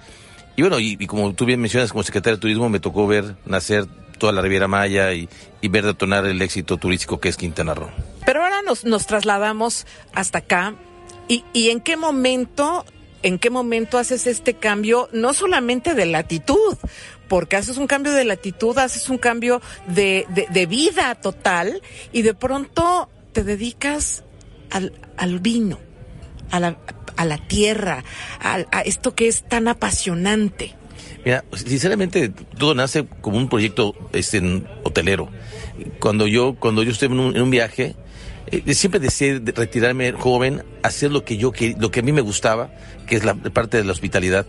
[0.56, 3.88] Y bueno, y, como tú bien mencionas, como secretario de Turismo, me tocó ver nacer
[4.20, 5.28] toda la Riviera Maya y,
[5.64, 7.90] ver detonar el éxito turístico que es Quintana Roo.
[8.28, 10.76] Pero ahora nos, nos trasladamos hasta acá.
[11.28, 12.86] ¿Y, ¿Y en qué momento,
[13.24, 16.78] en qué momento haces este cambio, no solamente de latitud,
[17.28, 21.82] porque haces un cambio de latitud, haces un cambio de, de, de vida total
[22.12, 24.24] y de pronto te dedicas
[24.70, 25.80] al, al vino,
[26.52, 26.78] a la,
[27.20, 28.04] a la tierra,
[28.40, 30.76] a esto que es tan apasionante?
[31.26, 35.30] Mira, sinceramente, todo nace como un proyecto este, hotelero.
[36.00, 37.96] Cuando yo, cuando yo estuve en un, en un viaje,
[38.48, 42.72] eh, siempre deseé retirarme joven, hacer lo que yo lo que a mí me gustaba,
[43.06, 44.46] que es la parte de la hospitalidad.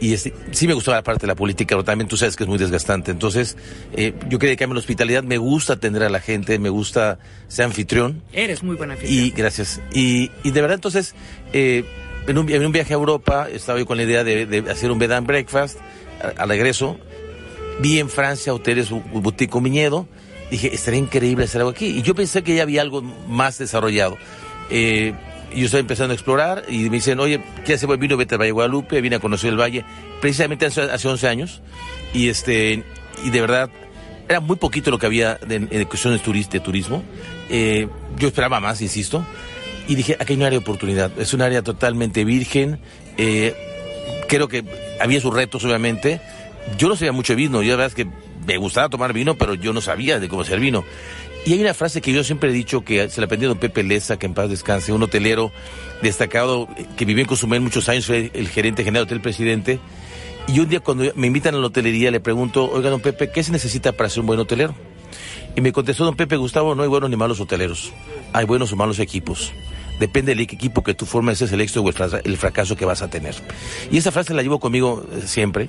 [0.00, 2.48] Y sí me gustaba la parte de la política, pero también tú sabes que es
[2.48, 3.10] muy desgastante.
[3.10, 3.56] Entonces,
[3.96, 7.18] eh, yo quería que la hospitalidad, me gusta atender a la gente, me gusta
[7.48, 8.22] ser anfitrión.
[8.32, 9.24] Eres muy buen anfitrión.
[9.24, 9.80] Y gracias.
[9.92, 11.14] Y, y de verdad, entonces,
[11.52, 11.84] eh,
[12.26, 14.98] en, un, en un viaje a Europa, estaba yo con la idea de, hacer un
[14.98, 15.78] bed and breakfast
[16.36, 16.98] al regreso.
[17.80, 20.08] Vi en Francia hoteles, boutique un viñedo
[20.50, 21.86] dije, estaría increíble hacer algo aquí.
[21.86, 24.16] Y yo pensé que ya había algo más desarrollado.
[24.70, 25.14] Eh,
[25.54, 28.16] yo estaba empezando a explorar y me dicen, oye, ¿qué hace vino?
[28.16, 29.84] Vete al Valle de Guadalupe, vine a conocer el valle,
[30.20, 31.62] precisamente hace, hace 11 años.
[32.12, 32.82] Y, este,
[33.24, 33.70] y de verdad,
[34.28, 37.04] era muy poquito lo que había en cuestiones de turismo.
[37.50, 37.88] Eh,
[38.18, 39.24] yo esperaba más, insisto.
[39.86, 41.18] Y dije, aquí hay un área de oportunidad.
[41.18, 42.78] Es un área totalmente virgen.
[43.18, 43.54] Eh,
[44.28, 44.64] creo que
[45.00, 46.20] había sus retos, obviamente.
[46.78, 47.62] Yo no sabía mucho de vino.
[47.62, 48.10] Yo la verdad es que
[48.46, 50.84] me gustaba tomar vino, pero yo no sabía de cómo hacer vino.
[51.46, 53.58] Y hay una frase que yo siempre he dicho que se la aprendí a don
[53.58, 55.52] Pepe Leza, que en paz descanse, un hotelero
[56.00, 59.78] destacado que vivió en Cozumel muchos años, fue el gerente general del hotel presidente.
[60.48, 63.42] Y un día cuando me invitan a la hotelería le pregunto, oiga don Pepe, ¿qué
[63.42, 64.74] se necesita para ser un buen hotelero?
[65.54, 67.92] Y me contestó don Pepe Gustavo, no hay buenos ni malos hoteleros,
[68.32, 69.52] hay buenos o malos equipos
[69.98, 73.08] depende del equipo que tú formes, es el éxito o el fracaso que vas a
[73.08, 73.34] tener.
[73.90, 75.68] Y esa frase la llevo conmigo eh, siempre.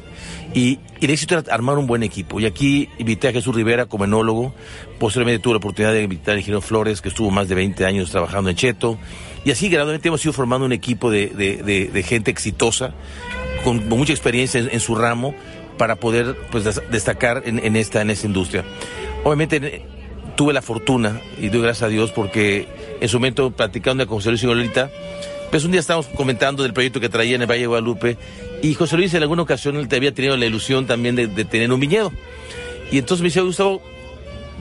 [0.53, 2.39] Y, el éxito era armar un buen equipo.
[2.39, 4.53] Y aquí invité a Jesús Rivera como enólogo.
[4.99, 8.09] Posteriormente tuve la oportunidad de invitar a Ingeniero Flores, que estuvo más de 20 años
[8.09, 8.97] trabajando en Cheto.
[9.43, 12.93] Y así gradualmente hemos ido formando un equipo de, gente exitosa,
[13.63, 15.35] con, mucha experiencia en, su ramo,
[15.77, 18.63] para poder pues, destacar en, esta, en esta industria.
[19.23, 19.83] Obviamente
[20.35, 22.67] tuve la fortuna, y doy gracias a Dios porque
[23.01, 24.89] en su momento platicando con José Luis y Lolita,
[25.51, 28.17] pues un día estábamos comentando del proyecto que traía en el Valle de Guadalupe
[28.61, 31.71] y José Luis en alguna ocasión él te había tenido la ilusión también de, tener
[31.71, 32.11] un viñedo.
[32.91, 33.81] Y entonces me dice, Gustavo,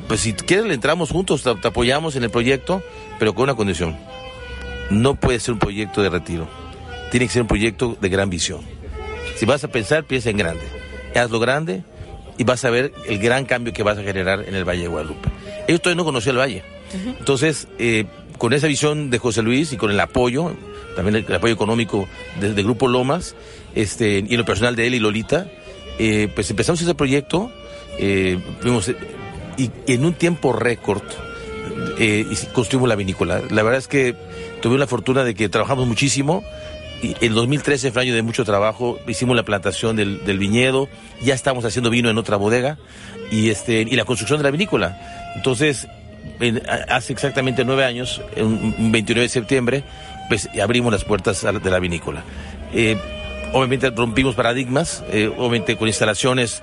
[0.09, 2.83] pues si quieres le entramos juntos, te, apoyamos en el proyecto,
[3.19, 3.97] pero con una condición.
[4.91, 6.49] No puede ser un proyecto de retiro.
[7.11, 8.61] Tiene que ser un proyecto de gran visión.
[9.37, 10.65] Si vas a pensar, piensa en grande.
[11.15, 11.83] Hazlo grande
[12.37, 14.89] y vas a ver el gran cambio que vas a generar en el Valle de
[14.89, 15.29] Guadalupe.
[15.67, 16.63] Ellos todavía no conocían el Valle.
[17.19, 18.07] Entonces, eh,
[18.45, 20.55] con esa visión de José Luis y con el apoyo,
[20.97, 22.07] también el, apoyo económico
[22.39, 23.35] del Grupo Lomas,
[23.75, 25.51] este, y lo personal de él y Lolita,
[25.99, 27.51] eh, pues empezamos ese proyecto,
[27.99, 28.39] eh,
[29.57, 31.01] y, en un tiempo récord
[32.53, 33.41] construimos la vinícola.
[33.49, 34.15] La verdad es que
[34.61, 36.45] tuve la fortuna de que trabajamos muchísimo,
[37.03, 40.91] y el 2013 fue año de mucho trabajo, hicimos la plantación del, viñedo,
[41.23, 42.77] ya estamos haciendo vino en otra bodega
[43.31, 45.33] y este y la construcción de la vinícola.
[45.35, 45.89] Entonces,
[46.89, 49.85] hace exactamente nueve años, un 29 de septiembre,
[50.29, 52.25] pues abrimos las puertas de la vinícola.
[52.73, 52.99] Eh,
[53.53, 56.63] obviamente rompimos paradigmas, eh, obviamente con instalaciones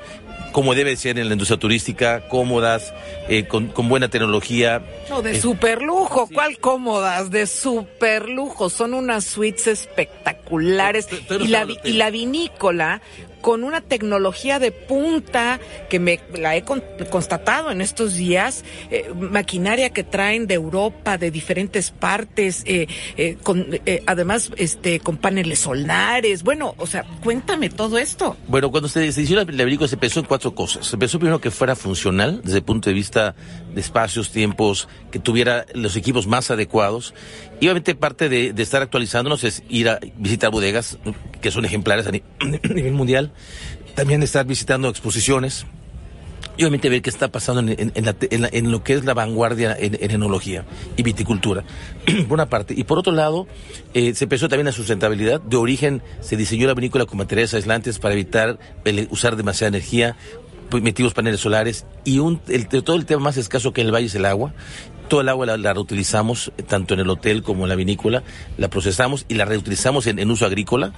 [0.52, 2.94] como debe ser en la industria turística, cómodas,
[3.30, 4.82] eh, con, buena tecnología.
[5.10, 7.32] No, de super lujo, ¿cuál cómodas?
[7.32, 11.08] De super lujo, son unas suites espectaculares.
[11.40, 13.02] y, la, y la vinícola
[13.42, 15.60] con una tecnología de punta
[15.90, 21.32] que me la he constatado en estos días, eh, maquinaria que traen de Europa, de
[21.32, 22.88] diferentes partes, eh,
[23.18, 23.68] eh, con,
[24.06, 26.44] además este con paneles solares.
[26.44, 28.38] Bueno, o sea, cuéntame todo esto.
[28.48, 30.86] Bueno, cuando se, se hizo la, película se pensó en cuatro cosas.
[30.86, 33.36] Se pensó primero que fuera funcional desde el punto de vista
[33.76, 37.14] espacios, tiempos, que tuviera los equipos más adecuados.
[37.60, 40.98] Y obviamente parte de, de estar actualizándonos es ir a visitar bodegas
[41.42, 42.12] que son ejemplares a
[42.74, 43.32] nivel mundial
[43.96, 45.66] también estar visitando exposiciones
[46.58, 50.66] y obviamente ver qué está pasando en, lo que es la vanguardia en, enología
[50.98, 51.64] y viticultura,
[52.28, 52.74] por una parte.
[52.78, 53.48] Y por otro lado,
[53.94, 55.42] eh, se empezó también la sustentabilidad.
[55.42, 58.60] De origen se diseñó la vinícola con materiales aislantes para evitar
[59.10, 60.18] usar demasiada energía,
[60.82, 62.40] metimos paneles solares y un,
[62.84, 64.54] todo el tema más escaso que en el valle es el agua.
[65.08, 68.24] Todo el agua la, reutilizamos eh, tanto en el hotel como en la vinícola,
[68.58, 70.94] la procesamos y la reutilizamos en, uso agrícola,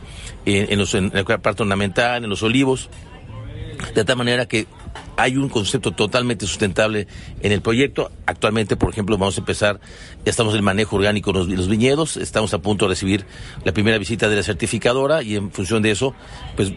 [0.45, 2.89] en, los, en la parte ornamental, en los olivos,
[3.95, 4.67] de tal manera que
[5.17, 7.07] hay un concepto totalmente sustentable
[7.41, 8.11] en el proyecto.
[8.25, 9.79] Actualmente, por ejemplo, vamos a empezar,
[10.25, 13.25] ya estamos en el manejo orgánico de los, viñedos, estamos a punto de recibir
[13.63, 16.13] la primera visita de la certificadora y en función de eso,
[16.55, 16.73] pues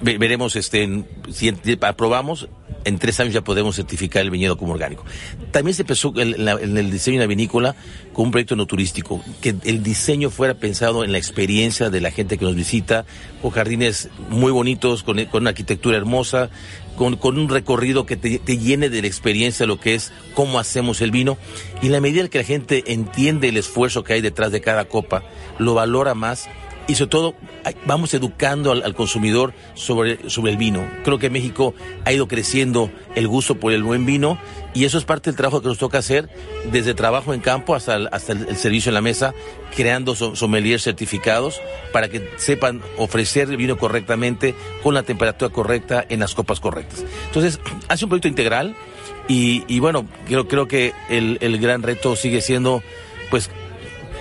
[0.00, 2.48] veremos este, si aprobamos,
[2.84, 5.04] en tres años ya podemos certificar el viñedo como orgánico.
[5.50, 7.74] También se empezó en, el diseño de la vinícola
[8.12, 12.10] con un proyecto no turístico, que el diseño fuera pensado en la experiencia de la
[12.10, 13.04] gente que nos visita,
[13.42, 16.50] con jardines muy bonitos, con, con una arquitectura hermosa,
[16.98, 21.10] con, un recorrido que te, llene de la experiencia lo que es cómo hacemos el
[21.10, 21.38] vino.
[21.82, 24.84] Y en la medida que la gente entiende el esfuerzo que hay detrás de cada
[24.86, 25.24] copa,
[25.58, 26.48] lo valora más,
[26.88, 27.34] y sobre todo
[27.84, 30.88] vamos educando al, consumidor sobre, sobre el vino.
[31.04, 31.74] Creo que México
[32.04, 34.38] ha ido creciendo el gusto por el buen vino
[34.74, 36.30] y eso es parte del trabajo que nos toca hacer
[36.72, 39.34] desde trabajo en campo hasta el, hasta el, servicio en la mesa,
[39.76, 41.60] creando sommeliers certificados
[41.92, 47.04] para que sepan ofrecer el vino correctamente, con la temperatura correcta, en las copas correctas.
[47.26, 48.74] Entonces, hace un proyecto integral
[49.28, 52.82] y, y bueno, creo, creo que el, el gran reto sigue siendo,
[53.30, 53.50] pues,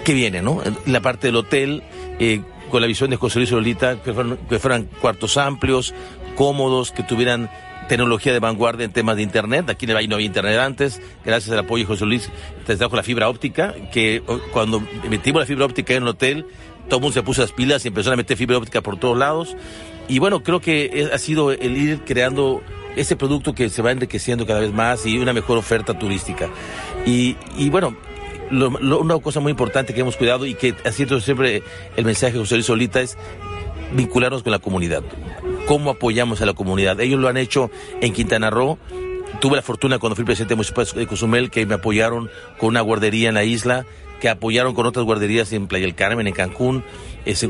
[0.03, 0.61] ¿qué viene, no?
[0.85, 1.83] La parte del hotel,
[2.19, 4.13] eh, con la visión de José Luis Solita, que
[4.59, 5.93] fueran, cuartos amplios,
[6.35, 7.49] cómodos, que tuvieran
[7.87, 9.69] tecnología de vanguardia en temas de internet.
[9.69, 12.29] Aquí en el Valle no había internet antes, gracias al apoyo de José Luis,
[12.65, 14.21] te trajo la fibra óptica, que
[14.51, 16.45] cuando metimos la fibra óptica en el hotel,
[16.87, 19.17] todo el mundo se puso las pilas y empezó a meter fibra óptica por todos
[19.17, 19.55] lados.
[20.07, 22.61] Y bueno, creo que ha sido el ir creando
[22.95, 26.49] ese producto que se va enriqueciendo cada vez más y una mejor oferta turística.
[27.05, 27.95] Y, y bueno,
[28.51, 31.63] una cosa muy importante que hemos cuidado y que sido siempre
[31.95, 33.17] el mensaje de José Luis Solita es
[33.93, 35.03] vincularnos con la comunidad.
[35.67, 36.99] ¿Cómo apoyamos a la comunidad?
[36.99, 37.69] Ellos lo han hecho
[38.01, 38.77] en Quintana Roo.
[39.41, 43.29] Tuve la fortuna cuando fui presidente municipal de Cozumel que me apoyaron con una guardería
[43.29, 43.85] en la isla,
[44.19, 46.83] que apoyaron con otras guarderías en Playa del Carmen, en Cancún,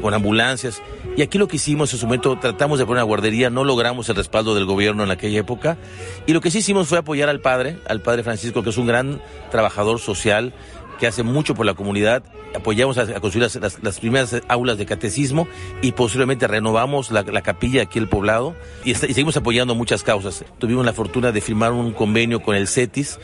[0.02, 0.82] con ambulancias.
[1.16, 4.10] Y aquí lo que hicimos en su momento, tratamos de poner una guardería, no logramos
[4.10, 5.78] el respaldo del gobierno en aquella época.
[6.26, 8.88] Y lo que sí hicimos fue apoyar al padre, al padre Francisco, que es un
[8.88, 9.22] gran
[9.52, 10.54] trabajador social,
[10.98, 12.24] que hace mucho por la comunidad.
[12.56, 13.50] Apoyamos a, construir
[13.82, 15.48] las, primeras aulas de catecismo
[15.82, 20.46] y posiblemente renovamos la, capilla aquí el poblado y, seguimos apoyando muchas causas.
[20.58, 23.20] Tuvimos la fortuna de firmar un convenio con el CETIS,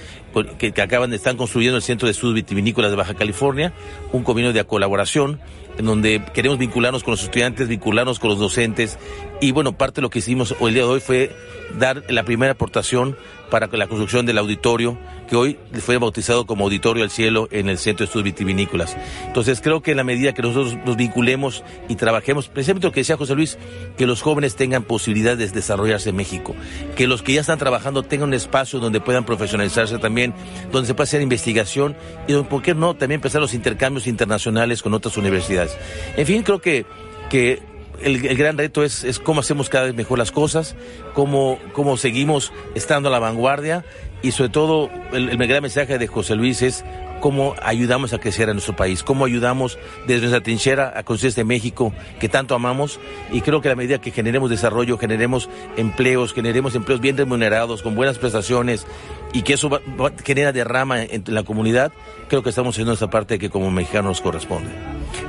[0.57, 3.73] que, acaban de estar construyendo el Centro de Estudios Vitivinícolas de Baja California,
[4.11, 5.39] un convenio de colaboración
[5.77, 8.97] en donde queremos vincularnos con los estudiantes, vincularnos con los docentes
[9.41, 11.35] y bueno, parte de lo que hicimos el día de hoy fue
[11.77, 13.17] dar la primera aportación
[13.49, 14.97] para la construcción del auditorio,
[15.29, 18.97] que hoy fue bautizado como Auditorio al Cielo en el Centro de Estudios Vitivinícolas.
[19.27, 23.01] Entonces creo que en la medida que nosotros nos vinculemos y trabajemos, precisamente lo que
[23.01, 23.59] decía José Luis,
[23.95, 26.55] que los jóvenes tengan posibilidades de desarrollarse en México,
[26.95, 30.33] que los que ya están trabajando tengan un espacio donde puedan profesionalizarse también,
[30.71, 31.95] donde se pueda hacer investigación
[32.27, 35.62] y donde, ¿por qué no?, también empezar los intercambios internacionales con otras universidades.
[36.18, 36.85] En fin, creo que,
[37.30, 37.61] que
[38.02, 40.76] el, gran reto es, cómo hacemos cada vez mejor las cosas,
[41.14, 43.85] cómo, cómo seguimos estando a la vanguardia
[44.22, 46.84] y sobre todo el, el gran mensaje de José Luis es
[47.23, 51.45] cómo ayudamos a crecer a nuestro país, cómo ayudamos desde nuestra trinchera a construir este
[51.45, 52.99] México que tanto amamos
[53.31, 57.81] y creo que a la medida que generemos desarrollo, generemos empleos, generemos empleos bien remunerados,
[57.81, 58.85] con buenas prestaciones
[59.34, 59.69] y que eso
[60.23, 61.91] genera derrama en la comunidad,
[62.30, 64.69] creo que estamos haciendo esa parte que como mexicanos nos corresponde.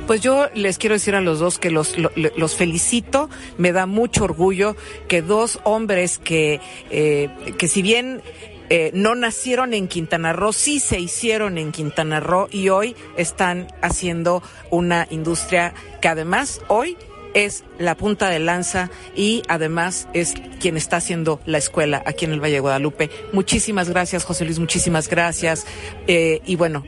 [0.07, 4.23] Pues yo les quiero decir a los dos que los, los, felicito, me da mucho
[4.23, 4.75] orgullo
[5.07, 6.61] que dos hombres que,
[6.91, 8.21] eh, que si bien
[8.69, 13.67] eh, no nacieron en Quintana Roo, sí se hicieron en Quintana Roo y hoy están
[13.81, 14.41] haciendo
[14.71, 16.97] una industria que además hoy
[17.35, 22.31] es la punta de lanza y además es quien está haciendo la escuela aquí en
[22.31, 23.11] el Valle de Guadalupe.
[23.33, 25.67] Muchísimas gracias, José Luis, muchísimas gracias.
[26.07, 26.83] Eh, y bueno,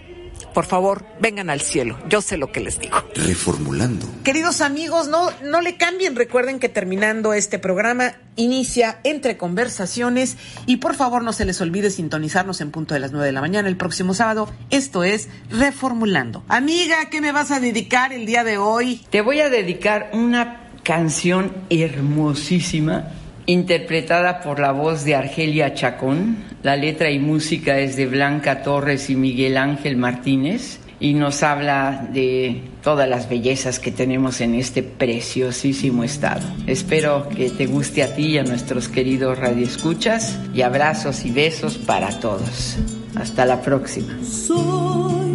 [0.57, 1.99] por favor, vengan al cielo.
[2.09, 2.97] Yo sé lo que les digo.
[3.13, 4.07] Reformulando.
[4.23, 6.15] Queridos amigos, no, no le cambien.
[6.15, 10.35] Recuerden que terminando este programa inicia entre conversaciones
[10.65, 13.41] y por favor no se les olvide sintonizarnos en punto de las nueve de la
[13.41, 14.51] mañana el próximo sábado.
[14.71, 16.43] Esto es Reformulando.
[16.47, 19.05] Amiga, ¿qué me vas a dedicar el día de hoy?
[19.11, 23.11] Te voy a dedicar una canción hermosísima
[23.47, 26.37] interpretada por la voz de Argelia Chacón.
[26.61, 32.07] La letra y música es de Blanca Torres y Miguel Ángel Martínez y nos habla
[32.11, 36.41] de todas las bellezas que tenemos en este preciosísimo estado.
[36.65, 41.77] Espero que te guste a ti y a nuestros queridos radioescuchas y abrazos y besos
[41.77, 42.77] para todos.
[43.15, 44.17] Hasta la próxima.
[44.23, 45.27] Soy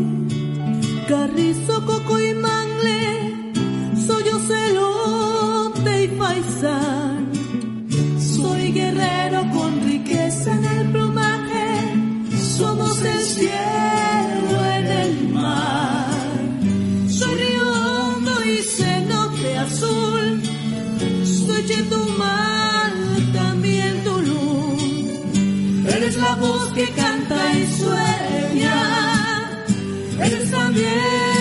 [8.72, 11.66] guerrero con riqueza en el plumaje,
[12.56, 16.06] somos el cielo en el mar.
[17.08, 20.42] Soy río hondo y cenote azul,
[21.24, 22.92] soy Chetumal,
[23.32, 25.86] también Tulum.
[25.86, 29.50] Eres la voz que canta y sueña,
[30.18, 31.31] eres también.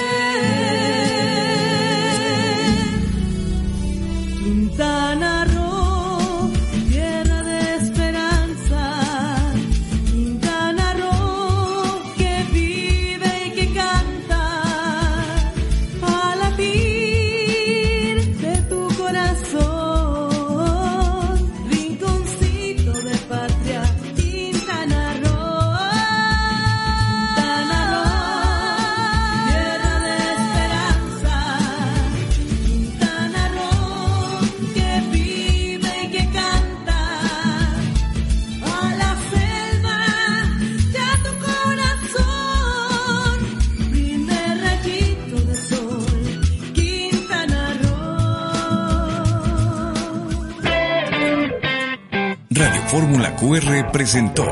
[53.22, 54.48] Fórmula QR presentó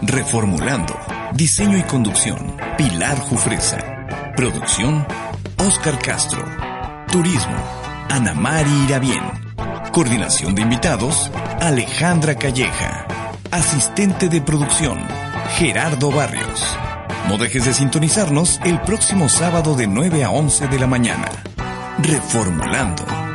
[0.00, 0.98] Reformulando.
[1.34, 2.56] Diseño y conducción.
[2.78, 3.76] Pilar Jufresa.
[4.34, 5.06] Producción.
[5.58, 6.42] Oscar Castro.
[7.12, 7.56] Turismo.
[8.08, 9.22] Ana Mari Irabien.
[9.92, 11.30] Coordinación de invitados.
[11.60, 13.06] Alejandra Calleja.
[13.50, 14.98] Asistente de producción.
[15.58, 16.78] Gerardo Barrios.
[17.28, 21.28] No dejes de sintonizarnos el próximo sábado de 9 a 11 de la mañana.
[21.98, 23.25] Reformulando.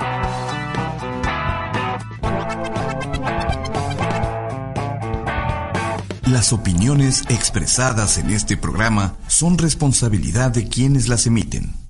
[6.31, 11.80] Las opiniones expresadas en este programa son responsabilidad de quienes las emiten